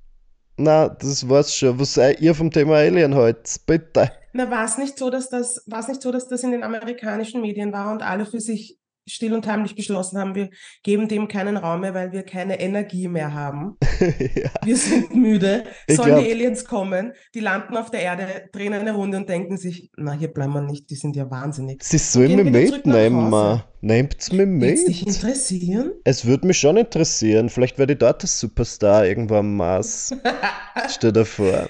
Na, 0.56 0.88
das 0.88 1.28
war's 1.28 1.52
schon. 1.52 1.80
Was 1.80 1.94
seid 1.94 2.20
ihr 2.20 2.32
vom 2.36 2.52
Thema 2.52 2.76
Alien 2.76 3.16
heute? 3.16 3.42
Bitte. 3.66 4.12
Na, 4.32 4.50
war 4.50 4.64
es 4.64 4.78
nicht 4.78 4.98
so, 4.98 5.10
dass 5.10 5.28
das, 5.28 5.62
war 5.66 5.80
es 5.80 5.88
nicht 5.88 6.02
so, 6.02 6.10
dass 6.12 6.28
das 6.28 6.42
in 6.42 6.52
den 6.52 6.62
amerikanischen 6.62 7.40
Medien 7.40 7.72
war 7.72 7.92
und 7.92 8.02
alle 8.02 8.26
für 8.26 8.40
sich 8.40 8.78
still 9.06 9.34
und 9.34 9.46
heimlich 9.46 9.74
beschlossen 9.74 10.18
haben, 10.18 10.34
wir 10.34 10.50
geben 10.82 11.08
dem 11.08 11.28
keinen 11.28 11.56
Raum 11.56 11.80
mehr, 11.80 11.94
weil 11.94 12.12
wir 12.12 12.22
keine 12.22 12.60
Energie 12.60 13.08
mehr 13.08 13.34
haben. 13.34 13.76
ja. 14.00 14.50
Wir 14.64 14.76
sind 14.76 15.14
müde. 15.14 15.64
Ich 15.86 15.96
Sollen 15.96 16.10
glaub- 16.10 16.24
die 16.24 16.30
Aliens 16.30 16.64
kommen? 16.64 17.12
Die 17.34 17.40
landen 17.40 17.76
auf 17.76 17.90
der 17.90 18.00
Erde, 18.02 18.48
drehen 18.52 18.72
eine 18.72 18.92
Runde 18.92 19.18
und 19.18 19.28
denken 19.28 19.56
sich, 19.56 19.90
na, 19.96 20.12
hier 20.12 20.28
bleiben 20.28 20.52
wir 20.52 20.62
nicht, 20.62 20.90
die 20.90 20.94
sind 20.94 21.16
ja 21.16 21.30
wahnsinnig. 21.30 21.82
Sie 21.82 21.98
sollen 21.98 22.50
mich 22.50 22.70
mitnehmen. 22.70 23.62
Nehmt's 23.80 24.30
mich 24.30 24.48
Wird's 24.48 24.84
dich 24.84 25.04
mit. 25.04 25.16
interessieren? 25.16 25.92
Es 26.04 26.24
würde 26.24 26.46
mich 26.46 26.58
schon 26.58 26.76
interessieren. 26.76 27.48
Vielleicht 27.48 27.78
werde 27.78 27.94
ich 27.94 27.98
dort 27.98 28.22
der 28.22 28.28
Superstar 28.28 29.04
irgendwo 29.06 29.34
am 29.36 29.56
Mars. 29.56 30.14
Stell 30.88 31.12
dir 31.12 31.24
vor. 31.24 31.68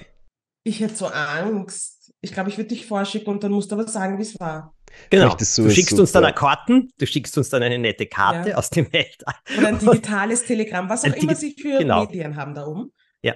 Ich 0.63 0.79
hätte 0.79 0.95
so 0.95 1.07
Angst. 1.07 1.92
Ich 2.23 2.31
glaube, 2.31 2.49
ich 2.49 2.57
würde 2.57 2.69
dich 2.69 2.85
vorschicken 2.85 3.33
und 3.33 3.43
dann 3.43 3.51
musst 3.51 3.69
du 3.69 3.75
aber 3.75 3.85
sagen, 3.85 4.17
wie 4.17 4.21
es 4.21 4.39
war. 4.39 4.73
Genau. 5.09 5.35
Du 5.35 5.43
schickst 5.69 5.89
super. 5.89 6.01
uns 6.01 6.13
dann 6.13 6.23
eine 6.23 6.33
Karten, 6.33 6.89
du 6.97 7.05
schickst 7.05 7.37
uns 7.37 7.49
dann 7.49 7.61
eine 7.61 7.77
nette 7.77 8.05
Karte 8.05 8.51
ja. 8.51 8.55
aus 8.55 8.69
dem 8.69 8.91
Weltall. 8.93 9.35
Oder 9.57 9.67
ein 9.67 9.79
digitales 9.79 10.45
Telegramm, 10.45 10.87
was 10.87 11.03
auch 11.03 11.13
immer 11.13 11.35
sie 11.35 11.53
für 11.59 11.79
genau. 11.79 12.05
Medien 12.05 12.37
haben 12.37 12.55
da 12.55 12.65
oben. 12.65 12.93
Ja. 13.23 13.33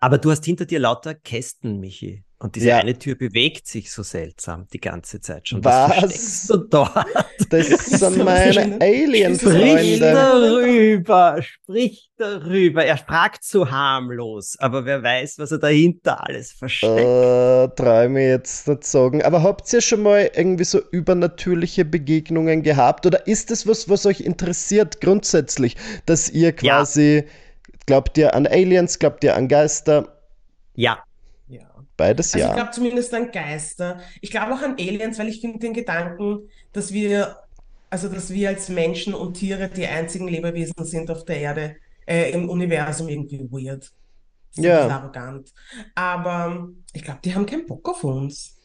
Aber 0.00 0.16
du 0.16 0.30
hast 0.30 0.44
hinter 0.46 0.64
dir 0.64 0.78
lauter 0.78 1.14
Kästen, 1.14 1.80
Michi. 1.80 2.24
Und 2.44 2.56
diese 2.56 2.68
ja. 2.68 2.76
eine 2.76 2.98
Tür 2.98 3.14
bewegt 3.14 3.66
sich 3.66 3.90
so 3.90 4.02
seltsam 4.02 4.66
die 4.70 4.78
ganze 4.78 5.18
Zeit 5.18 5.48
schon. 5.48 5.64
Was? 5.64 6.46
du 6.46 6.58
dort? 6.58 6.92
Das 7.48 7.68
sind 7.68 8.22
meine 8.22 8.78
Alien-Freunde. 8.82 9.78
Sprich 9.78 10.00
darüber, 10.00 11.40
sprich 11.40 12.10
darüber. 12.18 12.84
Er 12.84 12.98
fragt 12.98 13.44
so 13.44 13.70
harmlos, 13.70 14.56
aber 14.58 14.84
wer 14.84 15.02
weiß, 15.02 15.38
was 15.38 15.52
er 15.52 15.58
dahinter 15.58 16.22
alles 16.22 16.52
versteckt. 16.52 17.00
Uh, 17.00 17.68
traue 17.68 18.10
mir 18.10 18.28
jetzt 18.28 18.68
nicht 18.68 18.84
sagen. 18.84 19.22
Aber 19.22 19.42
habt 19.42 19.72
ihr 19.72 19.80
schon 19.80 20.02
mal 20.02 20.30
irgendwie 20.34 20.64
so 20.64 20.82
übernatürliche 20.90 21.86
Begegnungen 21.86 22.62
gehabt? 22.62 23.06
Oder 23.06 23.26
ist 23.26 23.50
das 23.50 23.66
was, 23.66 23.88
was 23.88 24.04
euch 24.04 24.20
interessiert 24.20 25.00
grundsätzlich, 25.00 25.76
dass 26.04 26.28
ihr 26.28 26.52
quasi, 26.52 27.24
ja. 27.24 27.32
glaubt 27.86 28.18
ihr 28.18 28.34
an 28.34 28.46
Aliens, 28.46 28.98
glaubt 28.98 29.24
ihr 29.24 29.34
an 29.34 29.48
Geister? 29.48 30.08
Ja, 30.74 31.02
Beides 31.96 32.34
also 32.34 32.38
ja. 32.38 32.50
Ich 32.50 32.56
glaube 32.56 32.70
zumindest 32.72 33.14
an 33.14 33.30
Geister. 33.30 34.00
Ich 34.20 34.30
glaube 34.30 34.54
auch 34.54 34.62
an 34.62 34.72
Aliens, 34.72 35.18
weil 35.18 35.28
ich 35.28 35.40
finde 35.40 35.58
den 35.58 35.72
Gedanken, 35.72 36.48
dass 36.72 36.92
wir, 36.92 37.36
also 37.90 38.08
dass 38.08 38.30
wir 38.30 38.48
als 38.48 38.68
Menschen 38.68 39.14
und 39.14 39.34
Tiere 39.34 39.68
die 39.68 39.86
einzigen 39.86 40.28
Lebewesen 40.28 40.84
sind 40.84 41.10
auf 41.10 41.24
der 41.24 41.38
Erde, 41.38 41.76
äh, 42.06 42.32
im 42.32 42.48
Universum 42.48 43.08
irgendwie 43.08 43.40
weird. 43.50 43.90
Ja. 44.56 44.88
arrogant. 44.88 45.52
Aber 45.94 46.68
ich 46.92 47.02
glaube, 47.02 47.20
die 47.24 47.34
haben 47.34 47.44
keinen 47.44 47.66
Bock 47.66 47.88
auf 47.88 48.04
uns. 48.04 48.56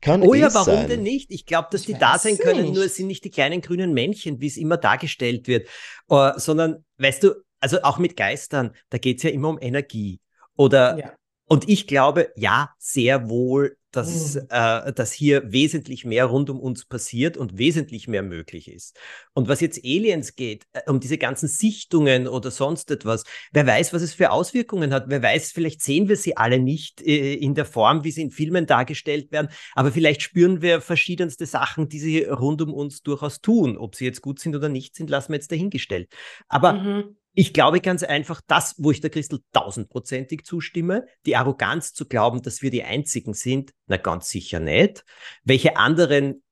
Kann 0.00 0.22
oh 0.22 0.34
ja, 0.34 0.52
warum 0.54 0.74
sein. 0.74 0.88
denn 0.88 1.02
nicht? 1.02 1.30
Ich 1.30 1.46
glaube, 1.46 1.68
dass 1.70 1.82
ich 1.82 1.86
die 1.88 1.94
da 1.94 2.18
sein 2.18 2.38
können, 2.38 2.62
nicht. 2.62 2.74
nur 2.74 2.84
es 2.84 2.94
sind 2.94 3.06
nicht 3.06 3.24
die 3.24 3.30
kleinen 3.30 3.60
grünen 3.60 3.92
Männchen, 3.92 4.40
wie 4.40 4.46
es 4.46 4.56
immer 4.56 4.76
dargestellt 4.76 5.48
wird, 5.48 5.68
uh, 6.10 6.32
sondern, 6.36 6.84
weißt 6.98 7.24
du, 7.24 7.34
also 7.60 7.82
auch 7.82 7.98
mit 7.98 8.16
Geistern, 8.16 8.72
da 8.90 8.98
geht 8.98 9.18
es 9.18 9.22
ja 9.24 9.30
immer 9.30 9.48
um 9.48 9.58
Energie. 9.60 10.20
Oder 10.56 10.98
ja. 10.98 11.12
Und 11.46 11.68
ich 11.68 11.86
glaube, 11.86 12.32
ja, 12.36 12.70
sehr 12.78 13.28
wohl, 13.28 13.76
dass, 13.96 14.34
mhm. 14.34 14.42
äh, 14.50 14.92
dass 14.92 15.12
hier 15.12 15.50
wesentlich 15.52 16.04
mehr 16.04 16.26
rund 16.26 16.50
um 16.50 16.60
uns 16.60 16.84
passiert 16.84 17.36
und 17.36 17.56
wesentlich 17.56 18.08
mehr 18.08 18.22
möglich 18.22 18.68
ist. 18.68 18.98
Und 19.32 19.48
was 19.48 19.60
jetzt 19.60 19.80
Aliens 19.84 20.34
geht, 20.34 20.66
äh, 20.72 20.90
um 20.90 21.00
diese 21.00 21.18
ganzen 21.18 21.48
Sichtungen 21.48 22.28
oder 22.28 22.50
sonst 22.50 22.90
etwas, 22.90 23.24
wer 23.52 23.66
weiß, 23.66 23.92
was 23.94 24.02
es 24.02 24.12
für 24.12 24.30
Auswirkungen 24.30 24.92
hat. 24.92 25.04
Wer 25.08 25.22
weiß, 25.22 25.52
vielleicht 25.52 25.82
sehen 25.82 26.08
wir 26.08 26.16
sie 26.16 26.36
alle 26.36 26.58
nicht 26.58 27.00
äh, 27.00 27.34
in 27.34 27.54
der 27.54 27.64
Form, 27.64 28.04
wie 28.04 28.10
sie 28.10 28.22
in 28.22 28.30
Filmen 28.30 28.66
dargestellt 28.66 29.32
werden, 29.32 29.48
aber 29.74 29.92
vielleicht 29.92 30.22
spüren 30.22 30.60
wir 30.62 30.80
verschiedenste 30.80 31.46
Sachen, 31.46 31.88
die 31.88 31.98
sie 31.98 32.24
rund 32.24 32.60
um 32.60 32.74
uns 32.74 33.02
durchaus 33.02 33.40
tun. 33.40 33.78
Ob 33.78 33.94
sie 33.94 34.04
jetzt 34.04 34.20
gut 34.20 34.40
sind 34.40 34.54
oder 34.54 34.68
nicht 34.68 34.94
sind, 34.94 35.08
lassen 35.08 35.32
wir 35.32 35.36
jetzt 35.36 35.50
dahingestellt. 35.50 36.12
Aber 36.48 36.74
mhm 36.74 37.16
ich 37.38 37.52
glaube 37.52 37.82
ganz 37.82 38.02
einfach, 38.02 38.40
das, 38.46 38.74
wo 38.78 38.90
ich 38.90 39.02
der 39.02 39.10
Christel 39.10 39.40
tausendprozentig 39.52 40.44
zustimme, 40.44 41.06
die 41.26 41.36
Arroganz 41.36 41.92
zu 41.92 42.08
glauben, 42.08 42.40
dass 42.40 42.62
wir 42.62 42.70
die 42.70 42.82
Einzigen 42.82 43.34
sind, 43.34 43.74
na 43.86 43.98
ganz 43.98 44.30
sicher 44.30 44.58
nicht. 44.58 45.04
Welche 45.44 45.76
anderen 45.76 46.42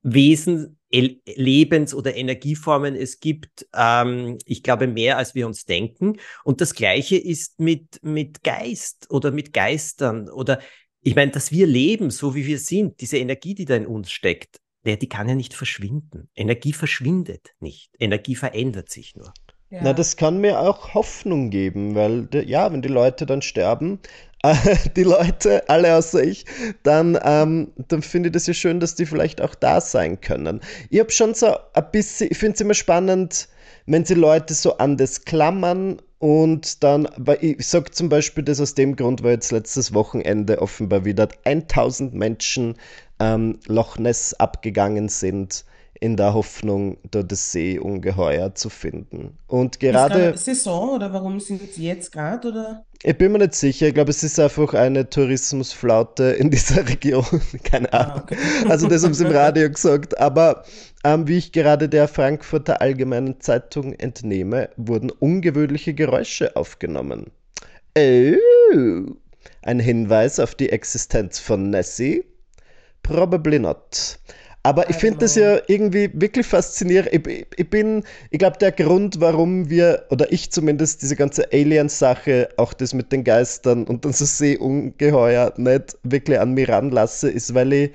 Wesen, 0.00 0.78
Lebens- 0.90 1.92
oder 1.92 2.16
Energieformen 2.16 2.94
es 2.94 3.20
gibt, 3.20 3.68
ähm, 3.74 4.38
ich 4.46 4.62
glaube 4.62 4.86
mehr, 4.86 5.18
als 5.18 5.34
wir 5.34 5.46
uns 5.46 5.66
denken. 5.66 6.16
Und 6.44 6.62
das 6.62 6.74
Gleiche 6.74 7.18
ist 7.18 7.60
mit, 7.60 8.02
mit 8.02 8.42
Geist 8.42 9.10
oder 9.10 9.32
mit 9.32 9.52
Geistern 9.52 10.30
oder 10.30 10.60
ich 11.02 11.14
meine, 11.14 11.30
dass 11.30 11.52
wir 11.52 11.66
leben, 11.66 12.10
so 12.10 12.34
wie 12.34 12.46
wir 12.46 12.58
sind, 12.58 13.02
diese 13.02 13.18
Energie, 13.18 13.54
die 13.54 13.66
da 13.66 13.76
in 13.76 13.86
uns 13.86 14.10
steckt, 14.10 14.60
der, 14.86 14.96
die 14.96 15.10
kann 15.10 15.28
ja 15.28 15.34
nicht 15.34 15.52
verschwinden. 15.52 16.30
Energie 16.34 16.72
verschwindet 16.72 17.54
nicht. 17.60 17.90
Energie 17.98 18.34
verändert 18.34 18.88
sich 18.88 19.14
nur. 19.14 19.34
Ja. 19.76 19.82
Na, 19.82 19.92
das 19.92 20.16
kann 20.16 20.38
mir 20.40 20.58
auch 20.60 20.94
Hoffnung 20.94 21.50
geben, 21.50 21.94
weil, 21.94 22.28
ja, 22.46 22.72
wenn 22.72 22.80
die 22.80 22.88
Leute 22.88 23.26
dann 23.26 23.42
sterben, 23.42 23.98
äh, 24.42 24.54
die 24.96 25.02
Leute, 25.02 25.68
alle 25.68 25.94
außer 25.94 26.22
ich, 26.24 26.46
dann, 26.82 27.18
ähm, 27.22 27.72
dann 27.88 28.00
finde 28.00 28.30
ich 28.30 28.32
das 28.32 28.46
ja 28.46 28.54
schön, 28.54 28.80
dass 28.80 28.94
die 28.94 29.04
vielleicht 29.04 29.42
auch 29.42 29.54
da 29.54 29.82
sein 29.82 30.18
können. 30.22 30.60
Ich 30.88 30.98
habe 30.98 31.10
schon 31.10 31.34
so 31.34 31.58
ein 31.74 31.90
bisschen, 31.92 32.28
ich 32.30 32.38
finde 32.38 32.54
es 32.54 32.60
immer 32.62 32.72
spannend, 32.72 33.48
wenn 33.84 34.06
sie 34.06 34.14
Leute 34.14 34.54
so 34.54 34.78
an 34.78 34.96
das 34.96 35.26
klammern 35.26 36.00
und 36.20 36.82
dann, 36.82 37.06
ich 37.42 37.68
sage 37.68 37.90
zum 37.90 38.08
Beispiel 38.08 38.44
das 38.44 38.62
aus 38.62 38.74
dem 38.74 38.96
Grund, 38.96 39.22
weil 39.22 39.34
jetzt 39.34 39.52
letztes 39.52 39.92
Wochenende 39.92 40.62
offenbar 40.62 41.04
wieder 41.04 41.28
1000 41.44 42.14
Menschen 42.14 42.76
ähm, 43.20 43.58
Loch 43.66 43.98
Ness 43.98 44.32
abgegangen 44.32 45.10
sind 45.10 45.66
in 46.00 46.16
der 46.16 46.34
Hoffnung, 46.34 46.98
dort 47.10 47.32
das 47.32 47.52
Seeungeheuer 47.52 48.54
zu 48.54 48.70
finden. 48.70 49.38
Und 49.46 49.80
gerade. 49.80 50.30
Ist 50.30 50.44
Saison 50.44 50.90
oder 50.90 51.12
warum 51.12 51.40
sind 51.40 51.62
sie 51.72 51.86
jetzt 51.86 52.12
gerade? 52.12 52.48
Oder? 52.48 52.86
Ich 53.02 53.16
bin 53.16 53.32
mir 53.32 53.38
nicht 53.38 53.54
sicher. 53.54 53.88
Ich 53.88 53.94
glaube, 53.94 54.10
es 54.10 54.22
ist 54.22 54.38
einfach 54.38 54.74
eine 54.74 55.08
Tourismusflaute 55.08 56.24
in 56.24 56.50
dieser 56.52 56.88
Region. 56.88 57.24
Keine 57.64 57.92
ah, 57.92 58.00
Ahnung. 58.00 58.16
Ah, 58.16 58.22
okay. 58.22 58.36
Also, 58.68 58.88
das 58.88 59.04
haben 59.04 59.14
sie 59.14 59.24
im 59.24 59.32
Radio 59.32 59.70
gesagt. 59.70 60.18
Aber 60.18 60.64
ähm, 61.04 61.28
wie 61.28 61.38
ich 61.38 61.52
gerade 61.52 61.88
der 61.88 62.08
Frankfurter 62.08 62.80
Allgemeinen 62.80 63.40
Zeitung 63.40 63.92
entnehme, 63.94 64.70
wurden 64.76 65.10
ungewöhnliche 65.10 65.94
Geräusche 65.94 66.56
aufgenommen. 66.56 67.30
Oh, 67.96 68.36
ein 69.62 69.80
Hinweis 69.80 70.38
auf 70.38 70.54
die 70.54 70.70
Existenz 70.70 71.38
von 71.38 71.70
Nessie? 71.70 72.24
Probably 73.02 73.58
not. 73.58 74.18
Aber 74.66 74.90
ich 74.90 74.96
finde 74.96 75.18
das 75.18 75.36
ja 75.36 75.60
irgendwie 75.68 76.10
wirklich 76.12 76.44
faszinierend. 76.44 77.10
Ich, 77.12 77.46
ich 77.56 77.70
bin, 77.70 78.02
ich 78.32 78.40
glaube, 78.40 78.58
der 78.58 78.72
Grund, 78.72 79.20
warum 79.20 79.70
wir, 79.70 80.06
oder 80.10 80.32
ich 80.32 80.50
zumindest, 80.50 81.02
diese 81.02 81.14
ganze 81.14 81.52
Alien-Sache, 81.52 82.48
auch 82.56 82.72
das 82.72 82.92
mit 82.92 83.12
den 83.12 83.22
Geistern 83.22 83.84
und 83.84 84.04
dann 84.04 84.12
so 84.12 84.24
Seeungeheuer 84.24 85.52
nicht 85.56 85.96
wirklich 86.02 86.40
an 86.40 86.54
mir 86.54 86.68
ranlasse, 86.68 87.30
ist, 87.30 87.54
weil 87.54 87.72
ich, 87.72 87.90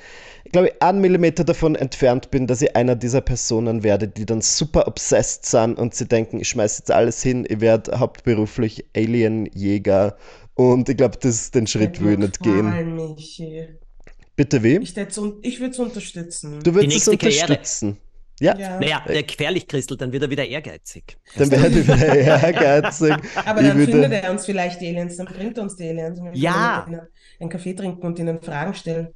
ich 0.45 0.53
glaube, 0.53 0.71
einen 0.79 1.01
Millimeter 1.01 1.43
davon 1.43 1.75
entfernt 1.75 2.31
bin, 2.31 2.47
dass 2.47 2.61
ich 2.61 2.73
einer 2.73 2.95
dieser 2.95 3.19
Personen 3.19 3.83
werde, 3.83 4.07
die 4.07 4.25
dann 4.25 4.39
super 4.39 4.87
obsessed 4.87 5.45
sind 5.45 5.77
und 5.77 5.93
sie 5.93 6.05
denken, 6.05 6.39
ich 6.39 6.47
schmeiße 6.47 6.83
jetzt 6.83 6.91
alles 6.91 7.21
hin, 7.21 7.45
ich 7.49 7.59
werde 7.59 7.99
hauptberuflich 7.99 8.85
Alien-Jäger. 8.95 10.15
Und 10.53 10.87
ich 10.87 10.95
glaube, 10.95 11.17
den 11.17 11.67
Schritt 11.67 12.01
will 12.01 12.13
ich 12.13 12.19
nicht 12.19 12.39
gehen. 12.39 12.95
Michi. 12.95 13.67
Bitte 14.35 14.63
wem? 14.63 14.81
Ich, 14.81 14.95
ich 14.97 15.59
würde 15.59 15.71
es 15.71 15.79
unterstützen. 15.79 16.59
Du 16.63 16.73
würdest 16.73 16.97
es 16.97 17.07
unterstützen. 17.07 17.97
Ja. 18.41 18.57
ja. 18.57 18.79
Naja, 18.79 19.03
der 19.07 19.21
gefährlich, 19.21 19.67
Christel, 19.67 19.97
dann 19.97 20.11
wird 20.11 20.23
er 20.23 20.29
wieder 20.31 20.47
ehrgeizig. 20.47 21.15
Dann 21.37 21.51
wird 21.51 21.61
er 21.61 21.75
wieder 21.75 22.15
ehrgeizig. 22.43 23.13
Aber 23.45 23.61
dann 23.61 23.77
würde... 23.77 23.91
findet 23.91 24.11
er 24.11 24.31
uns 24.31 24.45
vielleicht 24.45 24.79
Aliens, 24.81 25.17
dann 25.17 25.27
bringt 25.27 25.57
er 25.57 25.63
uns 25.63 25.75
die 25.75 25.89
Aliens. 25.89 26.19
Ja. 26.33 26.87
einen 27.39 27.49
Kaffee 27.49 27.73
trinken 27.73 28.01
und 28.03 28.17
ihnen 28.17 28.41
Fragen 28.41 28.73
stellen. 28.73 29.09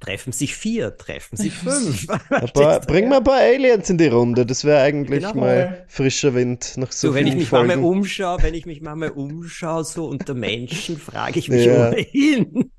Treffen 0.00 0.32
sich 0.32 0.56
vier, 0.56 0.96
treffen 0.96 1.36
sich 1.36 1.52
fünf. 1.52 2.06
paar, 2.54 2.80
bring 2.80 3.10
mal 3.10 3.18
ein 3.18 3.24
paar 3.24 3.40
Aliens 3.40 3.90
in 3.90 3.98
die 3.98 4.06
Runde, 4.06 4.46
das 4.46 4.64
wäre 4.64 4.80
eigentlich 4.80 5.22
genau. 5.22 5.34
mal 5.34 5.84
frischer 5.86 6.34
Wind 6.34 6.72
nach 6.76 6.90
so, 6.90 7.08
so 7.08 7.14
wenn 7.14 7.26
ich 7.26 7.34
mich 7.34 7.48
Folgen. 7.48 7.68
mal 7.68 7.78
umschaue, 7.78 8.42
wenn 8.42 8.54
ich 8.54 8.64
mich 8.64 8.80
mal 8.80 9.10
umschaue, 9.10 9.84
so 9.84 10.06
unter 10.06 10.32
Menschen, 10.32 10.96
frage 10.96 11.38
ich 11.38 11.50
mich 11.50 11.66
ja. 11.66 11.92
hin. 11.92 12.72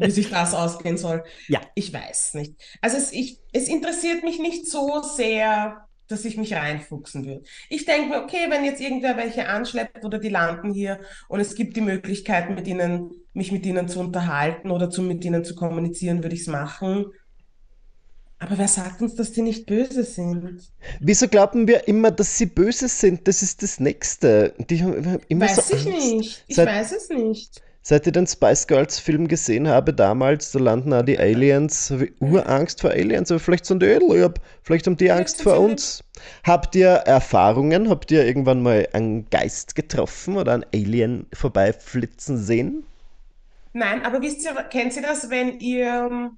Wie 0.00 0.10
sich 0.10 0.30
das 0.30 0.54
ausgehen 0.54 0.96
soll. 0.96 1.24
Ja. 1.48 1.60
Ich 1.74 1.92
weiß 1.92 2.34
nicht. 2.34 2.54
Also 2.80 2.96
es, 2.96 3.12
ich, 3.12 3.40
es 3.52 3.68
interessiert 3.68 4.24
mich 4.24 4.38
nicht 4.38 4.66
so 4.66 5.02
sehr, 5.02 5.86
dass 6.08 6.24
ich 6.24 6.36
mich 6.36 6.54
reinfuchsen 6.54 7.24
würde. 7.24 7.42
Ich 7.68 7.84
denke 7.84 8.08
mir, 8.08 8.22
okay, 8.22 8.46
wenn 8.48 8.64
jetzt 8.64 8.80
irgendwer 8.80 9.16
welche 9.16 9.48
anschleppt 9.48 10.04
oder 10.04 10.18
die 10.18 10.28
landen 10.28 10.72
hier 10.72 11.00
und 11.28 11.40
es 11.40 11.54
gibt 11.54 11.76
die 11.76 11.80
Möglichkeit, 11.80 12.50
mit 12.50 12.66
ihnen, 12.66 13.10
mich 13.32 13.52
mit 13.52 13.64
ihnen 13.64 13.88
zu 13.88 14.00
unterhalten 14.00 14.70
oder 14.70 14.90
zu, 14.90 15.02
mit 15.02 15.24
ihnen 15.24 15.44
zu 15.44 15.54
kommunizieren, 15.54 16.22
würde 16.22 16.34
ich 16.34 16.42
es 16.42 16.46
machen. 16.48 17.06
Aber 18.40 18.56
wer 18.56 18.68
sagt 18.68 19.02
uns, 19.02 19.14
dass 19.14 19.32
die 19.32 19.42
nicht 19.42 19.66
böse 19.66 20.02
sind? 20.02 20.62
Wieso 20.98 21.28
glauben 21.28 21.68
wir 21.68 21.86
immer, 21.86 22.10
dass 22.10 22.38
sie 22.38 22.46
böse 22.46 22.88
sind? 22.88 23.28
Das 23.28 23.42
ist 23.42 23.62
das 23.62 23.78
Nächste. 23.78 24.54
Die 24.58 24.82
haben 24.82 25.20
immer 25.28 25.44
weiß 25.44 25.68
so 25.68 25.76
ich 25.76 25.84
nicht. 25.84 26.44
Ich 26.48 26.56
Seit, 26.56 26.66
weiß 26.66 26.92
es 26.92 27.10
nicht. 27.10 27.62
Seit 27.82 28.06
ich 28.06 28.12
den 28.12 28.26
Spice 28.26 28.66
Girls 28.66 28.98
Film 28.98 29.26
gesehen 29.26 29.66
habe 29.66 29.94
damals, 29.94 30.52
da 30.52 30.58
landen 30.58 30.92
auch 30.92 31.02
die 31.02 31.18
Aliens, 31.18 31.90
habe 31.90 32.06
ich 32.06 32.12
Urangst 32.20 32.82
vor 32.82 32.90
Aliens, 32.90 33.30
aber 33.30 33.40
vielleicht 33.40 33.64
sind 33.64 33.82
die 33.82 33.86
lieb, 33.86 34.34
vielleicht 34.62 34.86
haben 34.86 34.98
die 34.98 35.10
Angst 35.10 35.40
vor 35.42 35.58
uns. 35.58 36.04
Habt 36.44 36.74
ihr 36.76 36.88
Erfahrungen, 36.88 37.88
habt 37.88 38.10
ihr 38.10 38.26
irgendwann 38.26 38.62
mal 38.62 38.86
einen 38.92 39.30
Geist 39.30 39.74
getroffen 39.74 40.36
oder 40.36 40.52
einen 40.52 40.66
Alien 40.74 41.26
vorbeiflitzen 41.32 42.36
sehen? 42.36 42.84
Nein, 43.72 44.04
aber 44.04 44.20
wisst 44.20 44.44
ihr, 44.44 44.52
kennt 44.64 44.94
ihr 44.96 45.02
das, 45.02 45.30
wenn 45.30 45.58
ihr, 45.60 46.30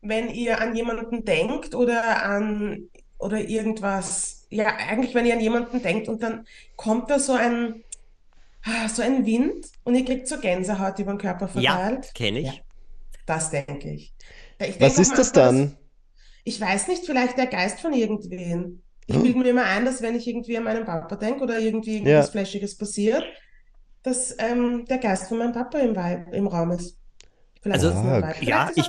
wenn 0.00 0.30
ihr 0.30 0.60
an 0.60 0.74
jemanden 0.74 1.24
denkt 1.24 1.74
oder 1.74 2.22
an, 2.24 2.88
oder 3.18 3.38
irgendwas, 3.40 4.46
ja, 4.50 4.76
eigentlich, 4.88 5.14
wenn 5.14 5.26
ihr 5.26 5.34
an 5.34 5.40
jemanden 5.40 5.82
denkt 5.82 6.08
und 6.08 6.22
dann 6.22 6.46
kommt 6.76 7.10
da 7.10 7.18
so 7.18 7.32
ein, 7.32 7.82
so 8.88 9.02
ein 9.02 9.24
Wind 9.24 9.66
und 9.84 9.94
ihr 9.94 10.04
kriegt 10.04 10.28
so 10.28 10.38
Gänsehaut 10.38 10.98
über 10.98 11.12
den 11.12 11.18
Körper 11.18 11.48
verteilt. 11.48 12.06
Ja, 12.06 12.12
kenne 12.14 12.40
ich. 12.40 12.46
Ja, 12.46 12.54
das 13.26 13.50
denke 13.50 13.90
ich. 13.90 14.14
ich 14.58 14.80
Was 14.80 14.98
ist 14.98 15.16
das 15.16 15.32
dann? 15.32 15.76
ich 16.46 16.60
weiß 16.60 16.86
nicht, 16.88 17.04
vielleicht 17.04 17.36
der 17.36 17.48
Geist 17.48 17.80
von 17.80 17.92
irgendwen. 17.92 18.82
Ich 19.06 19.16
bilde 19.16 19.38
mir 19.38 19.50
immer 19.50 19.64
ein, 19.64 19.84
dass 19.84 20.00
wenn 20.00 20.14
ich 20.14 20.28
irgendwie 20.28 20.56
an 20.56 20.64
meinen 20.64 20.84
Papa 20.84 21.16
denke 21.16 21.42
oder 21.42 21.58
irgendwie 21.58 21.96
irgendwas 21.96 22.26
ja. 22.26 22.30
Flashiges 22.30 22.78
passiert, 22.78 23.24
dass 24.04 24.34
ähm, 24.38 24.84
der 24.84 24.98
Geist 24.98 25.28
von 25.28 25.38
meinem 25.38 25.52
Papa 25.52 25.78
im, 25.78 25.96
Weib, 25.96 26.32
im 26.32 26.46
Raum 26.46 26.70
ist. 26.70 26.98
Vielleicht 27.60 27.84
also, 27.84 27.88
ist 27.88 27.96
ah, 27.96 28.34
ja, 28.40 28.70
ich, 28.74 28.88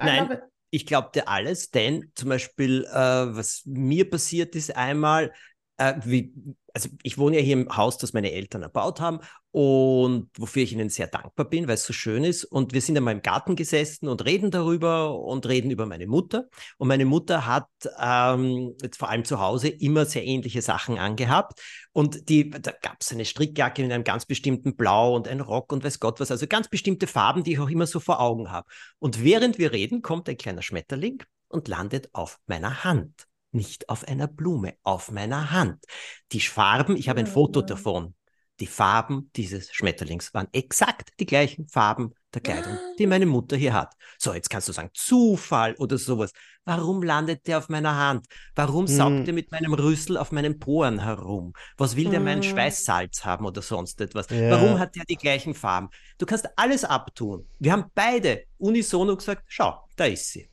nein, 0.00 0.38
ich 0.70 0.86
glaube 0.86 1.10
dir 1.14 1.28
alles, 1.28 1.70
denn 1.70 2.10
zum 2.14 2.30
Beispiel, 2.30 2.86
äh, 2.90 2.96
was 2.96 3.62
mir 3.66 4.08
passiert 4.08 4.54
ist 4.54 4.74
einmal, 4.74 5.32
äh, 5.76 5.94
wie, 6.04 6.32
also 6.72 6.88
ich 7.02 7.18
wohne 7.18 7.36
ja 7.36 7.42
hier 7.42 7.54
im 7.54 7.76
Haus, 7.76 7.98
das 7.98 8.12
meine 8.12 8.32
Eltern 8.32 8.62
erbaut 8.62 9.00
haben 9.00 9.20
und 9.50 10.28
wofür 10.38 10.62
ich 10.62 10.72
ihnen 10.72 10.88
sehr 10.88 11.06
dankbar 11.06 11.48
bin, 11.48 11.68
weil 11.68 11.74
es 11.74 11.84
so 11.84 11.92
schön 11.92 12.24
ist. 12.24 12.44
Und 12.44 12.72
wir 12.72 12.80
sind 12.80 12.96
einmal 12.96 13.14
im 13.14 13.22
Garten 13.22 13.56
gesessen 13.56 14.08
und 14.08 14.24
reden 14.24 14.50
darüber 14.50 15.18
und 15.20 15.46
reden 15.46 15.70
über 15.70 15.86
meine 15.86 16.06
Mutter. 16.06 16.48
Und 16.78 16.88
meine 16.88 17.04
Mutter 17.04 17.46
hat 17.46 17.68
ähm, 18.00 18.74
jetzt 18.82 18.98
vor 18.98 19.08
allem 19.10 19.24
zu 19.24 19.40
Hause 19.40 19.68
immer 19.68 20.04
sehr 20.06 20.24
ähnliche 20.24 20.62
Sachen 20.62 20.98
angehabt. 20.98 21.60
Und 21.92 22.28
die, 22.28 22.50
da 22.50 22.72
gab 22.72 22.96
es 23.00 23.12
eine 23.12 23.24
Strickjacke 23.24 23.82
in 23.82 23.92
einem 23.92 24.04
ganz 24.04 24.26
bestimmten 24.26 24.76
Blau 24.76 25.14
und 25.14 25.28
ein 25.28 25.40
Rock 25.40 25.72
und 25.72 25.84
weiß 25.84 26.00
Gott 26.00 26.18
was, 26.18 26.30
also 26.30 26.46
ganz 26.48 26.68
bestimmte 26.68 27.06
Farben, 27.06 27.44
die 27.44 27.52
ich 27.52 27.60
auch 27.60 27.70
immer 27.70 27.86
so 27.86 28.00
vor 28.00 28.20
Augen 28.20 28.50
habe. 28.50 28.66
Und 28.98 29.22
während 29.22 29.58
wir 29.58 29.72
reden, 29.72 30.02
kommt 30.02 30.28
ein 30.28 30.36
kleiner 30.36 30.62
Schmetterling 30.62 31.22
und 31.48 31.68
landet 31.68 32.10
auf 32.12 32.38
meiner 32.46 32.82
Hand 32.82 33.28
nicht 33.54 33.88
auf 33.88 34.06
einer 34.06 34.26
Blume, 34.26 34.74
auf 34.82 35.10
meiner 35.10 35.50
Hand. 35.50 35.84
Die 36.32 36.40
Farben, 36.40 36.96
ich 36.96 37.08
habe 37.08 37.20
ein 37.20 37.26
Foto 37.26 37.62
davon. 37.62 38.14
Die 38.60 38.68
Farben 38.68 39.30
dieses 39.34 39.72
Schmetterlings 39.72 40.32
waren 40.32 40.46
exakt 40.52 41.10
die 41.18 41.26
gleichen 41.26 41.66
Farben 41.66 42.14
der 42.32 42.40
Kleidung, 42.40 42.78
die 42.98 43.06
meine 43.08 43.26
Mutter 43.26 43.56
hier 43.56 43.72
hat. 43.72 43.94
So, 44.16 44.32
jetzt 44.32 44.48
kannst 44.48 44.68
du 44.68 44.72
sagen, 44.72 44.90
Zufall 44.94 45.74
oder 45.74 45.98
sowas. 45.98 46.32
Warum 46.64 47.02
landet 47.02 47.46
der 47.48 47.58
auf 47.58 47.68
meiner 47.68 47.96
Hand? 47.96 48.26
Warum 48.54 48.86
saugt 48.86 49.10
hm. 49.10 49.26
er 49.26 49.32
mit 49.32 49.50
meinem 49.50 49.74
Rüssel 49.74 50.16
auf 50.16 50.30
meinen 50.30 50.60
Poren 50.60 51.02
herum? 51.02 51.52
Was 51.76 51.96
will 51.96 52.10
der 52.10 52.20
hm. 52.20 52.24
meinen 52.24 52.42
Schweißsalz 52.44 53.24
haben 53.24 53.44
oder 53.44 53.60
sonst 53.60 54.00
etwas? 54.00 54.30
Ja. 54.30 54.50
Warum 54.52 54.78
hat 54.78 54.94
der 54.94 55.04
die 55.04 55.16
gleichen 55.16 55.54
Farben? 55.54 55.88
Du 56.18 56.24
kannst 56.24 56.48
alles 56.56 56.84
abtun. 56.84 57.48
Wir 57.58 57.72
haben 57.72 57.86
beide 57.92 58.44
unisono 58.58 59.16
gesagt, 59.16 59.42
schau, 59.48 59.80
da 59.96 60.04
ist 60.04 60.30
sie. 60.30 60.48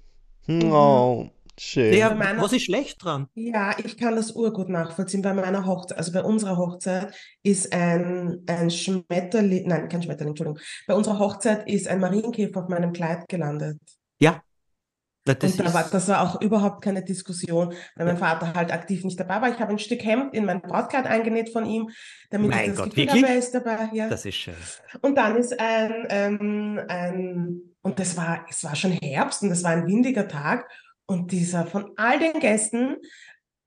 Oh. 0.47 1.29
Schön. 1.59 1.93
Ja, 1.93 2.13
meiner, 2.13 2.41
was 2.41 2.53
ist 2.53 2.63
schlecht 2.63 3.03
dran? 3.03 3.27
Ja, 3.35 3.75
ich 3.83 3.97
kann 3.97 4.15
das 4.15 4.31
urgut 4.31 4.69
nachvollziehen. 4.69 5.21
Bei 5.21 5.33
meiner 5.33 5.65
Hochzeit, 5.65 5.97
also 5.97 6.11
bei 6.11 6.23
unserer 6.23 6.57
Hochzeit 6.57 7.13
ist 7.43 7.73
ein, 7.73 8.43
ein 8.47 8.71
Schmetterling, 8.71 9.67
nein, 9.67 9.89
kein 9.89 10.01
Schmetterling, 10.01 10.29
Entschuldigung. 10.29 10.59
Bei 10.87 10.95
unserer 10.95 11.19
Hochzeit 11.19 11.69
ist 11.69 11.87
ein 11.87 11.99
Marienkäfer 11.99 12.63
auf 12.63 12.69
meinem 12.69 12.93
Kleid 12.93 13.27
gelandet. 13.27 13.79
Ja. 14.19 14.41
Das, 15.23 15.37
und 15.43 15.59
da 15.59 15.71
war, 15.71 15.87
das 15.87 16.07
war 16.07 16.21
auch 16.21 16.41
überhaupt 16.41 16.83
keine 16.83 17.03
Diskussion, 17.03 17.75
weil 17.95 18.07
mein 18.07 18.17
Vater 18.17 18.55
halt 18.55 18.73
aktiv 18.73 19.03
nicht 19.03 19.19
dabei 19.19 19.39
war. 19.39 19.49
Ich 19.49 19.59
habe 19.59 19.71
ein 19.71 19.77
Stück 19.77 20.03
Hemd 20.03 20.33
in 20.33 20.45
mein 20.45 20.61
Brautkleid 20.61 21.05
eingenäht 21.05 21.51
von 21.51 21.63
ihm, 21.67 21.91
damit 22.31 22.49
mein 22.49 22.61
ich 22.61 22.67
das 22.69 22.77
Gott, 22.77 22.95
Gefühl 22.95 23.09
habe, 23.09 23.27
er 23.27 23.37
ist 23.37 23.51
dabei. 23.53 23.89
Ja. 23.93 24.09
Das 24.09 24.25
ist 24.25 24.35
schön. 24.35 24.55
Und 25.01 25.15
dann 25.15 25.35
ist 25.35 25.59
ein, 25.59 26.07
ähm, 26.09 26.81
ein, 26.87 27.61
und 27.83 27.99
das 27.99 28.17
war, 28.17 28.45
es 28.49 28.63
war 28.63 28.75
schon 28.75 28.93
Herbst 28.93 29.43
und 29.43 29.49
das 29.49 29.63
war 29.63 29.71
ein 29.71 29.85
windiger 29.85 30.27
Tag 30.27 30.67
und 31.05 31.31
dieser, 31.31 31.65
von 31.65 31.91
all 31.97 32.19
den 32.19 32.39
Gästen 32.39 32.97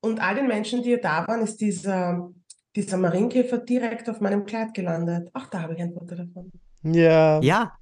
und 0.00 0.20
all 0.20 0.34
den 0.34 0.46
Menschen, 0.46 0.82
die 0.82 1.00
da 1.00 1.26
waren, 1.26 1.42
ist 1.42 1.60
dieser, 1.60 2.30
dieser 2.74 2.96
Marienkäfer 2.96 3.58
direkt 3.58 4.08
auf 4.08 4.20
meinem 4.20 4.44
Kleid 4.44 4.74
gelandet. 4.74 5.28
Ach, 5.32 5.48
da 5.48 5.62
habe 5.62 5.74
ich 5.74 5.80
ein 5.80 5.92
Foto 5.92 6.14
davon. 6.14 6.50
Ja. 6.82 7.40
Ja, 7.40 7.72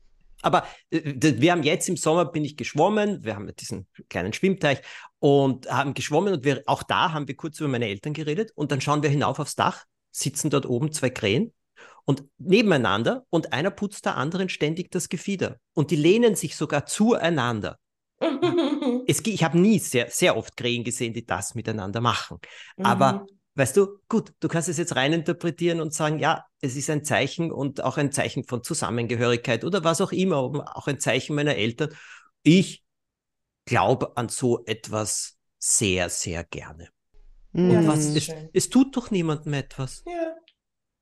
aber 0.42 0.66
äh, 0.90 1.00
wir 1.14 1.52
haben 1.52 1.62
jetzt 1.62 1.88
im 1.88 1.96
Sommer 1.96 2.26
bin 2.26 2.44
ich 2.44 2.56
geschwommen, 2.56 3.24
wir 3.24 3.36
haben 3.36 3.50
diesen 3.56 3.86
kleinen 4.10 4.32
Schwimmteich 4.32 4.82
und 5.20 5.70
haben 5.70 5.94
geschwommen 5.94 6.34
und 6.34 6.44
wir, 6.44 6.62
auch 6.66 6.82
da 6.82 7.12
haben 7.12 7.28
wir 7.28 7.36
kurz 7.36 7.60
über 7.60 7.68
meine 7.68 7.86
Eltern 7.86 8.12
geredet 8.12 8.50
und 8.54 8.72
dann 8.72 8.80
schauen 8.80 9.02
wir 9.02 9.10
hinauf 9.10 9.38
aufs 9.38 9.54
Dach, 9.54 9.84
sitzen 10.10 10.50
dort 10.50 10.66
oben 10.66 10.92
zwei 10.92 11.10
Krähen 11.10 11.54
und 12.04 12.24
nebeneinander 12.38 13.24
und 13.30 13.52
einer 13.52 13.70
putzt 13.70 14.04
der 14.04 14.16
anderen 14.16 14.48
ständig 14.48 14.90
das 14.90 15.08
Gefieder 15.08 15.56
und 15.74 15.90
die 15.90 15.96
lehnen 15.96 16.34
sich 16.34 16.56
sogar 16.56 16.84
zueinander. 16.86 17.78
es, 19.06 19.20
ich 19.26 19.44
habe 19.44 19.58
nie 19.58 19.78
sehr, 19.78 20.08
sehr 20.10 20.36
oft 20.36 20.56
Krähen 20.56 20.84
gesehen, 20.84 21.12
die 21.12 21.26
das 21.26 21.54
miteinander 21.54 22.00
machen. 22.00 22.38
Mhm. 22.76 22.86
Aber 22.86 23.26
weißt 23.54 23.76
du, 23.76 23.98
gut, 24.08 24.32
du 24.40 24.48
kannst 24.48 24.68
es 24.68 24.78
jetzt 24.78 24.96
reininterpretieren 24.96 25.80
und 25.80 25.92
sagen, 25.92 26.18
ja, 26.18 26.44
es 26.60 26.76
ist 26.76 26.90
ein 26.90 27.04
Zeichen 27.04 27.52
und 27.52 27.82
auch 27.82 27.98
ein 27.98 28.12
Zeichen 28.12 28.44
von 28.44 28.62
Zusammengehörigkeit 28.62 29.64
oder 29.64 29.84
was 29.84 30.00
auch 30.00 30.12
immer, 30.12 30.38
auch 30.76 30.86
ein 30.86 30.98
Zeichen 31.00 31.34
meiner 31.34 31.56
Eltern. 31.56 31.94
Ich 32.42 32.82
glaube 33.64 34.16
an 34.16 34.28
so 34.28 34.64
etwas 34.64 35.38
sehr, 35.58 36.08
sehr 36.08 36.44
gerne. 36.44 36.88
Ja, 37.54 37.80
und 37.80 37.86
was, 37.86 38.06
es, 38.06 38.30
es, 38.54 38.70
tut 38.70 38.96
doch 38.96 39.10
niemandem 39.10 39.52
etwas. 39.52 40.02
Ja. 40.06 40.34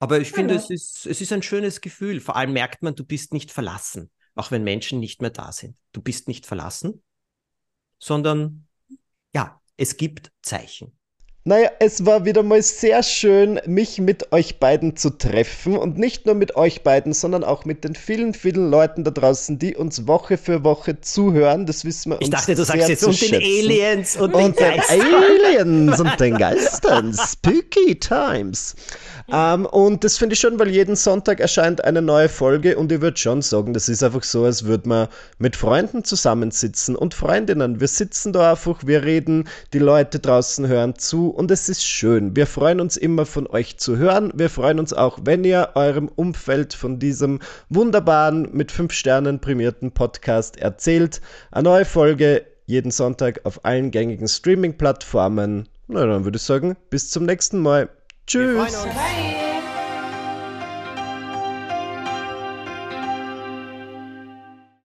Aber 0.01 0.19
ich 0.19 0.33
finde, 0.33 0.55
ja. 0.55 0.61
es, 0.61 0.69
ist, 0.71 1.07
es 1.07 1.21
ist 1.21 1.33
ein 1.33 1.43
schönes 1.43 1.81
Gefühl. 1.81 2.21
Vor 2.21 2.35
allem 2.35 2.53
merkt 2.53 2.83
man, 2.83 2.97
du 2.97 3.05
bist 3.05 3.33
nicht 3.33 3.53
verlassen, 3.53 4.11
auch 4.35 4.51
wenn 4.51 4.65
Menschen 4.65 4.99
nicht 4.99 5.21
mehr 5.21 5.31
da 5.31 5.53
sind. 5.53 5.79
Du 5.93 6.03
bist 6.03 6.27
nicht 6.27 6.47
verlassen 6.47 7.03
sondern 8.01 8.67
ja, 9.33 9.61
es 9.77 9.97
gibt 9.97 10.33
Zeichen. 10.43 10.99
Naja, 11.45 11.71
es 11.79 12.05
war 12.05 12.27
wieder 12.27 12.43
mal 12.43 12.63
sehr 12.63 13.03
schön, 13.03 13.61
mich 13.65 13.99
mit 13.99 14.31
euch 14.31 14.59
beiden 14.59 14.97
zu 14.97 15.09
treffen. 15.09 15.75
Und 15.75 15.97
nicht 15.97 16.27
nur 16.27 16.35
mit 16.35 16.55
euch 16.55 16.83
beiden, 16.83 17.15
sondern 17.15 17.45
auch 17.45 17.65
mit 17.65 17.83
den 17.83 17.95
vielen, 17.95 18.35
vielen 18.35 18.71
Leuten 18.71 19.05
da 19.05 19.11
draußen, 19.11 19.59
die 19.59 19.75
uns 19.75 20.07
Woche 20.07 20.37
für 20.37 20.65
Woche 20.65 21.01
zuhören. 21.01 21.65
Das 21.65 21.87
wissen 21.87 22.11
wir 22.11 22.17
uns 22.17 22.27
Ich 22.27 22.31
dachte, 22.31 22.55
du 22.55 22.65
sagst 22.65 22.91
jetzt 22.91 23.05
und 23.05 23.19
den 23.23 23.37
Aliens 23.37 24.17
und, 24.19 24.35
und 24.35 24.61
den, 24.61 24.81
den 24.91 25.01
Aliens 25.01 25.99
und 25.99 26.21
den 26.21 26.37
Geistern. 26.37 27.15
Spooky 27.33 27.99
Times. 27.99 28.77
Ähm, 29.33 29.65
und 29.67 30.03
das 30.05 30.19
finde 30.19 30.35
ich 30.35 30.41
schon, 30.41 30.59
weil 30.59 30.69
jeden 30.69 30.97
Sonntag 30.97 31.41
erscheint 31.41 31.85
eine 31.85 32.03
neue 32.03 32.29
Folge 32.29 32.77
und 32.77 32.91
ich 32.91 33.01
würde 33.01 33.17
schon 33.17 33.43
sagen, 33.43 33.73
das 33.73 33.89
ist 33.89 34.03
einfach 34.03 34.25
so, 34.25 34.45
als 34.45 34.65
würde 34.65 34.89
man 34.89 35.09
mit 35.39 35.57
Freunden 35.57 36.05
zusammensitzen 36.05 36.97
und 36.97 37.15
Freundinnen. 37.15 37.81
Wir 37.81 37.89
sitzen 37.89 38.33
da 38.33 38.51
einfach, 38.51 38.81
wir 38.85 39.05
reden, 39.05 39.49
die 39.73 39.79
Leute 39.79 40.19
draußen 40.19 40.67
hören 40.67 40.97
zu 41.31 41.37
und 41.37 41.51
es 41.51 41.69
ist 41.69 41.85
schön. 41.85 42.37
Wir 42.37 42.47
freuen 42.47 42.81
uns 42.81 42.97
immer 42.97 43.27
von 43.27 43.47
euch 43.47 43.79
zu 43.79 43.97
hören. 43.97 44.33
Wir 44.35 44.51
freuen 44.51 44.79
uns 44.79 44.93
auch, 44.93 45.19
wenn 45.23 45.45
ihr 45.45 45.71
eurem 45.75 46.09
Umfeld 46.09 46.75
von 46.75 46.99
diesem 46.99 47.41
wunderbaren, 47.69 48.49
mit 48.53 48.73
fünf 48.73 48.93
Sternen 48.93 49.41
prämierten 49.41 49.93
Podcast 49.93 50.59
erzählt. 50.59 51.21
Eine 51.51 51.65
neue 51.65 51.85
Folge 51.85 52.47
jeden 52.67 52.91
Sonntag 52.91 53.41
auf 53.45 53.65
allen 53.65 53.91
gängigen 53.91 54.29
Streaming-Plattformen. 54.29 55.69
Na, 55.89 56.07
dann 56.07 56.25
würde 56.25 56.37
ich 56.37 56.43
sagen, 56.43 56.77
bis 56.89 57.11
zum 57.11 57.25
nächsten 57.27 57.61
Mal. 57.61 57.89
Tschüss. 58.27 58.87